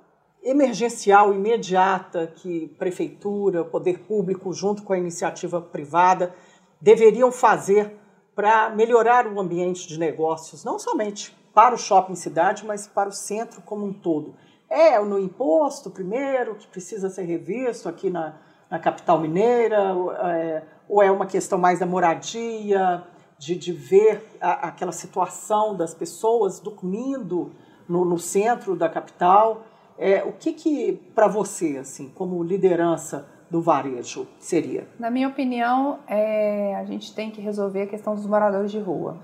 emergencial 0.44 1.34
imediata 1.34 2.28
que 2.28 2.68
prefeitura, 2.78 3.64
poder 3.64 4.00
público 4.00 4.52
junto 4.54 4.84
com 4.84 4.94
a 4.94 4.98
iniciativa 4.98 5.62
privada 5.62 6.36
deveriam 6.82 7.32
fazer 7.32 7.96
para 8.36 8.70
melhorar 8.70 9.26
o 9.28 9.40
ambiente 9.40 9.88
de 9.88 9.98
negócios, 9.98 10.64
não 10.64 10.78
somente 10.78 11.36
para 11.54 11.76
o 11.76 11.78
shopping 11.78 12.16
cidade, 12.16 12.66
mas 12.66 12.88
para 12.88 13.10
o 13.10 13.12
centro 13.12 13.62
como 13.62 13.86
um 13.86 13.94
todo? 13.94 14.36
É 14.70 15.00
no 15.00 15.20
imposto 15.20 15.90
primeiro 15.90 16.56
que 16.56 16.68
precisa 16.68 17.10
ser 17.10 17.24
revisto 17.24 17.88
aqui 17.88 18.10
na, 18.10 18.36
na 18.70 18.80
capital 18.80 19.20
mineira, 19.20 19.96
é, 20.24 20.64
ou 20.90 21.02
é 21.02 21.12
uma 21.12 21.28
questão 21.28 21.60
mais 21.60 21.80
da 21.80 21.86
moradia, 21.86 23.04
de, 23.38 23.56
de 23.56 23.72
ver 23.72 24.26
a, 24.42 24.68
aquela 24.70 24.92
situação 24.92 25.76
das 25.76 25.94
pessoas 25.94 26.60
dormindo 26.60 27.52
no, 27.88 28.04
no 28.04 28.18
centro 28.18 28.76
da 28.76 28.90
capital. 28.90 29.64
É, 29.98 30.24
o 30.24 30.32
que, 30.34 30.54
que 30.54 31.02
para 31.14 31.28
você, 31.28 31.78
assim, 31.78 32.10
como 32.16 32.44
liderança 32.44 33.28
do 33.50 33.62
varejo, 33.62 34.28
seria? 34.40 34.88
Na 34.98 35.12
minha 35.12 35.28
opinião, 35.28 36.00
é, 36.08 36.76
a 36.76 36.84
gente 36.86 37.14
tem 37.14 37.30
que 37.30 37.40
resolver 37.40 37.84
a 37.84 37.88
questão 37.88 38.16
dos 38.16 38.26
moradores 38.26 38.72
de 38.72 38.80
rua. 38.80 39.18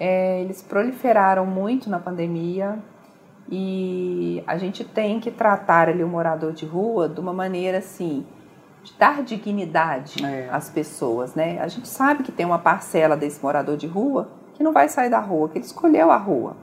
É, 0.00 0.40
eles 0.40 0.62
proliferaram 0.62 1.44
muito 1.44 1.90
na 1.90 1.98
pandemia 1.98 2.78
e 3.50 4.42
a 4.46 4.56
gente 4.56 4.84
tem 4.84 5.20
que 5.20 5.30
tratar 5.30 5.88
ali 5.88 6.02
o 6.02 6.08
morador 6.08 6.52
de 6.52 6.64
rua 6.64 7.08
de 7.08 7.20
uma 7.20 7.32
maneira 7.32 7.78
assim 7.78 8.24
de 8.82 8.92
dar 8.94 9.22
dignidade 9.22 10.24
é. 10.24 10.48
às 10.50 10.68
pessoas, 10.68 11.34
né? 11.34 11.60
A 11.60 11.68
gente 11.68 11.86
sabe 11.86 12.24
que 12.24 12.32
tem 12.32 12.44
uma 12.44 12.58
parcela 12.58 13.16
desse 13.16 13.40
morador 13.42 13.76
de 13.76 13.86
rua 13.86 14.28
que 14.54 14.62
não 14.62 14.72
vai 14.72 14.88
sair 14.88 15.10
da 15.10 15.20
rua, 15.20 15.48
que 15.48 15.58
ele 15.58 15.64
escolheu 15.64 16.10
a 16.10 16.16
rua 16.16 16.56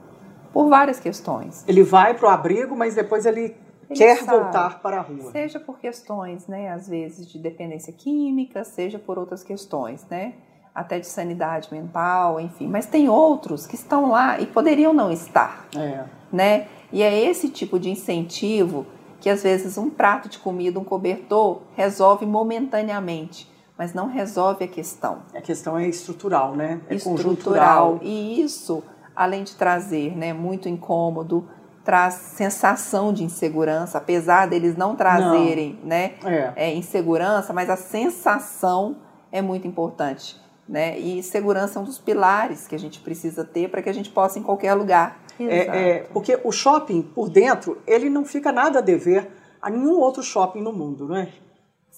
por 0.52 0.68
várias 0.68 0.98
questões. 0.98 1.64
Ele 1.66 1.82
vai 1.82 2.14
para 2.14 2.26
o 2.26 2.30
abrigo, 2.30 2.76
mas 2.76 2.94
depois 2.94 3.26
ele, 3.26 3.56
ele 3.88 3.98
quer 3.98 4.18
sabe, 4.18 4.38
voltar 4.38 4.80
para 4.80 4.98
a 4.98 5.00
rua. 5.00 5.30
Seja 5.32 5.60
por 5.60 5.78
questões, 5.78 6.46
né, 6.46 6.70
às 6.70 6.88
vezes 6.88 7.26
de 7.26 7.38
dependência 7.38 7.92
química, 7.92 8.64
seja 8.64 8.98
por 8.98 9.18
outras 9.18 9.42
questões, 9.42 10.04
né, 10.10 10.34
até 10.74 10.98
de 10.98 11.06
sanidade 11.06 11.68
mental, 11.72 12.40
enfim. 12.40 12.68
Mas 12.68 12.86
tem 12.86 13.08
outros 13.08 13.66
que 13.66 13.74
estão 13.74 14.10
lá 14.10 14.40
e 14.40 14.46
poderiam 14.46 14.92
não 14.92 15.10
estar, 15.10 15.66
é. 15.76 16.04
né? 16.32 16.68
E 16.92 17.02
é 17.02 17.16
esse 17.24 17.48
tipo 17.48 17.78
de 17.78 17.90
incentivo 17.90 18.86
que 19.20 19.28
às 19.28 19.42
vezes 19.42 19.76
um 19.76 19.90
prato 19.90 20.28
de 20.28 20.38
comida, 20.38 20.78
um 20.78 20.84
cobertor 20.84 21.60
resolve 21.76 22.24
momentaneamente, 22.24 23.50
mas 23.76 23.92
não 23.92 24.08
resolve 24.08 24.64
a 24.64 24.68
questão. 24.68 25.18
A 25.34 25.40
questão 25.40 25.78
é 25.78 25.86
estrutural, 25.86 26.56
né? 26.56 26.80
É 26.88 26.94
estrutural. 26.94 27.98
E 28.02 28.42
isso 28.42 28.82
além 29.20 29.44
de 29.44 29.54
trazer 29.54 30.16
né, 30.16 30.32
muito 30.32 30.66
incômodo, 30.66 31.46
traz 31.84 32.14
sensação 32.14 33.12
de 33.12 33.22
insegurança, 33.22 33.98
apesar 33.98 34.46
deles 34.48 34.78
não 34.78 34.96
trazerem 34.96 35.78
não. 35.82 35.88
Né, 35.90 36.14
é. 36.24 36.52
É, 36.56 36.74
insegurança, 36.74 37.52
mas 37.52 37.68
a 37.68 37.76
sensação 37.76 38.96
é 39.30 39.42
muito 39.42 39.68
importante. 39.68 40.40
Né? 40.66 40.98
E 40.98 41.22
segurança 41.22 41.78
é 41.78 41.82
um 41.82 41.84
dos 41.84 41.98
pilares 41.98 42.66
que 42.66 42.74
a 42.74 42.78
gente 42.78 42.98
precisa 43.00 43.44
ter 43.44 43.68
para 43.68 43.82
que 43.82 43.90
a 43.90 43.92
gente 43.92 44.08
possa 44.08 44.38
ir 44.38 44.40
em 44.40 44.44
qualquer 44.44 44.72
lugar. 44.72 45.20
É, 45.38 45.58
é, 45.58 45.98
porque 46.14 46.40
o 46.42 46.50
shopping, 46.50 47.02
por 47.02 47.28
dentro, 47.28 47.76
ele 47.86 48.08
não 48.08 48.24
fica 48.24 48.50
nada 48.50 48.78
a 48.78 48.82
dever 48.82 49.30
a 49.60 49.68
nenhum 49.68 49.98
outro 50.00 50.22
shopping 50.22 50.62
no 50.62 50.72
mundo, 50.72 51.08
não 51.08 51.16
é? 51.16 51.28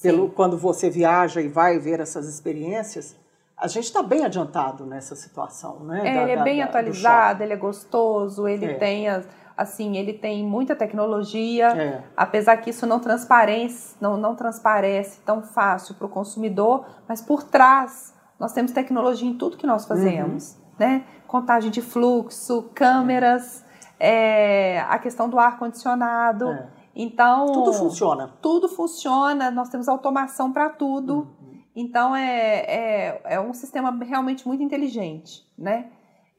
pelo, 0.02 0.28
quando 0.28 0.58
você 0.58 0.90
viaja 0.90 1.40
e 1.40 1.46
vai 1.46 1.78
ver 1.78 2.00
essas 2.00 2.26
experiências, 2.26 3.14
a 3.62 3.68
gente 3.68 3.84
está 3.84 4.02
bem 4.02 4.24
adiantado 4.24 4.84
nessa 4.84 5.14
situação, 5.14 5.80
né? 5.80 6.00
É, 6.00 6.14
da, 6.14 6.22
ele 6.22 6.30
é 6.32 6.36
da, 6.36 6.42
bem 6.42 6.58
da, 6.58 6.64
atualizado, 6.64 7.42
ele 7.42 7.52
é 7.52 7.56
gostoso, 7.56 8.48
ele 8.48 8.66
É. 8.66 8.74
tem 8.74 9.08
as- 9.08 9.26
assim, 9.56 9.96
ele 9.96 10.12
tem 10.14 10.44
muita 10.44 10.74
tecnologia, 10.74 11.68
É. 11.68 12.02
apesar 12.16 12.56
que 12.56 12.70
isso 12.70 12.86
não 12.86 12.98
transparece, 12.98 13.94
não, 14.00 14.16
não 14.16 14.34
transparece 14.34 15.20
tão 15.20 15.42
fácil 15.42 15.94
para 15.94 16.06
o 16.06 16.08
consumidor, 16.08 16.84
mas 17.08 17.20
por 17.20 17.42
trás 17.42 18.12
nós 18.40 18.52
temos 18.52 18.72
tecnologia 18.72 19.28
em 19.28 19.34
tudo 19.34 19.56
que 19.56 19.66
nós 19.66 19.84
fazemos, 19.86 20.54
Uhum. 20.54 20.60
né? 20.78 21.04
Contagem 21.28 21.70
de 21.70 21.80
fluxo, 21.80 22.70
câmeras, 22.74 23.64
é, 24.00 24.80
a 24.88 24.98
questão 24.98 25.28
do 25.28 25.38
ar 25.38 25.58
condicionado. 25.58 26.48
É. 26.48 26.66
Então 26.94 27.46
Tudo 27.46 27.72
funciona. 27.72 28.30
tudo 28.42 28.68
funciona, 28.68 29.50
nós 29.50 29.68
temos 29.68 29.88
automação 29.88 30.52
para 30.52 30.68
tudo. 30.68 31.28
Então 31.74 32.14
é, 32.14 32.58
é, 32.58 33.20
é 33.24 33.40
um 33.40 33.52
sistema 33.54 33.90
realmente 34.04 34.46
muito 34.46 34.62
inteligente, 34.62 35.46
né? 35.56 35.86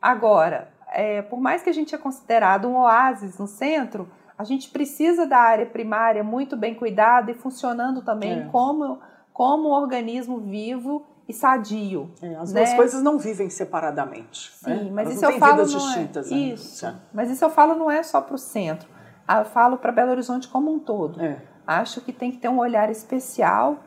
Agora, 0.01 0.69
é, 0.91 1.21
por 1.21 1.39
mais 1.39 1.63
que 1.63 1.69
a 1.69 1.73
gente 1.73 1.95
é 1.95 1.97
considerado 1.97 2.67
um 2.67 2.75
oásis 2.75 3.37
no 3.37 3.47
centro, 3.47 4.07
a 4.37 4.43
gente 4.43 4.69
precisa 4.69 5.25
da 5.25 5.37
área 5.37 5.65
primária 5.65 6.23
muito 6.23 6.55
bem 6.57 6.75
cuidada 6.75 7.31
e 7.31 7.33
funcionando 7.33 8.01
também 8.01 8.41
É. 8.41 8.45
como, 8.51 8.99
como 9.31 9.69
um 9.69 9.71
organismo 9.71 10.39
vivo 10.39 11.05
e 11.27 11.33
sadio. 11.33 12.11
É, 12.21 12.35
as 12.35 12.51
né? 12.51 12.61
duas 12.61 12.73
coisas 12.75 13.01
não 13.01 13.17
vivem 13.17 13.49
separadamente. 13.49 14.51
Sim, 14.57 14.69
né? 14.69 14.91
mas 14.91 15.05
Elas 15.07 15.15
isso 15.15 15.25
eu 15.25 15.39
falo 15.39 15.65
não 15.65 15.91
é- 15.93 15.97
né, 15.99 16.11
Isso. 16.53 16.63
Luciana? 16.65 17.03
Mas 17.13 17.29
isso 17.31 17.45
eu 17.45 17.49
falo 17.49 17.75
não 17.75 17.89
é 17.89 18.03
só 18.03 18.19
para 18.21 18.35
o 18.35 18.37
centro. 18.37 18.89
Ah, 19.27 19.39
Eu 19.39 19.45
falo 19.45 19.77
para 19.77 19.91
Belo 19.91 20.11
Horizonte 20.11 20.49
como 20.49 20.69
um 20.71 20.79
todo. 20.79 21.21
É. 21.23 21.41
Acho 21.65 22.01
que 22.01 22.11
tem 22.11 22.29
que 22.29 22.37
ter 22.39 22.49
um 22.49 22.59
olhar 22.59 22.89
especial 22.91 23.77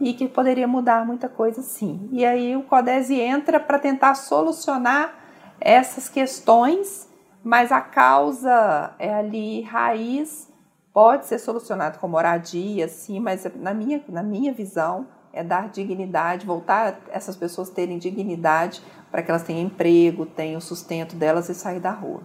e 0.00 0.12
que 0.14 0.28
poderia 0.28 0.66
mudar 0.66 1.06
muita 1.06 1.28
coisa 1.28 1.62
sim. 1.62 2.08
E 2.12 2.24
aí 2.24 2.56
o 2.56 2.62
CODESE 2.62 3.20
entra 3.20 3.60
para 3.60 3.78
tentar 3.78 4.14
solucionar 4.14 5.14
essas 5.60 6.08
questões, 6.08 7.08
mas 7.42 7.72
a 7.72 7.80
causa 7.80 8.92
é 8.98 9.14
ali 9.14 9.62
raiz, 9.62 10.50
pode 10.92 11.26
ser 11.26 11.38
solucionado 11.38 11.98
com 11.98 12.08
moradia, 12.08 12.88
sim, 12.88 13.18
mas 13.20 13.46
na 13.56 13.74
minha, 13.74 14.02
na 14.08 14.22
minha 14.22 14.52
visão 14.52 15.06
é 15.32 15.42
dar 15.42 15.68
dignidade, 15.68 16.46
voltar 16.46 17.00
essas 17.10 17.36
pessoas 17.36 17.68
terem 17.68 17.98
dignidade 17.98 18.80
para 19.10 19.22
que 19.22 19.30
elas 19.30 19.42
tenham 19.42 19.62
emprego, 19.62 20.26
tenham 20.26 20.60
sustento 20.60 21.16
delas 21.16 21.48
e 21.48 21.54
sair 21.54 21.80
da 21.80 21.90
rua. 21.90 22.20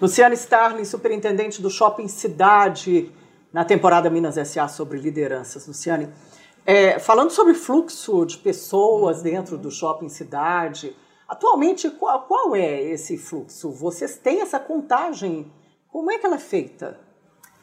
Luciana 0.00 0.34
Starling, 0.34 0.84
superintendente 0.84 1.62
do 1.62 1.70
Shopping 1.70 2.08
Cidade, 2.08 3.10
na 3.52 3.64
temporada 3.64 4.10
Minas 4.10 4.36
S.A. 4.36 4.68
sobre 4.68 4.98
lideranças. 4.98 5.66
Luciane, 5.66 6.08
é, 6.66 6.98
falando 6.98 7.30
sobre 7.30 7.54
fluxo 7.54 8.26
de 8.26 8.38
pessoas 8.38 9.22
dentro 9.22 9.56
do 9.56 9.70
Shopping 9.70 10.08
Cidade, 10.08 10.96
atualmente 11.28 11.88
qual, 11.88 12.22
qual 12.22 12.56
é 12.56 12.82
esse 12.82 13.16
fluxo? 13.16 13.70
Vocês 13.70 14.18
têm 14.18 14.40
essa 14.40 14.58
contagem? 14.58 15.52
Como 15.88 16.10
é 16.10 16.18
que 16.18 16.26
ela 16.26 16.34
é 16.34 16.40
feita? 16.40 16.98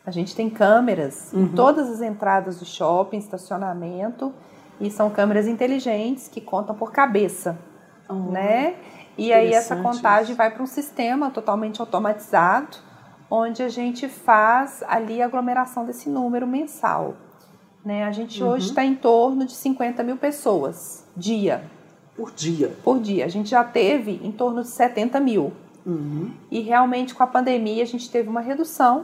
A 0.05 0.11
gente 0.11 0.33
tem 0.35 0.49
câmeras 0.49 1.33
em 1.33 1.47
todas 1.47 1.89
as 1.89 2.01
entradas 2.01 2.59
do 2.59 2.65
shopping, 2.65 3.17
estacionamento, 3.17 4.33
e 4.79 4.89
são 4.89 5.09
câmeras 5.09 5.47
inteligentes 5.47 6.27
que 6.27 6.41
contam 6.41 6.75
por 6.75 6.91
cabeça, 6.91 7.57
né? 8.09 8.75
E 9.17 9.31
aí 9.31 9.53
essa 9.53 9.75
contagem 9.75 10.35
vai 10.35 10.49
para 10.49 10.63
um 10.63 10.67
sistema 10.67 11.29
totalmente 11.29 11.79
automatizado, 11.79 12.77
onde 13.29 13.63
a 13.63 13.69
gente 13.69 14.09
faz 14.09 14.83
ali 14.87 15.21
a 15.21 15.25
aglomeração 15.25 15.85
desse 15.85 16.09
número 16.09 16.47
mensal. 16.47 17.15
Né? 17.83 18.03
A 18.03 18.11
gente 18.11 18.41
hoje 18.43 18.69
está 18.69 18.83
em 18.83 18.95
torno 18.95 19.45
de 19.45 19.53
50 19.53 20.03
mil 20.03 20.15
pessoas 20.17 21.05
dia 21.17 21.63
Por 22.15 22.31
dia. 22.31 22.71
por 22.83 22.99
dia. 22.99 23.25
A 23.25 23.27
gente 23.27 23.49
já 23.49 23.63
teve 23.63 24.19
em 24.23 24.31
torno 24.31 24.61
de 24.61 24.69
70 24.69 25.19
mil. 25.19 25.51
Uhum. 25.85 26.31
E 26.49 26.61
realmente 26.61 27.13
com 27.13 27.23
a 27.23 27.27
pandemia 27.27 27.83
a 27.83 27.85
gente 27.85 28.09
teve 28.09 28.29
uma 28.29 28.39
redução 28.41 29.03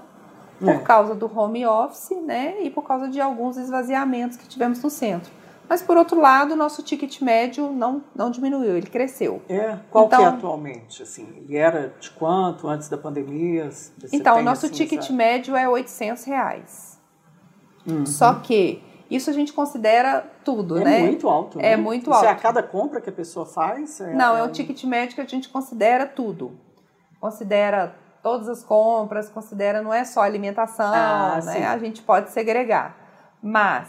por 0.59 0.69
É. 0.69 0.77
causa 0.79 1.13
do 1.15 1.25
home 1.37 1.65
office, 1.65 2.11
né? 2.25 2.61
E 2.63 2.69
por 2.69 2.83
causa 2.83 3.07
de 3.09 3.19
alguns 3.19 3.57
esvaziamentos 3.57 4.37
que 4.37 4.47
tivemos 4.47 4.81
no 4.81 4.89
centro. 4.89 5.31
Mas 5.67 5.81
por 5.83 5.97
outro 5.97 6.19
lado, 6.19 6.53
o 6.53 6.55
nosso 6.55 6.81
ticket 6.81 7.21
médio 7.21 7.69
não, 7.71 8.01
não 8.15 8.31
diminuiu, 8.31 8.75
ele 8.75 8.87
cresceu. 8.87 9.39
É, 9.47 9.77
qual 9.91 10.07
que 10.09 10.15
é 10.15 10.17
Então- 10.19 10.33
atualmente? 10.33 11.03
Assim, 11.03 11.27
ele 11.37 11.55
era 11.55 11.93
de 11.99 12.09
quanto 12.11 12.67
antes 12.67 12.89
da 12.89 12.97
pandemia? 12.97 13.69
Então, 14.11 14.39
o 14.39 14.41
nosso 14.41 14.65
assim, 14.65 14.73
ticket 14.75 15.09
médio 15.11 15.55
é 15.55 15.69
800 15.69 16.23
reais. 16.23 16.88
Uhum. 17.89 18.05
Só 18.05 18.35
que 18.35 18.81
isso 19.09 19.29
a 19.29 19.33
gente 19.33 19.51
considera 19.53 20.25
tudo, 20.45 20.77
é 20.79 20.83
né? 20.83 20.99
muito 20.99 21.27
alto. 21.27 21.59
É 21.59 21.75
né? 21.75 21.77
muito 21.77 22.11
Isso 22.11 22.23
é 22.23 22.27
a 22.27 22.31
alto. 22.31 22.41
cada 22.41 22.61
compra 22.63 23.01
que 23.01 23.09
a 23.09 23.13
pessoa 23.13 23.45
faz? 23.45 23.99
Não, 24.13 24.37
é 24.37 24.43
um- 24.43 24.47
o 24.47 24.51
ticket 24.51 24.83
médio 24.83 25.15
que 25.15 25.21
a 25.21 25.25
gente 25.25 25.49
considera 25.49 26.05
tudo. 26.05 26.51
Considera 27.19 27.95
todas 28.21 28.47
as 28.49 28.63
compras, 28.63 29.29
considera 29.29 29.81
não 29.81 29.93
é 29.93 30.03
só 30.03 30.21
alimentação, 30.21 30.85
Ah, 30.93 31.35
né? 31.43 31.53
sim. 31.53 31.63
A 31.63 31.77
gente 31.77 32.01
pode 32.01 32.29
segregar. 32.31 32.95
Mas 33.41 33.87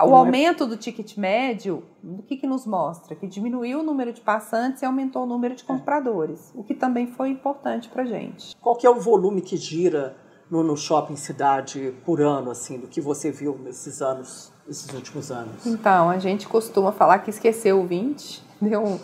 o 0.00 0.06
Não 0.06 0.14
é- 0.14 0.18
aumento 0.20 0.66
do 0.66 0.76
ticket 0.76 1.16
médio, 1.16 1.82
o 2.02 2.22
que, 2.22 2.36
que 2.36 2.46
nos 2.46 2.64
mostra? 2.66 3.14
Que 3.16 3.26
diminuiu 3.26 3.80
o 3.80 3.82
número 3.82 4.12
de 4.12 4.20
passantes 4.20 4.82
e 4.82 4.86
aumentou 4.86 5.24
o 5.24 5.26
número 5.26 5.54
É. 5.54 5.56
de 5.56 5.64
compradores, 5.64 6.52
o 6.54 6.62
que 6.62 6.74
também 6.74 7.06
foi 7.08 7.30
importante 7.30 7.88
para 7.88 8.04
gente. 8.04 8.54
Qual 8.60 8.76
que 8.76 8.86
é 8.86 8.90
o 8.90 8.94
volume 9.00 9.40
que 9.42 9.56
gira 9.56 10.16
no, 10.50 10.62
no 10.62 10.76
shopping 10.76 11.16
cidade 11.16 11.94
por 12.04 12.20
ano, 12.20 12.50
assim, 12.50 12.78
do 12.78 12.86
que 12.86 13.00
você 13.00 13.30
viu 13.30 13.58
nesses 13.62 14.00
anos, 14.00 14.52
esses 14.68 14.92
últimos 14.92 15.30
anos? 15.30 15.66
Então, 15.66 16.08
a 16.08 16.18
gente 16.18 16.46
costuma 16.48 16.92
falar 16.92 17.18
que 17.20 17.30
esqueceu 17.30 17.80
o 17.80 17.86
20, 17.86 18.42
deu 18.60 18.82
um- 18.84 18.98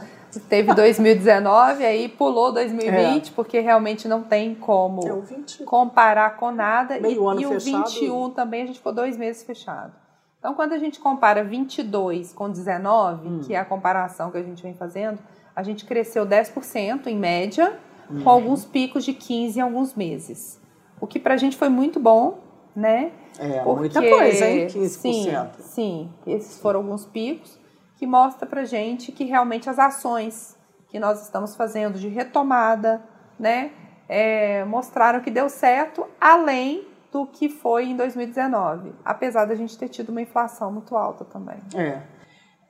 teve 0.48 0.74
2019, 0.74 1.84
aí 1.84 2.08
pulou 2.08 2.50
2020, 2.52 3.30
porque 3.32 3.60
realmente 3.60 4.08
não 4.08 4.22
tem 4.22 4.54
como 4.54 5.06
É 5.06 5.12
o 5.12 5.20
20. 5.20 5.62
comparar 5.64 6.36
com 6.36 6.50
nada. 6.50 6.98
Meio 6.98 7.22
e 7.22 7.26
ano 7.30 7.40
e 7.40 7.46
o 7.46 7.60
fechado. 7.60 7.84
21 7.88 8.30
também 8.30 8.62
a 8.62 8.66
gente 8.66 8.78
ficou 8.78 8.92
dois 8.92 9.16
meses 9.16 9.42
fechado. 9.44 9.92
Então, 10.40 10.54
quando 10.54 10.72
a 10.72 10.78
gente 10.78 10.98
compara 11.00 11.42
22 11.44 12.32
com 12.32 12.50
19, 12.50 13.28
Hum. 13.28 13.40
que 13.46 13.54
é 13.54 13.58
a 13.58 13.64
comparação 13.64 14.30
que 14.30 14.36
a 14.38 14.42
gente 14.42 14.62
vem 14.62 14.74
fazendo, 14.74 15.18
a 15.54 15.62
gente 15.62 15.84
cresceu 15.84 16.26
10% 16.26 17.06
em 17.06 17.16
média, 17.16 17.78
Hum. 18.10 18.22
com 18.24 18.28
alguns 18.30 18.64
picos 18.64 19.04
de 19.04 19.14
15 19.14 19.58
em 19.60 19.62
alguns 19.62 19.94
meses. 19.94 20.60
O 21.00 21.06
que 21.06 21.18
pra 21.18 21.36
gente 21.36 21.56
foi 21.56 21.68
muito 21.68 21.98
bom, 22.00 22.38
né? 22.74 23.12
É, 23.38 23.60
Porque, 23.60 23.80
muita 23.80 24.00
coisa, 24.00 24.46
hein? 24.46 24.66
15%. 24.66 24.88
Sim, 24.88 25.50
sim, 25.60 26.12
esses 26.26 26.58
foram 26.60 26.80
alguns 26.80 27.04
picos 27.04 27.58
que 27.96 28.06
mostra 28.06 28.46
pra 28.46 28.64
gente 28.64 29.12
que 29.12 29.24
realmente 29.24 29.68
as 29.68 29.78
ações 29.78 30.56
que 30.88 30.98
nós 30.98 31.22
estamos 31.22 31.56
fazendo 31.56 31.98
de 31.98 32.08
retomada, 32.08 33.02
né, 33.38 33.72
é, 34.08 34.64
mostraram 34.64 35.20
que 35.20 35.30
deu 35.30 35.48
certo, 35.48 36.06
além 36.20 36.86
do 37.10 37.26
que 37.26 37.48
foi 37.48 37.86
em 37.86 37.96
2019, 37.96 38.92
apesar 39.04 39.44
da 39.44 39.54
gente 39.54 39.76
ter 39.78 39.88
tido 39.88 40.10
uma 40.10 40.22
inflação 40.22 40.70
muito 40.70 40.96
alta 40.96 41.24
também. 41.24 41.58
É. 41.74 42.02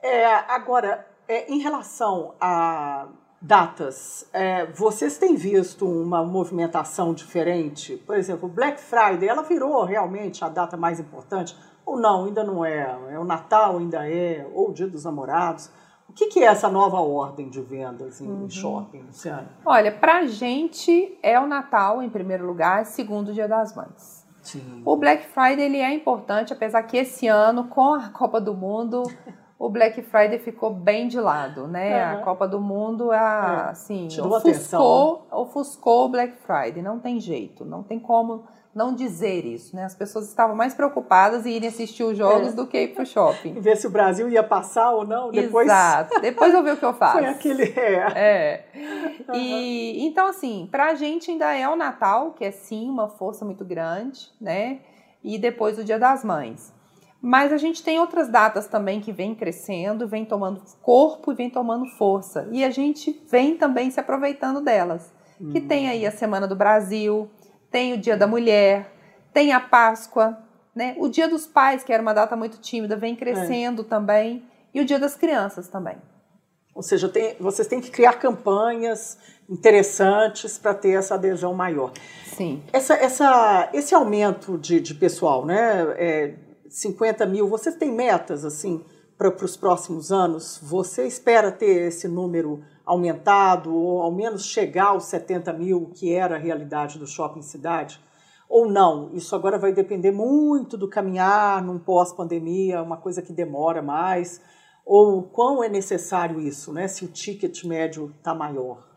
É, 0.01 0.33
agora, 0.51 1.05
é, 1.27 1.51
em 1.51 1.59
relação 1.59 2.35
a 2.39 3.07
datas, 3.45 4.27
é, 4.33 4.65
vocês 4.65 5.17
têm 5.19 5.35
visto 5.35 5.85
uma 5.87 6.23
movimentação 6.23 7.13
diferente? 7.13 7.95
Por 7.97 8.15
exemplo, 8.17 8.49
Black 8.49 8.81
Friday, 8.81 9.27
ela 9.29 9.43
virou 9.43 9.83
realmente 9.83 10.43
a 10.43 10.49
data 10.49 10.75
mais 10.75 10.99
importante? 10.99 11.55
Ou 11.85 11.99
não, 11.99 12.25
ainda 12.25 12.43
não 12.43 12.65
é? 12.65 12.97
É 13.11 13.19
o 13.19 13.23
Natal, 13.23 13.77
ainda 13.77 14.09
é? 14.09 14.47
Ou 14.53 14.69
o 14.69 14.73
Dia 14.73 14.87
dos 14.87 15.05
Namorados? 15.05 15.69
O 16.09 16.13
que, 16.13 16.27
que 16.27 16.39
é 16.39 16.45
essa 16.47 16.67
nova 16.69 16.99
ordem 16.99 17.47
de 17.49 17.61
vendas 17.61 18.19
em 18.19 18.27
Uhum. 18.27 18.49
shopping, 18.49 19.01
Luciana? 19.03 19.49
Olha, 19.63 19.91
pra 19.91 20.25
gente 20.25 21.15
é 21.21 21.39
o 21.39 21.45
Natal 21.45 22.01
em 22.01 22.09
primeiro 22.09 22.45
lugar, 22.47 22.85
segundo 22.85 23.29
o 23.29 23.33
Dia 23.33 23.47
das 23.47 23.75
Mães. 23.75 24.25
Sim. 24.41 24.81
O 24.85 24.95
Black 24.97 25.25
Friday 25.27 25.65
ele 25.65 25.77
é 25.77 25.93
importante, 25.93 26.51
apesar 26.53 26.81
que 26.83 26.97
esse 26.97 27.27
ano, 27.27 27.65
com 27.67 27.93
a 27.93 28.09
Copa 28.13 28.41
do 28.41 28.53
Mundo, 28.55 29.03
o 29.57 29.69
Black 29.69 30.01
Friday 30.01 30.39
ficou 30.39 30.69
bem 30.73 31.07
de 31.07 31.19
lado, 31.19 31.67
né? 31.67 32.03
Aham. 32.03 32.19
A 32.19 32.23
Copa 32.23 32.47
do 32.47 32.59
Mundo, 32.59 33.11
a, 33.11 33.65
É, 33.67 33.69
assim, 33.71 34.07
tirou 34.07 34.27
ofuscou, 34.27 34.51
atenção, 34.51 35.21
ofuscou 35.31 36.05
o 36.05 36.09
Black 36.09 36.33
Friday. 36.45 36.81
Não 36.83 36.99
tem 36.99 37.19
jeito, 37.19 37.63
não 37.63 37.81
tem 37.81 37.99
como 37.99 38.43
não 38.75 38.93
dizer 38.93 39.45
isso, 39.45 39.73
né? 39.73 39.85
As 39.85 39.95
pessoas 39.95 40.27
estavam 40.27 40.53
mais 40.53 40.73
preocupadas 40.73 41.45
em 41.45 41.51
irem 41.53 41.69
assistir 41.69 42.03
os 42.03 42.17
jogos 42.17 42.49
É. 42.49 42.51
do 42.51 42.67
que 42.67 42.77
ir 42.77 42.87
pro 42.93 43.05
shopping. 43.05 43.53
E 43.55 43.59
ver 43.61 43.77
se 43.77 43.87
o 43.87 43.89
Brasil 43.89 44.27
ia 44.27 44.43
passar 44.43 44.91
ou 44.91 45.07
não. 45.07 45.31
Depois 45.31 45.65
Exato. 45.65 46.19
Depois 46.19 46.53
eu 46.53 46.61
ver 46.61 46.73
o 46.73 46.77
que 46.77 46.83
eu 46.83 46.91
faço. 46.93 47.19
foi 47.19 47.25
aquele. 47.25 47.63
É. 47.79 48.11
É. 48.17 48.65
E 49.33 50.05
então, 50.05 50.27
assim, 50.27 50.67
pra 50.69 50.93
gente 50.95 51.31
ainda 51.31 51.55
é 51.55 51.67
o 51.69 51.77
Natal, 51.77 52.31
que 52.31 52.43
é 52.43 52.51
sim 52.51 52.89
uma 52.89 53.07
força 53.07 53.45
muito 53.45 53.63
grande, 53.63 54.29
né? 54.41 54.79
E 55.23 55.37
depois 55.37 55.79
o 55.79 55.83
Dia 55.85 55.97
das 55.97 56.25
Mães. 56.25 56.74
Mas 57.21 57.51
a 57.51 57.57
gente 57.57 57.81
tem 57.81 57.99
outras 57.99 58.29
datas 58.29 58.67
também 58.67 59.01
que 59.01 59.11
vem 59.11 59.33
crescendo, 59.33 60.07
vem 60.07 60.25
tomando 60.25 60.61
corpo 60.81 61.31
e 61.31 61.35
vem 61.35 61.49
tomando 61.49 61.85
força. 61.97 62.47
E 62.51 62.63
a 62.63 62.69
gente 62.69 63.19
vem 63.29 63.57
também 63.57 63.89
se 63.89 63.99
aproveitando 63.99 64.61
delas. 64.61 65.11
Que 65.51 65.59
tem 65.59 65.89
aí 65.89 66.05
a 66.05 66.11
Semana 66.11 66.47
do 66.47 66.55
Brasil, 66.55 67.29
tem 67.69 67.93
o 67.93 67.97
Dia 67.97 68.15
da 68.15 68.25
Mulher, 68.25 68.89
tem 69.33 69.51
a 69.51 69.59
Páscoa, 69.59 70.37
Né? 70.73 70.93
O 70.97 71.07
Dia 71.07 71.29
dos 71.29 71.47
Pais, 71.47 71.83
que 71.83 71.93
era 71.93 72.01
uma 72.01 72.13
data 72.13 72.35
muito 72.35 72.57
tímida, 72.57 72.97
vem 72.97 73.15
crescendo 73.15 73.81
é. 73.81 73.85
também. 73.85 74.43
E 74.73 74.81
o 74.81 74.85
Dia 74.85 74.99
das 74.99 75.15
Crianças 75.15 75.69
também. 75.69 75.95
Ou 76.73 76.83
seja, 76.83 77.07
tem, 77.07 77.37
vocês 77.39 77.65
têm 77.65 77.79
que 77.79 77.89
criar 77.89 78.13
campanhas 78.13 79.17
interessantes 79.49 80.57
para 80.57 80.73
ter 80.73 80.97
essa 80.97 81.15
adesão 81.15 81.53
maior. 81.53 81.93
Sim. 82.25 82.61
Essa, 82.73 82.95
essa, 82.95 83.69
esse 83.73 83.95
aumento 83.95 84.57
de, 84.57 84.81
de 84.81 84.93
pessoal, 84.93 85.45
né? 85.45 85.85
É, 85.97 86.33
50 86.75 87.25
mil, 87.25 87.47
vocês 87.47 87.75
têm 87.75 87.89
metas 87.89 88.43
assim 88.43 88.83
para 89.17 89.29
os 89.29 89.55
próximos 89.55 90.11
anos? 90.11 90.59
Você 90.61 91.07
espera 91.07 91.49
ter 91.49 91.87
esse 91.87 92.05
número 92.05 92.65
aumentado 92.85 93.73
ou 93.73 94.01
ao 94.01 94.11
menos 94.11 94.45
chegar 94.45 94.87
aos 94.87 95.05
70 95.05 95.53
mil, 95.53 95.89
que 95.95 96.13
era 96.13 96.35
a 96.35 96.37
realidade 96.37 96.99
do 96.99 97.07
shopping 97.07 97.41
cidade? 97.41 97.97
Ou 98.49 98.69
não? 98.69 99.09
Isso 99.13 99.33
agora 99.37 99.57
vai 99.57 99.71
depender 99.71 100.11
muito 100.11 100.75
do 100.75 100.89
caminhar 100.89 101.63
num 101.63 101.79
pós-pandemia, 101.79 102.83
uma 102.83 102.97
coisa 102.97 103.21
que 103.21 103.31
demora 103.31 103.81
mais 103.81 104.41
ou 104.85 105.23
quão 105.23 105.63
é 105.63 105.69
necessário 105.69 106.41
isso, 106.41 106.73
né? 106.73 106.89
Se 106.89 107.05
o 107.05 107.07
ticket 107.07 107.63
médio 107.63 108.13
está 108.17 108.35
maior? 108.35 108.94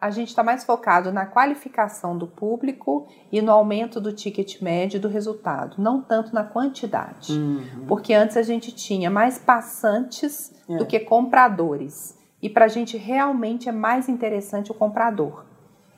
A 0.00 0.10
gente 0.10 0.28
está 0.28 0.42
mais 0.42 0.64
focado 0.64 1.12
na 1.12 1.26
qualificação 1.26 2.16
do 2.16 2.26
público 2.26 3.06
e 3.30 3.42
no 3.42 3.52
aumento 3.52 4.00
do 4.00 4.12
ticket 4.12 4.62
médio 4.62 4.98
do 4.98 5.08
resultado, 5.08 5.76
não 5.76 6.00
tanto 6.00 6.34
na 6.34 6.42
quantidade. 6.42 7.32
Uhum. 7.32 7.84
Porque 7.86 8.14
antes 8.14 8.36
a 8.38 8.42
gente 8.42 8.72
tinha 8.72 9.10
mais 9.10 9.38
passantes 9.38 10.54
é. 10.68 10.78
do 10.78 10.86
que 10.86 11.00
compradores. 11.00 12.18
E 12.40 12.48
para 12.48 12.64
a 12.64 12.68
gente 12.68 12.96
realmente 12.96 13.68
é 13.68 13.72
mais 13.72 14.08
interessante 14.08 14.70
o 14.70 14.74
comprador. 14.74 15.44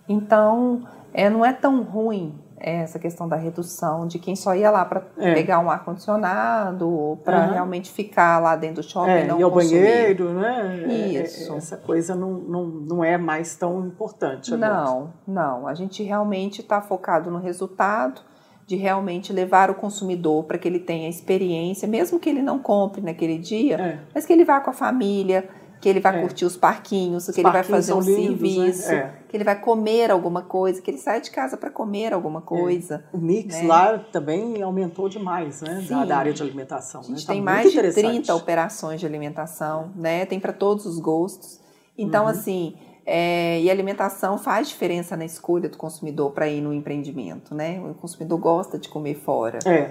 Então, 0.09 0.83
é, 1.15 1.31
não 1.31 1.45
é 1.45 1.53
tão 1.53 1.83
ruim 1.83 2.35
essa 2.63 2.99
questão 2.99 3.29
da 3.29 3.37
redução 3.37 4.07
de 4.07 4.19
quem 4.19 4.37
só 4.37 4.55
ia 4.55 4.71
lá 4.71 4.85
para 4.85 5.03
é. 5.19 5.35
pegar 5.35 5.59
um 5.59 5.69
ar 5.69 5.85
condicionado 5.85 7.19
para 7.25 7.47
uhum. 7.47 7.53
realmente 7.53 7.91
ficar 7.91 8.39
lá 8.39 8.55
dentro 8.55 8.77
do 8.77 8.89
shopping 8.89 9.11
é, 9.11 9.27
não 9.27 9.41
e 9.41 9.43
ao 9.43 9.51
banheiro 9.51 10.33
né 10.33 10.87
isso 10.87 11.53
é, 11.53 11.57
essa 11.57 11.77
coisa 11.77 12.15
não, 12.15 12.33
não, 12.33 12.65
não 12.67 13.05
é 13.05 13.19
mais 13.19 13.57
tão 13.57 13.85
importante 13.87 14.57
não 14.57 15.13
não 15.27 15.67
a 15.67 15.75
gente 15.75 16.03
realmente 16.03 16.61
está 16.61 16.81
focado 16.81 17.31
no 17.31 17.39
resultado 17.39 18.23
de 18.65 18.77
realmente 18.77 19.33
levar 19.33 19.69
o 19.69 19.75
consumidor 19.75 20.45
para 20.45 20.57
que 20.57 20.69
ele 20.69 20.79
tenha 20.79 21.09
experiência 21.09 21.89
mesmo 21.89 22.21
que 22.21 22.31
ele 22.31 22.43
não 22.43 22.61
compre 22.61 23.01
naquele 23.01 23.39
dia 23.39 23.77
é. 23.77 23.99
mas 24.15 24.25
que 24.25 24.33
ele 24.33 24.45
vá 24.45 24.61
com 24.61 24.71
a 24.71 24.75
família 24.75 25.49
que 25.83 25.89
ele 25.89 25.99
vai 25.99 26.17
é. 26.17 26.21
curtir 26.21 26.45
os 26.45 26.57
parquinhos, 26.57 27.27
os 27.27 27.35
que 27.35 27.41
ele 27.41 27.51
vai 27.51 27.65
fazer 27.65 27.93
um 27.93 27.99
lindos, 27.99 28.17
né? 28.17 28.27
serviço, 28.29 28.89
né? 28.89 28.97
é. 28.97 29.13
que 29.29 29.37
ele 29.37 29.43
vai 29.43 29.61
comer 29.61 30.13
alguma 30.13 30.43
coisa, 30.43 30.81
que 30.81 30.89
ele 30.89 30.97
sai 30.97 31.21
de 31.21 31.33
casa 31.33 31.57
para 31.57 31.71
comer 31.71 32.15
alguma 32.15 32.39
é. 32.39 32.43
coisa. 32.43 33.05
O 33.13 33.19
mix 33.19 33.61
né? 33.61 33.67
lá 33.67 33.99
também 33.99 34.63
aumentou 34.63 35.09
demais, 35.09 35.61
né? 35.61 35.85
Da, 35.91 36.05
da, 36.05 36.17
área 36.17 36.33
de 36.33 36.41
alimentação. 36.41 37.01
A 37.01 37.05
gente 37.05 37.17
né? 37.17 37.27
tá 37.27 37.33
tem 37.33 37.43
mais 37.43 37.73
de 37.73 37.93
30 37.93 38.33
operações 38.33 39.01
de 39.01 39.07
alimentação, 39.07 39.91
né? 39.97 40.25
Tem 40.25 40.39
para 40.39 40.53
todos 40.53 40.87
os 40.87 41.01
gostos. 41.01 41.61
Então, 41.99 42.23
uhum. 42.23 42.31
assim, 42.31 42.77
é, 43.05 43.61
e 43.61 43.69
alimentação 43.69 44.39
faz 44.39 44.69
diferença 44.69 45.17
na 45.17 45.25
escolha 45.25 45.69
do 45.69 45.77
consumidor 45.77 46.31
para 46.31 46.47
ir 46.47 46.61
no 46.61 46.73
empreendimento, 46.73 47.57
né? 47.57 47.81
O 47.81 47.95
consumidor 47.95 48.39
gosta 48.39 48.79
de 48.79 48.89
comer 48.89 49.17
fora. 49.17 49.59
É. 49.67 49.91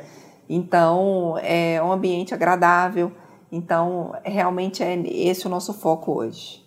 Então, 0.50 1.38
é 1.44 1.84
um 1.84 1.92
ambiente 1.92 2.34
agradável 2.34 3.12
então, 3.52 4.16
realmente 4.24 4.82
é 4.82 4.96
esse 5.06 5.46
o 5.46 5.50
nosso 5.50 5.74
foco 5.74 6.14
hoje. 6.14 6.64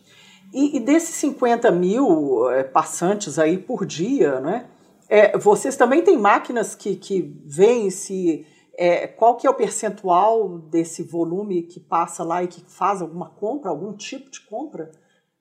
E, 0.53 0.77
e 0.77 0.81
desses 0.81 1.15
50 1.17 1.71
mil 1.73 2.51
é, 2.51 2.63
passantes 2.63 3.39
aí 3.39 3.57
por 3.57 3.87
dia, 3.87 4.41
né? 4.41 4.67
É, 5.09 5.37
vocês 5.39 5.77
também 5.77 6.03
têm 6.03 6.19
máquinas 6.19 6.75
que, 6.75 6.95
que 6.97 7.43
veem 7.45 7.91
se 7.91 8.47
é, 8.77 9.07
qual 9.07 9.37
que 9.37 9.47
é 9.47 9.51
o 9.51 9.55
percentual 9.55 10.59
desse 10.59 11.03
volume 11.03 11.63
que 11.63 11.81
passa 11.81 12.23
lá 12.23 12.43
e 12.43 12.49
que 12.49 12.63
faz 12.67 13.01
alguma 13.01 13.31
compra, 13.31 13.71
algum 13.71 13.93
tipo 13.93 14.31
de 14.31 14.41
compra, 14.41 14.91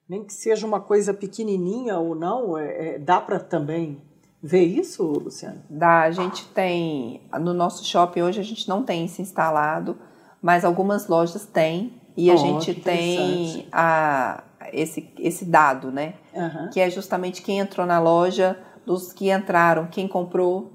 nem 0.08 0.24
que 0.24 0.34
seja 0.34 0.66
uma 0.66 0.80
coisa 0.80 1.14
pequenininha 1.14 1.98
ou 1.98 2.16
não, 2.16 2.58
é, 2.58 2.96
é 2.96 3.00
dá 3.00 3.20
para 3.20 3.40
também 3.40 4.02
ver 4.42 4.64
isso, 4.64 5.04
Luciano? 5.04 5.62
Dá, 5.70 6.02
a 6.02 6.12
gente 6.12 6.46
tem 6.50 7.22
no 7.40 7.54
nosso 7.54 7.86
shopping 7.86 8.22
hoje 8.22 8.40
a 8.40 8.44
gente 8.44 8.68
não 8.68 8.84
tem 8.84 9.06
isso 9.06 9.22
instalado 9.22 9.98
mas 10.44 10.66
algumas 10.66 11.08
lojas 11.08 11.46
têm 11.46 11.94
e 12.18 12.30
a 12.30 12.34
oh, 12.34 12.38
gente 12.38 12.76
tem 12.76 13.66
a, 13.72 14.44
esse, 14.74 15.10
esse 15.18 15.46
dado, 15.46 15.90
né? 15.90 16.16
Uhum. 16.34 16.70
Que 16.70 16.82
é 16.82 16.90
justamente 16.90 17.42
quem 17.42 17.60
entrou 17.60 17.88
na 17.88 17.98
loja, 17.98 18.60
dos 18.86 19.14
que 19.14 19.32
entraram, 19.32 19.88
quem 19.88 20.06
comprou, 20.06 20.74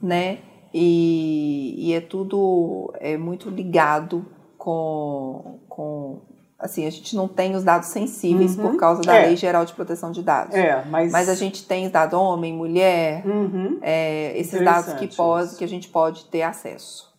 né? 0.00 0.40
E, 0.74 1.74
e 1.78 1.94
é 1.94 2.02
tudo 2.02 2.92
é 3.00 3.16
muito 3.16 3.48
ligado 3.48 4.26
com, 4.58 5.58
com 5.70 6.20
assim, 6.58 6.86
a 6.86 6.90
gente 6.90 7.16
não 7.16 7.26
tem 7.26 7.56
os 7.56 7.64
dados 7.64 7.88
sensíveis 7.88 8.56
uhum. 8.56 8.70
por 8.70 8.76
causa 8.76 9.00
da 9.00 9.16
é. 9.16 9.26
Lei 9.26 9.36
Geral 9.36 9.64
de 9.64 9.72
Proteção 9.72 10.12
de 10.12 10.22
Dados. 10.22 10.54
É, 10.54 10.84
mas... 10.84 11.10
mas 11.10 11.28
a 11.30 11.34
gente 11.34 11.66
tem 11.66 11.88
dado 11.88 12.14
homem, 12.20 12.52
mulher, 12.52 13.26
uhum. 13.26 13.78
é, 13.80 14.38
esses 14.38 14.62
dados 14.62 14.92
que, 14.94 15.08
pode, 15.08 15.56
que 15.56 15.64
a 15.64 15.68
gente 15.68 15.88
pode 15.88 16.26
ter 16.26 16.42
acesso. 16.42 17.11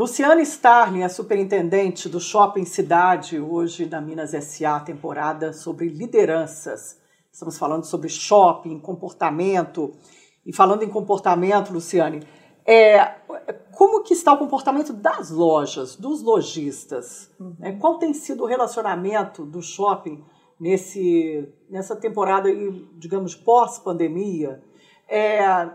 Luciana 0.00 0.40
Starling 0.40 1.02
é 1.02 1.10
superintendente 1.10 2.08
do 2.08 2.18
Shopping 2.18 2.64
Cidade, 2.64 3.38
hoje 3.38 3.84
na 3.84 4.00
Minas 4.00 4.30
SA, 4.30 4.80
temporada 4.80 5.52
sobre 5.52 5.90
lideranças. 5.90 6.98
Estamos 7.30 7.58
falando 7.58 7.84
sobre 7.84 8.08
shopping, 8.08 8.78
comportamento. 8.78 9.92
E 10.46 10.54
falando 10.54 10.84
em 10.84 10.88
comportamento, 10.88 11.70
Luciane, 11.70 12.26
é, 12.64 13.16
como 13.72 14.02
que 14.02 14.14
está 14.14 14.32
o 14.32 14.38
comportamento 14.38 14.94
das 14.94 15.30
lojas, 15.30 15.96
dos 15.96 16.22
lojistas? 16.22 17.30
Uhum. 17.38 17.56
É, 17.60 17.72
qual 17.72 17.98
tem 17.98 18.14
sido 18.14 18.44
o 18.44 18.46
relacionamento 18.46 19.44
do 19.44 19.60
shopping 19.60 20.24
nesse, 20.58 21.46
nessa 21.68 21.94
temporada, 21.94 22.48
digamos, 22.94 23.34
pós-pandemia? 23.34 24.62
É, 25.06 25.68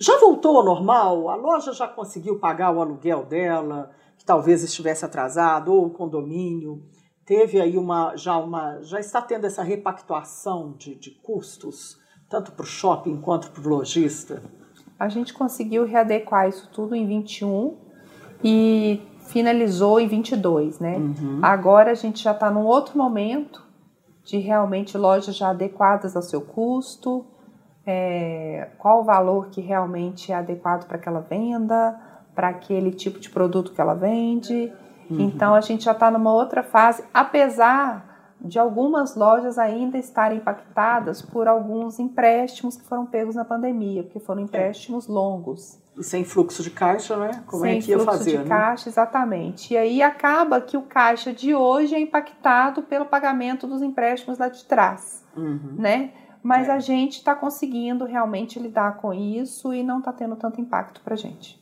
já 0.00 0.18
voltou 0.18 0.56
ao 0.56 0.64
normal? 0.64 1.28
A 1.28 1.34
loja 1.34 1.74
já 1.74 1.86
conseguiu 1.86 2.38
pagar 2.38 2.74
o 2.74 2.80
aluguel 2.80 3.24
dela, 3.26 3.90
que 4.16 4.24
talvez 4.24 4.62
estivesse 4.62 5.04
atrasado, 5.04 5.72
ou 5.72 5.86
o 5.86 5.90
condomínio? 5.90 6.82
Teve 7.26 7.60
aí 7.60 7.76
uma 7.76 8.16
já 8.16 8.38
uma 8.38 8.80
já 8.80 8.98
está 8.98 9.20
tendo 9.20 9.46
essa 9.46 9.62
repactuação 9.62 10.72
de, 10.72 10.94
de 10.94 11.10
custos, 11.10 11.98
tanto 12.30 12.50
para 12.52 12.62
o 12.62 12.66
shopping 12.66 13.20
quanto 13.20 13.50
para 13.50 13.62
o 13.62 13.68
lojista? 13.68 14.42
A 14.98 15.08
gente 15.08 15.34
conseguiu 15.34 15.84
readequar 15.84 16.48
isso 16.48 16.68
tudo 16.72 16.94
em 16.94 17.06
21 17.06 17.76
e 18.42 19.02
finalizou 19.28 20.00
em 20.00 20.08
22, 20.08 20.80
né? 20.80 20.96
Uhum. 20.96 21.40
Agora 21.42 21.90
a 21.90 21.94
gente 21.94 22.22
já 22.22 22.32
está 22.32 22.50
num 22.50 22.64
outro 22.64 22.96
momento 22.96 23.62
de 24.24 24.38
realmente 24.38 24.96
lojas 24.96 25.36
já 25.36 25.50
adequadas 25.50 26.16
ao 26.16 26.22
seu 26.22 26.40
custo, 26.40 27.24
é, 27.86 28.68
qual 28.78 29.00
o 29.00 29.04
valor 29.04 29.48
que 29.48 29.60
realmente 29.60 30.32
é 30.32 30.34
adequado 30.34 30.86
para 30.86 30.96
aquela 30.96 31.20
venda, 31.20 31.98
para 32.34 32.48
aquele 32.48 32.90
tipo 32.90 33.18
de 33.18 33.30
produto 33.30 33.72
que 33.72 33.80
ela 33.80 33.94
vende. 33.94 34.72
Uhum. 35.10 35.20
Então 35.20 35.54
a 35.54 35.60
gente 35.60 35.84
já 35.84 35.92
está 35.92 36.10
numa 36.10 36.32
outra 36.32 36.62
fase, 36.62 37.02
apesar 37.12 38.10
de 38.40 38.58
algumas 38.58 39.16
lojas 39.16 39.58
ainda 39.58 39.98
estarem 39.98 40.38
impactadas 40.38 41.20
por 41.20 41.46
alguns 41.46 41.98
empréstimos 41.98 42.76
que 42.76 42.84
foram 42.84 43.04
pegos 43.04 43.34
na 43.34 43.44
pandemia, 43.44 44.02
porque 44.02 44.18
foram 44.18 44.40
empréstimos 44.40 45.08
é. 45.08 45.12
longos. 45.12 45.78
E 45.98 46.02
sem 46.02 46.24
fluxo 46.24 46.62
de 46.62 46.70
caixa, 46.70 47.16
né? 47.16 47.42
Como 47.46 47.62
sem 47.62 47.78
é 47.78 47.82
que 47.82 47.90
ia 47.90 47.98
fazer? 47.98 48.06
Sem 48.06 48.32
fluxo 48.32 48.44
de 48.44 48.48
né? 48.48 48.56
caixa, 48.56 48.88
exatamente. 48.88 49.74
E 49.74 49.76
aí 49.76 50.02
acaba 50.02 50.60
que 50.60 50.76
o 50.76 50.82
caixa 50.82 51.32
de 51.32 51.54
hoje 51.54 51.94
é 51.94 52.00
impactado 52.00 52.82
pelo 52.82 53.04
pagamento 53.04 53.66
dos 53.66 53.82
empréstimos 53.82 54.38
lá 54.38 54.48
de 54.48 54.64
trás, 54.64 55.22
uhum. 55.36 55.74
né? 55.76 56.12
Mas 56.42 56.68
é. 56.68 56.72
a 56.72 56.78
gente 56.78 57.18
está 57.18 57.34
conseguindo 57.34 58.04
realmente 58.04 58.58
lidar 58.58 58.96
com 58.96 59.12
isso 59.12 59.72
e 59.74 59.82
não 59.82 59.98
está 59.98 60.12
tendo 60.12 60.36
tanto 60.36 60.60
impacto 60.60 61.00
para 61.02 61.14
a 61.14 61.16
gente. 61.16 61.60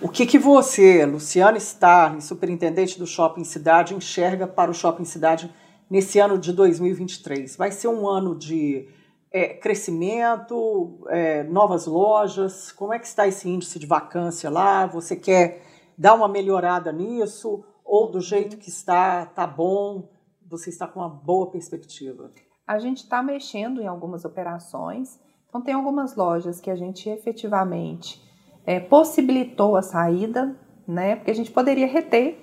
O 0.00 0.08
que, 0.08 0.24
que 0.24 0.38
você, 0.38 1.04
Luciana 1.04 1.58
Starling, 1.58 2.20
superintendente 2.20 2.98
do 2.98 3.06
Shopping 3.06 3.42
Cidade, 3.42 3.94
enxerga 3.94 4.46
para 4.46 4.70
o 4.70 4.74
Shopping 4.74 5.04
Cidade 5.04 5.52
nesse 5.90 6.20
ano 6.20 6.38
de 6.38 6.52
2023? 6.52 7.56
Vai 7.56 7.72
ser 7.72 7.88
um 7.88 8.06
ano 8.06 8.36
de 8.36 8.88
é, 9.32 9.48
crescimento, 9.48 11.00
é, 11.08 11.42
novas 11.42 11.86
lojas? 11.86 12.70
Como 12.70 12.94
é 12.94 12.98
que 12.98 13.06
está 13.06 13.26
esse 13.26 13.48
índice 13.48 13.78
de 13.78 13.86
vacância 13.86 14.48
lá? 14.48 14.86
Você 14.86 15.16
quer 15.16 15.62
dar 15.96 16.14
uma 16.14 16.28
melhorada 16.28 16.92
nisso? 16.92 17.64
Ou 17.84 18.10
do 18.10 18.20
jeito 18.20 18.56
que 18.56 18.68
está, 18.68 19.26
tá 19.26 19.46
bom? 19.46 20.08
Você 20.48 20.70
está 20.70 20.86
com 20.86 21.00
uma 21.00 21.08
boa 21.08 21.50
perspectiva? 21.50 22.30
A 22.68 22.78
gente 22.78 22.98
está 22.98 23.22
mexendo 23.22 23.80
em 23.80 23.86
algumas 23.86 24.26
operações. 24.26 25.18
Então, 25.48 25.62
tem 25.62 25.72
algumas 25.72 26.14
lojas 26.14 26.60
que 26.60 26.70
a 26.70 26.76
gente 26.76 27.08
efetivamente 27.08 28.22
é, 28.66 28.78
possibilitou 28.78 29.74
a 29.74 29.80
saída, 29.80 30.54
né? 30.86 31.16
Porque 31.16 31.30
a 31.30 31.34
gente 31.34 31.50
poderia 31.50 31.86
reter 31.86 32.38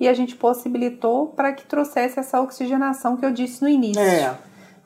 e 0.00 0.08
a 0.08 0.12
gente 0.12 0.34
possibilitou 0.34 1.28
para 1.28 1.52
que 1.52 1.64
trouxesse 1.64 2.18
essa 2.18 2.40
oxigenação 2.40 3.16
que 3.16 3.24
eu 3.24 3.30
disse 3.30 3.62
no 3.62 3.68
início. 3.68 4.02
É. 4.02 4.36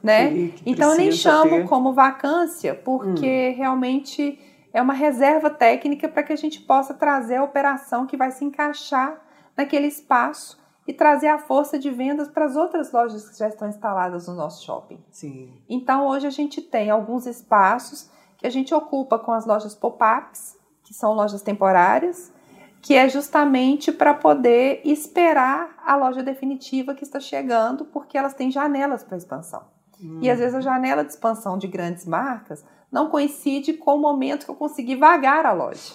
Né? 0.02 0.52
então, 0.66 0.92
eu 0.92 0.98
nem 0.98 1.10
chamo 1.10 1.50
ter... 1.50 1.66
como 1.66 1.94
vacância, 1.94 2.74
porque 2.74 3.54
hum. 3.54 3.56
realmente 3.56 4.38
é 4.74 4.82
uma 4.82 4.92
reserva 4.92 5.48
técnica 5.48 6.06
para 6.06 6.22
que 6.22 6.34
a 6.34 6.36
gente 6.36 6.60
possa 6.60 6.92
trazer 6.92 7.36
a 7.36 7.42
operação 7.42 8.06
que 8.06 8.16
vai 8.16 8.30
se 8.30 8.44
encaixar 8.44 9.18
naquele 9.56 9.86
espaço 9.86 10.58
e 10.86 10.92
trazer 10.92 11.28
a 11.28 11.38
força 11.38 11.78
de 11.78 11.90
vendas 11.90 12.28
para 12.28 12.44
as 12.44 12.56
outras 12.56 12.92
lojas 12.92 13.28
que 13.28 13.38
já 13.38 13.48
estão 13.48 13.68
instaladas 13.68 14.28
no 14.28 14.34
nosso 14.34 14.64
shopping. 14.64 15.02
Sim. 15.10 15.52
Então 15.68 16.06
hoje 16.06 16.26
a 16.26 16.30
gente 16.30 16.62
tem 16.62 16.90
alguns 16.90 17.26
espaços 17.26 18.08
que 18.38 18.46
a 18.46 18.50
gente 18.50 18.72
ocupa 18.72 19.18
com 19.18 19.32
as 19.32 19.46
lojas 19.46 19.74
pop-ups, 19.74 20.56
que 20.84 20.94
são 20.94 21.12
lojas 21.12 21.42
temporárias, 21.42 22.32
que 22.80 22.94
é 22.94 23.08
justamente 23.08 23.90
para 23.90 24.14
poder 24.14 24.80
esperar 24.84 25.74
a 25.84 25.96
loja 25.96 26.22
definitiva 26.22 26.94
que 26.94 27.02
está 27.02 27.18
chegando, 27.18 27.84
porque 27.86 28.16
elas 28.16 28.34
têm 28.34 28.50
janelas 28.50 29.02
para 29.02 29.16
expansão. 29.16 29.64
Hum. 30.00 30.20
E 30.22 30.30
às 30.30 30.38
vezes 30.38 30.54
a 30.54 30.60
janela 30.60 31.02
de 31.02 31.10
expansão 31.10 31.58
de 31.58 31.66
grandes 31.66 32.06
marcas 32.06 32.64
não 32.92 33.10
coincide 33.10 33.72
com 33.72 33.96
o 33.96 34.00
momento 34.00 34.44
que 34.44 34.50
eu 34.50 34.54
consegui 34.54 34.94
vagar 34.94 35.44
a 35.44 35.52
loja. 35.52 35.92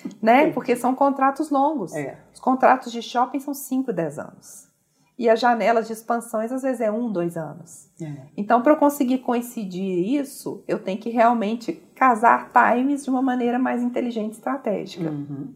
né? 0.20 0.50
Porque 0.50 0.76
são 0.76 0.94
contratos 0.94 1.50
longos. 1.50 1.94
É. 1.94 2.18
Os 2.32 2.40
contratos 2.40 2.92
de 2.92 3.02
shopping 3.02 3.40
são 3.40 3.54
5, 3.54 3.92
10 3.92 4.18
anos. 4.18 4.70
E 5.20 5.28
as 5.28 5.38
janelas 5.38 5.86
de 5.86 5.92
expansões 5.92 6.50
às 6.50 6.62
vezes 6.62 6.80
é 6.80 6.90
um, 6.90 7.12
dois 7.12 7.36
anos. 7.36 7.90
É. 8.00 8.22
Então, 8.34 8.62
para 8.62 8.72
eu 8.72 8.76
conseguir 8.78 9.18
coincidir 9.18 10.18
isso, 10.18 10.64
eu 10.66 10.78
tenho 10.78 10.98
que 10.98 11.10
realmente 11.10 11.74
casar 11.94 12.50
times 12.50 13.04
de 13.04 13.10
uma 13.10 13.20
maneira 13.20 13.58
mais 13.58 13.82
inteligente 13.82 14.32
e 14.32 14.36
estratégica. 14.36 15.10
Uhum. 15.10 15.52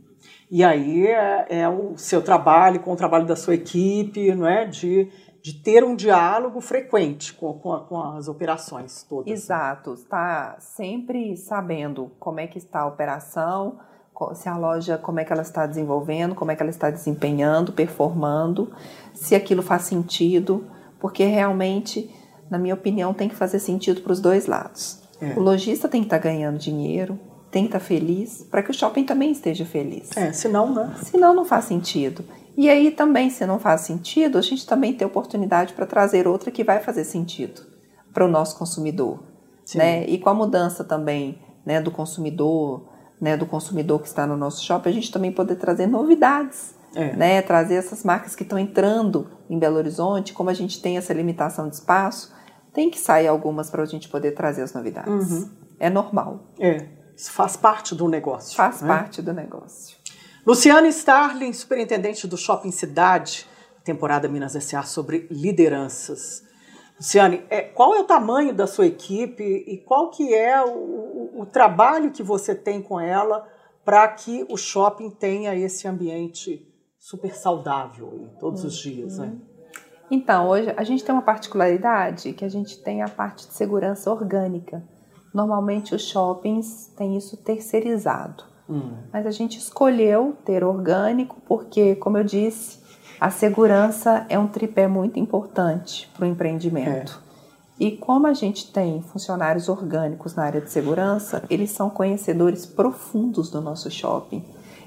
E 0.51 0.63
aí 0.63 1.07
é, 1.07 1.47
é, 1.49 1.69
o 1.69 1.97
seu 1.97 2.23
trabalho 2.23 2.81
com 2.81 2.93
o 2.93 2.97
trabalho 2.97 3.27
da 3.27 3.35
sua 3.37 3.55
equipe, 3.55 4.35
não 4.35 4.47
é? 4.47 4.67
De, 4.67 5.11
de 5.43 5.55
ter 5.55 5.83
um 5.83 5.97
diálogo 5.97 6.61
frequente 6.61 7.33
com, 7.33 7.55
com, 7.55 7.79
com 7.81 8.03
as 8.03 8.29
operações 8.29 9.03
todas. 9.03 9.33
Exato, 9.33 9.95
está 9.95 10.57
sempre 10.59 11.37
sabendo 11.37 12.13
como 12.19 12.39
é 12.39 12.47
que 12.47 12.59
está 12.59 12.81
a 12.81 12.87
operação, 12.87 13.79
se 14.35 14.49
a 14.49 14.57
loja, 14.57 14.97
como 14.97 15.21
é 15.21 15.25
que 15.25 15.33
ela 15.33 15.43
está 15.43 15.67
desenvolvendo, 15.67 16.35
como 16.35 16.51
é 16.51 16.57
que 16.57 16.63
ela 16.63 16.71
está 16.71 16.91
desempenhando, 16.91 17.73
performando, 17.73 18.73
se 19.13 19.35
aquilo 19.35 19.63
faz 19.63 19.83
sentido, 19.83 20.65
porque 21.01 21.25
realmente, 21.25 22.11
na 22.49 22.59
minha 22.59 22.75
opinião, 22.75 23.13
tem 23.13 23.29
que 23.29 23.35
fazer 23.35 23.59
sentido 23.59 24.03
para 24.03 24.13
os 24.13 24.21
dois 24.21 24.47
lados. 24.47 25.01
É. 25.21 25.39
O 25.39 25.41
lojista 25.43 25.89
tem 25.89 26.01
que 26.01 26.07
estar 26.07 26.19
tá 26.19 26.23
ganhando 26.23 26.59
dinheiro, 26.59 27.19
tem 27.51 27.65
que 27.65 27.69
estar 27.69 27.81
tá 27.81 27.85
feliz, 27.85 28.47
para 28.51 28.63
que 28.63 28.71
o 28.71 28.75
shopping 28.75 29.05
também 29.05 29.33
esteja 29.33 29.65
feliz. 29.65 30.17
É, 30.17 30.33
senão, 30.33 30.73
né? 30.73 30.95
Senão 31.03 31.35
não 31.35 31.45
faz 31.45 31.65
sentido. 31.65 32.25
E 32.57 32.71
aí 32.71 32.91
também, 32.93 33.31
se 33.31 33.45
não 33.45 33.59
faz 33.59 33.81
sentido, 33.81 34.39
a 34.39 34.43
gente 34.43 34.65
também 34.65 34.95
tem 34.95 35.07
oportunidade 35.07 35.73
para 35.73 35.87
trazer 35.87 36.29
outra 36.29 36.51
que 36.51 36.63
vai 36.63 36.81
fazer 36.81 37.05
sentido 37.05 37.63
para 38.13 38.25
o 38.25 38.29
nosso 38.29 38.57
consumidor. 38.57 39.25
Sim. 39.65 39.79
Né? 39.79 40.07
E 40.07 40.19
com 40.19 40.31
a 40.31 40.35
mudança 40.35 40.85
também 40.85 41.39
né, 41.67 41.81
do 41.81 41.91
consumidor, 41.91 42.89
né, 43.21 43.37
do 43.37 43.47
consumidor 43.47 44.01
que 44.01 44.09
está 44.09 44.27
no 44.27 44.37
nosso 44.37 44.63
shopping, 44.65 44.89
a 44.91 44.93
gente 44.93 45.11
também 45.13 45.33
poder 45.33 45.57
trazer 45.57 45.87
novidades, 45.87 46.75
É. 46.95 47.15
né, 47.17 47.43
trazer 47.43 47.75
essas 47.75 48.05
marcas 48.05 48.35
que 48.37 48.43
estão 48.43 48.59
entrando 48.59 49.29
em 49.49 49.59
Belo 49.59 49.77
Horizonte, 49.77 50.33
como 50.33 50.51
a 50.51 50.55
gente 50.55 50.81
tem 50.81 50.97
essa 50.97 51.13
limitação 51.13 51.69
de 51.69 51.77
espaço, 51.77 52.33
tem 52.73 52.91
que 52.91 52.99
sair 52.99 53.27
algumas 53.29 53.71
para 53.71 53.83
a 53.83 53.87
gente 53.87 54.09
poder 54.09 54.33
trazer 54.33 54.63
as 54.63 54.73
novidades. 54.75 55.31
Uhum. 55.31 55.51
É 55.79 55.89
normal, 55.91 56.41
É, 56.59 56.87
isso 57.17 57.31
faz 57.33 57.57
parte 57.57 57.95
do 57.95 58.09
negócio. 58.09 58.57
faz 58.57 58.81
né? 58.83 58.89
parte 58.89 59.23
do 59.23 59.33
negócio. 59.33 59.97
Luciana 60.47 60.87
Starling, 60.89 61.53
superintendente 61.53 62.27
do 62.27 62.37
Shopping 62.37 62.71
Cidade, 62.71 63.47
temporada 63.83 64.29
Minas 64.29 64.55
S.A. 64.55 64.83
sobre 64.83 65.27
lideranças. 65.31 66.43
Luciane, 66.97 67.45
é, 67.51 67.61
qual 67.61 67.95
é 67.95 68.01
o 68.01 68.05
tamanho 68.05 68.55
da 68.55 68.67
sua 68.67 68.87
equipe 68.87 69.43
e 69.43 69.79
qual 69.79 70.11
que 70.11 70.33
é 70.33 70.65
o, 70.65 71.41
o, 71.41 71.47
trabalho 71.47 72.11
que 72.13 72.23
você 72.23 72.55
tem 72.55 72.81
com 72.81 73.01
ela 73.01 73.47
para 73.85 74.07
que 74.09 74.47
o 74.49 74.57
shopping 74.57 75.11
tenha 75.11 75.55
esse 75.55 75.89
ambiente 75.89 76.67
super 76.99 77.35
saudável 77.35 78.29
todos 78.39 78.65
os 78.65 78.77
dias, 78.77 79.19
né? 79.19 79.37
Então, 80.11 80.49
hoje 80.49 80.73
a 80.77 80.85
gente 80.85 81.03
tem 81.03 81.15
uma 81.15 81.23
particularidade 81.23 82.33
que 82.33 82.45
a 82.45 82.49
gente 82.49 82.83
tem 82.83 83.03
a 83.03 83.09
parte 83.09 83.49
de 83.49 83.55
segurança 83.55 84.11
orgânica. 84.11 84.83
Normalmente 85.35 85.95
os 85.95 86.03
shoppings 86.03 86.93
têm 86.97 87.17
isso 87.17 87.37
terceirizado. 87.39 88.45
Hum. 88.69 88.97
Mas 89.13 89.27
a 89.27 89.31
gente 89.31 89.59
escolheu 89.59 90.37
ter 90.45 90.63
orgânico 90.63 91.41
porque, 91.47 91.97
como 91.97 92.19
eu 92.19 92.25
disse, 92.25 92.84
a 93.25 93.31
segurança 93.31 94.27
é 94.29 94.39
um 94.39 94.47
tripé 94.47 94.87
muito 94.87 95.19
importante 95.19 96.11
para 96.15 96.27
o 96.27 96.29
empreendimento. 96.29 97.23
E 97.81 97.93
como 97.93 98.27
a 98.27 98.35
gente 98.35 98.71
tem 98.71 99.01
funcionários 99.01 99.71
orgânicos 99.71 100.35
na 100.35 100.45
área 100.45 100.61
de 100.61 100.71
segurança, 100.71 101.43
eles 101.49 101.71
são 101.71 101.89
conhecedores 101.89 102.67
profundos 102.67 103.49
do 103.49 103.63
nosso 103.63 103.91
shopping. 103.91 104.45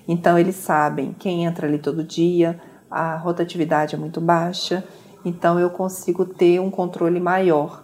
Então 0.07 0.37
eles 0.37 0.55
sabem 0.55 1.15
quem 1.17 1.45
entra 1.45 1.65
ali 1.65 1.79
todo 1.79 2.03
dia, 2.03 2.61
a 2.91 3.15
rotatividade 3.15 3.95
é 3.95 3.97
muito 3.97 4.21
baixa, 4.21 4.83
então 5.25 5.59
eu 5.59 5.71
consigo 5.71 6.23
ter 6.23 6.59
um 6.61 6.69
controle 6.69 7.19
maior 7.19 7.83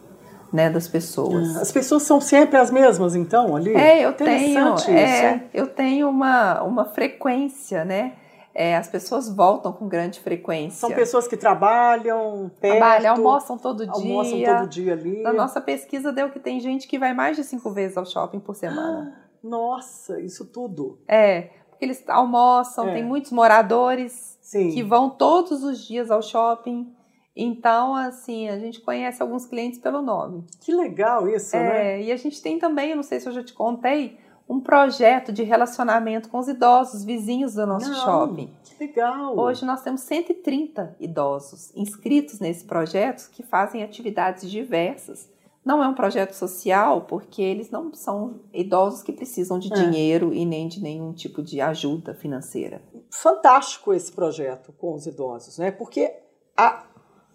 né, 0.54 0.70
das 0.70 0.88
pessoas. 0.88 1.58
As 1.58 1.72
pessoas 1.72 2.04
são 2.04 2.22
sempre 2.22 2.58
as 2.60 2.70
mesmas, 2.70 3.16
então, 3.16 3.56
ali? 3.56 3.74
É, 3.74 4.06
eu 4.06 4.14
tenho, 4.14 4.76
é, 4.88 5.46
eu 5.52 5.66
tenho 5.66 6.08
uma, 6.08 6.62
uma 6.62 6.86
frequência, 6.86 7.84
né? 7.84 8.14
É, 8.56 8.78
as 8.78 8.88
pessoas 8.88 9.28
voltam 9.36 9.74
com 9.74 9.88
grande 9.88 10.20
frequência. 10.20 10.80
São 10.80 10.92
pessoas 10.92 11.28
que 11.28 11.36
trabalham 11.36 12.52
perto, 12.62 12.78
Trabalham, 12.78 13.16
almoçam 13.16 13.58
todo 13.58 13.80
dia. 13.84 13.92
almoçam 13.92 14.44
todo 14.44 14.70
dia 14.70 14.94
ali. 14.94 15.22
Na 15.24 15.34
nossa 15.34 15.60
pesquisa 15.60 16.12
deu 16.12 16.30
que 16.30 16.40
tem 16.40 16.60
gente 16.60 16.88
que 16.88 17.00
vai 17.00 17.14
mais 17.14 17.36
de 17.36 17.44
cinco 17.44 17.72
vezes 17.72 17.98
ao 17.98 18.06
shopping 18.06 18.40
por 18.40 18.56
semana. 18.56 19.20
Nossa, 19.44 20.22
isso 20.22 20.46
tudo. 20.46 21.00
É, 21.08 21.50
porque 21.70 21.84
eles 21.84 22.04
almoçam, 22.08 22.88
É. 22.90 22.94
tem 22.94 23.04
muitos 23.04 23.32
moradores 23.32 24.38
Sim. 24.42 24.70
que 24.72 24.82
vão 24.84 25.10
todos 25.10 25.64
os 25.64 25.86
dias 25.86 26.10
ao 26.12 26.22
shopping. 26.22 26.94
Então, 27.36 27.96
assim, 27.96 28.48
a 28.50 28.60
gente 28.60 28.80
conhece 28.82 29.22
alguns 29.22 29.46
clientes 29.48 29.80
pelo 29.80 30.02
nome. 30.02 30.46
Que 30.62 30.74
legal 30.74 31.28
isso, 31.28 31.56
né? 31.58 31.96
É, 32.00 32.02
e 32.04 32.12
a 32.12 32.16
gente 32.16 32.42
tem 32.42 32.60
também, 32.60 32.92
eu 32.92 32.96
não 32.96 33.04
sei 33.04 33.20
se 33.20 33.28
eu 33.28 33.34
já 33.34 33.44
te 33.44 33.54
contei, 33.54 34.18
um 34.48 34.60
projeto 34.60 35.32
de 35.32 35.44
relacionamento 35.44 36.30
com 36.30 36.38
os 36.40 36.48
idosos, 36.48 37.04
vizinhos 37.04 37.54
do 37.56 37.66
nosso 37.66 37.90
Não, 37.90 37.96
shopping. 37.96 38.54
Que 38.64 38.86
legal. 38.88 39.38
Hoje 39.38 39.66
nós 39.66 39.82
temos 39.82 40.02
130 40.02 40.96
idosos 41.00 41.72
inscritos 41.76 42.40
nesse 42.40 42.66
projeto 42.66 43.30
que 43.32 43.42
fazem 43.44 43.84
atividades 43.84 44.50
diversas. 44.50 45.32
Não 45.66 45.82
é 45.82 45.88
um 45.88 45.94
projeto 45.94 46.34
social, 46.34 47.02
porque 47.04 47.42
eles 47.42 47.72
não 47.72 47.94
são 47.94 48.42
idosos 48.54 49.02
que 49.02 49.14
precisam 49.14 49.58
de 49.58 49.72
É. 49.72 49.76
dinheiro 49.76 50.34
e 50.34 50.46
nem 50.46 50.68
de 50.68 50.82
nenhum 50.82 51.14
tipo 51.14 51.42
de 51.42 51.62
ajuda 51.62 52.14
financeira. 52.14 52.82
fantástico 53.10 53.94
esse 53.94 54.12
projeto 54.12 54.74
com 54.74 54.94
os 54.94 55.06
idosos, 55.08 55.58
né? 55.58 55.72
Porque 55.72 56.14
a, 56.58 56.84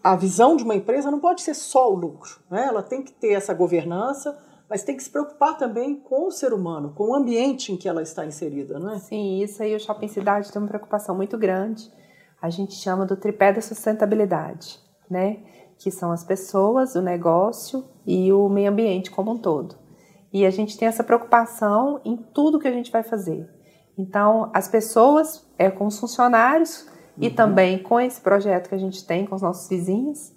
a 0.05 0.15
visão 0.17 0.57
de 0.57 0.63
uma 0.65 0.75
empresa 0.75 1.11
não 1.11 1.21
pode 1.21 1.41
ser 1.41 1.55
só 1.55 1.91
o 1.91 1.95
lucro, 1.95 2.39
né? 2.51 2.67
Ela 2.67 2.83
tem 2.83 3.03
que 3.03 3.13
ter 3.13 3.33
essa 3.33 3.55
governança, 3.55 4.39
mas 4.69 4.83
tem 4.83 4.97
que 4.97 5.03
se 5.03 5.11
preocupar 5.11 5.57
também 5.57 5.97
com 5.97 6.27
o 6.27 6.31
ser 6.31 6.53
humano, 6.53 6.93
com 6.95 7.11
o 7.11 7.15
ambiente 7.15 7.73
em 7.73 7.77
que 7.77 7.89
ela 7.89 8.03
está 8.03 8.27
inserida, 8.27 8.79
não 8.79 8.95
é? 8.95 8.99
Sim, 8.99 9.43
isso 9.43 9.63
aí 9.63 9.75
o 9.75 9.81
Shopping 9.81 10.09
Cidade 10.09 10.53
tem 10.53 10.61
uma 10.61 10.69
preocupação 10.69 11.17
muito 11.17 11.39
grande. 11.39 11.91
A 12.41 12.51
gente 12.51 12.75
chama 12.75 13.07
do 13.07 13.17
tripé 13.17 13.53
da 13.53 13.61
sustentabilidade, 13.61 14.79
né? 15.11 15.39
Que 15.79 15.91
são 15.91 16.13
as 16.13 16.23
pessoas, 16.23 16.95
o 16.95 17.03
negócio 17.03 17.85
e 18.07 18.33
o 18.33 18.49
meio 18.49 18.71
ambiente 18.71 19.11
como 19.11 19.33
um 19.33 19.39
todo. 19.39 19.77
E 20.33 20.45
a 20.45 20.51
gente 20.51 20.77
tem 20.77 20.87
essa 20.87 21.03
preocupação 21.03 22.01
em 22.05 22.17
tudo 22.17 22.59
que 22.59 22.69
a 22.69 22.73
gente 22.73 22.93
vai 22.93 23.03
fazer. 23.03 23.49
Então, 23.97 24.51
as 24.55 24.69
pessoas, 24.69 25.45
é 25.59 25.71
com 25.71 25.87
os 25.87 25.99
funcionários 25.99 26.87
e 27.17 27.31
também 27.31 27.83
com 27.83 27.99
esse 27.99 28.21
projeto 28.21 28.69
que 28.69 28.75
a 28.75 28.79
gente 28.79 29.05
tem 29.05 29.27
com 29.27 29.35
os 29.35 29.43
nossos 29.43 29.69
vizinhos, 29.69 30.33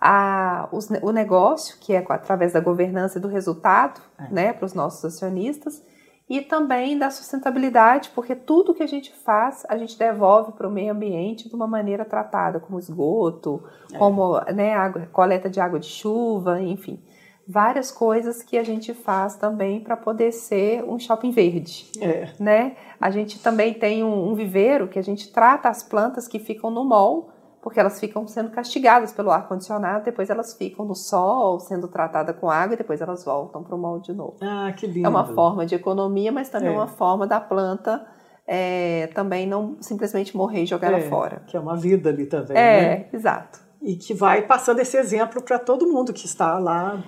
a, 0.00 0.68
os 0.72 0.88
o 1.02 1.12
negócio, 1.12 1.76
que 1.80 1.92
é 1.92 2.04
através 2.08 2.52
da 2.52 2.60
governança 2.60 3.18
e 3.18 3.20
do 3.20 3.28
resultado, 3.28 4.00
É. 4.18 4.32
né, 4.32 4.52
para 4.52 4.64
os 4.64 4.74
nossos 4.74 5.04
acionistas, 5.04 5.82
e 6.28 6.40
também 6.40 6.96
da 6.96 7.10
sustentabilidade, 7.10 8.10
porque 8.14 8.36
tudo 8.36 8.72
que 8.72 8.84
a 8.84 8.86
gente 8.86 9.12
faz, 9.12 9.66
a 9.68 9.76
gente 9.76 9.98
devolve 9.98 10.52
para 10.52 10.68
o 10.68 10.70
meio 10.70 10.92
ambiente 10.92 11.48
de 11.48 11.54
uma 11.56 11.66
maneira 11.66 12.04
tratada, 12.04 12.60
como 12.60 12.78
esgoto, 12.78 13.62
como 13.98 14.38
né, 14.54 14.72
água, 14.74 15.08
coleta 15.12 15.50
de 15.50 15.60
água 15.60 15.80
de 15.80 15.86
chuva, 15.88 16.60
enfim. 16.60 17.02
Várias 17.48 17.90
coisas 17.90 18.44
que 18.44 18.56
a 18.56 18.62
gente 18.62 18.94
faz 18.94 19.34
também 19.34 19.80
para 19.80 19.96
poder 19.96 20.30
ser 20.30 20.84
um 20.84 21.00
shopping 21.00 21.32
verde 21.32 21.90
É. 22.00 22.28
né? 22.38 22.76
A 23.00 23.10
gente 23.10 23.42
também 23.42 23.74
tem 23.74 24.04
um, 24.04 24.30
um 24.30 24.34
viveiro 24.36 24.86
que 24.86 25.00
a 25.00 25.02
gente 25.02 25.32
trata 25.32 25.68
as 25.68 25.82
plantas 25.82 26.28
que 26.28 26.38
ficam 26.38 26.70
no 26.70 26.84
mall, 26.84 27.30
porque 27.62 27.78
elas 27.78 28.00
ficam 28.00 28.26
sendo 28.26 28.50
castigadas 28.50 29.12
pelo 29.12 29.30
ar 29.30 29.46
condicionado, 29.46 30.04
depois 30.04 30.30
elas 30.30 30.54
ficam 30.54 30.84
no 30.84 30.94
sol, 30.94 31.60
sendo 31.60 31.88
tratadas 31.88 32.34
com 32.36 32.48
água 32.50 32.74
e 32.74 32.78
depois 32.78 33.00
elas 33.00 33.24
voltam 33.24 33.62
para 33.62 33.74
o 33.74 33.78
mall 33.78 34.00
de 34.00 34.12
novo. 34.12 34.36
Ah, 34.40 34.72
que 34.76 34.86
lindo. 34.86 35.06
É 35.06 35.08
uma 35.10 35.26
forma 35.26 35.66
de 35.66 35.74
economia, 35.74 36.32
mas 36.32 36.48
também 36.48 36.68
É. 36.68 36.72
uma 36.72 36.86
forma 36.86 37.26
da 37.26 37.40
planta 37.40 38.04
é, 38.46 39.08
também 39.14 39.46
não 39.46 39.76
simplesmente 39.80 40.36
morrer 40.36 40.62
e 40.62 40.66
jogar 40.66 40.90
É, 40.92 41.00
ela 41.00 41.08
fora. 41.08 41.42
Que 41.46 41.56
é 41.56 41.60
uma 41.60 41.76
vida 41.76 42.08
ali 42.10 42.26
também, 42.26 42.56
É, 42.56 42.80
né? 42.80 43.06
exato. 43.12 43.60
E 43.80 43.94
que 43.94 44.12
vai 44.12 44.42
passando 44.42 44.80
esse 44.80 44.96
exemplo 44.96 45.40
para 45.42 45.58
todo 45.58 45.86
mundo 45.86 46.12
que 46.12 46.26
está 46.26 46.58
lá 46.58 47.04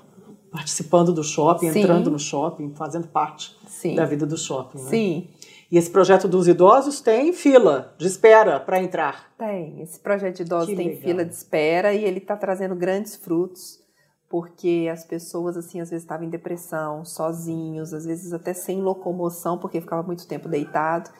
participando 0.52 1.12
do 1.12 1.24
shopping, 1.24 1.70
Sim. 1.72 1.80
entrando 1.80 2.10
no 2.10 2.18
shopping, 2.18 2.72
fazendo 2.74 3.08
parte 3.08 3.56
Sim. 3.66 3.94
da 3.94 4.04
vida 4.04 4.26
do 4.26 4.36
shopping. 4.36 4.78
Né? 4.78 4.84
Sim. 4.90 5.30
E 5.72 5.78
esse 5.78 5.88
projeto 5.88 6.28
dos 6.28 6.46
idosos 6.46 7.00
tem 7.00 7.32
fila 7.32 7.94
de 7.96 8.06
espera 8.06 8.60
para 8.60 8.82
entrar. 8.82 9.32
Tem. 9.38 9.80
Esse 9.80 9.98
projeto 9.98 10.36
de 10.36 10.42
idosos 10.42 10.68
que 10.68 10.76
tem 10.76 10.88
legal. 10.88 11.02
fila 11.02 11.24
de 11.24 11.32
espera 11.32 11.94
e 11.94 12.04
ele 12.04 12.18
está 12.18 12.36
trazendo 12.36 12.76
grandes 12.76 13.16
frutos, 13.16 13.80
porque 14.28 14.86
as 14.92 15.02
pessoas, 15.02 15.56
assim, 15.56 15.80
às 15.80 15.88
vezes 15.88 16.04
estavam 16.04 16.26
em 16.26 16.28
depressão, 16.28 17.06
sozinhos, 17.06 17.94
às 17.94 18.04
vezes 18.04 18.34
até 18.34 18.52
sem 18.52 18.82
locomoção, 18.82 19.56
porque 19.56 19.80
ficava 19.80 20.02
muito 20.02 20.28
tempo 20.28 20.46
deitado. 20.46 21.10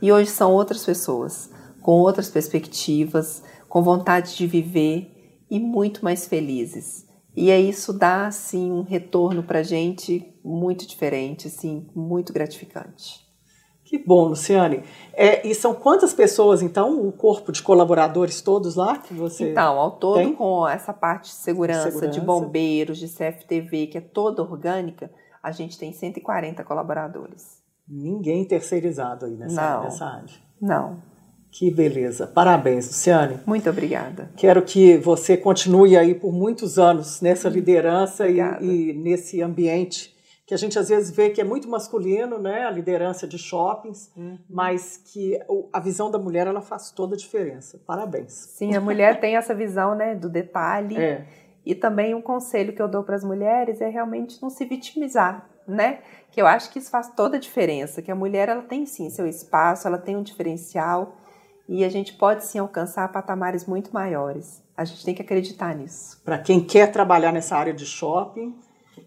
E 0.00 0.12
hoje 0.12 0.30
são 0.30 0.52
outras 0.52 0.86
pessoas, 0.86 1.50
com 1.82 1.98
outras 1.98 2.30
perspectivas, 2.30 3.42
com 3.68 3.82
vontade 3.82 4.36
de 4.36 4.46
viver 4.46 5.42
e 5.50 5.58
muito 5.58 6.04
mais 6.04 6.28
felizes. 6.28 7.08
E 7.34 7.50
é 7.50 7.60
isso 7.60 7.92
dá 7.92 8.28
assim 8.28 8.70
um 8.70 8.82
retorno 8.82 9.42
para 9.42 9.64
gente 9.64 10.32
muito 10.44 10.86
diferente, 10.86 11.48
assim, 11.48 11.88
muito 11.92 12.32
gratificante. 12.32 13.25
Que 13.86 13.96
bom, 13.96 14.26
Luciane. 14.26 14.82
É, 15.14 15.46
e 15.46 15.54
são 15.54 15.72
quantas 15.72 16.12
pessoas, 16.12 16.60
então, 16.60 17.06
o 17.06 17.12
corpo 17.12 17.52
de 17.52 17.62
colaboradores 17.62 18.42
todos 18.42 18.74
lá 18.74 18.98
que 18.98 19.14
você 19.14 19.52
Então, 19.52 19.78
ao 19.78 19.92
todo, 19.92 20.16
tem? 20.16 20.34
com 20.34 20.66
essa 20.66 20.92
parte 20.92 21.26
de 21.30 21.36
segurança, 21.36 21.84
de 21.84 21.92
segurança, 21.92 22.20
de 22.20 22.20
bombeiros, 22.20 22.98
de 22.98 23.06
CFTV, 23.06 23.86
que 23.86 23.98
é 23.98 24.00
toda 24.00 24.42
orgânica, 24.42 25.08
a 25.40 25.52
gente 25.52 25.78
tem 25.78 25.92
140 25.92 26.64
colaboradores. 26.64 27.62
Ninguém 27.88 28.44
terceirizado 28.44 29.26
aí 29.26 29.36
nessa, 29.36 29.76
Não. 29.76 29.84
nessa 29.84 30.04
área. 30.04 30.34
Não. 30.60 30.96
Que 31.52 31.70
beleza. 31.70 32.26
Parabéns, 32.26 32.88
Luciane. 32.88 33.38
Muito 33.46 33.70
obrigada. 33.70 34.30
Quero 34.36 34.62
que 34.62 34.98
você 34.98 35.36
continue 35.36 35.96
aí 35.96 36.12
por 36.12 36.32
muitos 36.32 36.76
anos 36.76 37.20
nessa 37.20 37.48
liderança 37.48 38.28
e, 38.28 38.40
e, 38.40 38.92
nesse 38.92 39.40
ambiente 39.40 40.15
que 40.46 40.54
a 40.54 40.56
gente 40.56 40.78
às 40.78 40.88
vezes 40.88 41.10
vê 41.10 41.30
que 41.30 41.40
é 41.40 41.44
muito 41.44 41.68
masculino, 41.68 42.38
né, 42.38 42.64
a 42.64 42.70
liderança 42.70 43.26
de 43.26 43.36
shoppings, 43.36 44.12
uhum. 44.16 44.38
mas 44.48 44.96
que 44.96 45.36
a 45.72 45.80
visão 45.80 46.08
da 46.08 46.18
mulher 46.18 46.46
ela 46.46 46.60
faz 46.60 46.92
toda 46.92 47.16
a 47.16 47.18
diferença. 47.18 47.80
Parabéns. 47.84 48.32
Sim, 48.32 48.76
a 48.76 48.80
mulher 48.80 49.18
tem 49.18 49.36
essa 49.36 49.52
visão, 49.52 49.96
né, 49.96 50.14
do 50.14 50.28
detalhe. 50.28 50.96
É. 50.96 51.26
E 51.64 51.74
também 51.74 52.14
um 52.14 52.22
conselho 52.22 52.72
que 52.72 52.80
eu 52.80 52.86
dou 52.86 53.02
para 53.02 53.16
as 53.16 53.24
mulheres 53.24 53.80
é 53.80 53.88
realmente 53.88 54.40
não 54.40 54.48
se 54.48 54.64
vitimizar, 54.64 55.50
né? 55.66 55.98
Que 56.30 56.40
eu 56.40 56.46
acho 56.46 56.70
que 56.70 56.78
isso 56.78 56.90
faz 56.90 57.10
toda 57.10 57.38
a 57.38 57.40
diferença, 57.40 58.00
que 58.00 58.12
a 58.12 58.14
mulher 58.14 58.48
ela 58.48 58.62
tem 58.62 58.86
sim 58.86 59.10
seu 59.10 59.26
espaço, 59.26 59.88
ela 59.88 59.98
tem 59.98 60.16
um 60.16 60.22
diferencial 60.22 61.16
e 61.68 61.84
a 61.84 61.88
gente 61.88 62.12
pode 62.12 62.44
sim 62.44 62.60
alcançar 62.60 63.10
patamares 63.10 63.66
muito 63.66 63.92
maiores. 63.92 64.62
A 64.76 64.84
gente 64.84 65.04
tem 65.04 65.12
que 65.12 65.22
acreditar 65.22 65.74
nisso. 65.74 66.20
Para 66.24 66.38
quem 66.38 66.60
quer 66.62 66.92
trabalhar 66.92 67.32
nessa 67.32 67.56
área 67.56 67.74
de 67.74 67.84
shopping, 67.84 68.54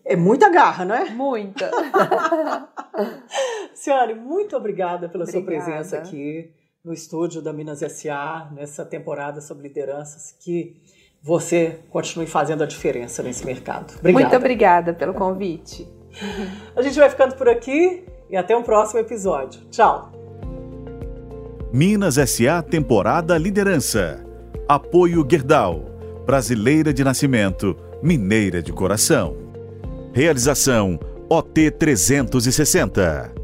é 0.05 0.15
muita 0.15 0.49
garra, 0.49 0.85
não 0.85 0.95
é? 0.95 1.09
Muita. 1.09 1.69
Ciane, 3.73 4.13
muito 4.13 4.55
obrigada 4.55 5.07
pela 5.07 5.23
obrigada. 5.23 5.31
sua 5.31 5.73
presença 5.73 5.97
aqui 5.97 6.51
no 6.83 6.93
estúdio 6.93 7.41
da 7.41 7.53
Minas 7.53 7.79
SA, 7.79 8.49
nessa 8.51 8.85
temporada 8.85 9.41
sobre 9.41 9.67
lideranças, 9.67 10.35
que 10.39 10.77
você 11.21 11.79
continue 11.89 12.25
fazendo 12.25 12.63
a 12.63 12.65
diferença 12.65 13.21
nesse 13.21 13.45
mercado. 13.45 13.93
Obrigada. 13.99 14.23
Muito 14.23 14.35
obrigada 14.35 14.93
pelo 14.93 15.13
convite. 15.13 15.87
A 16.75 16.81
gente 16.81 16.97
vai 16.97 17.09
ficando 17.09 17.35
por 17.35 17.47
aqui 17.49 18.05
e 18.29 18.37
até 18.37 18.55
um 18.55 18.63
próximo 18.63 18.99
episódio. 18.99 19.61
Tchau. 19.69 20.11
Minas 21.71 22.15
SA 22.15 22.63
Temporada 22.63 23.37
Liderança. 23.37 24.25
Apoio 24.67 25.25
Gerdau. 25.29 25.85
Brasileira 26.25 26.93
de 26.93 27.03
nascimento, 27.03 27.75
mineira 28.01 28.61
de 28.61 28.71
coração. 28.71 29.48
Realização 30.13 30.99
OT 31.29 31.71
360. 31.71 33.38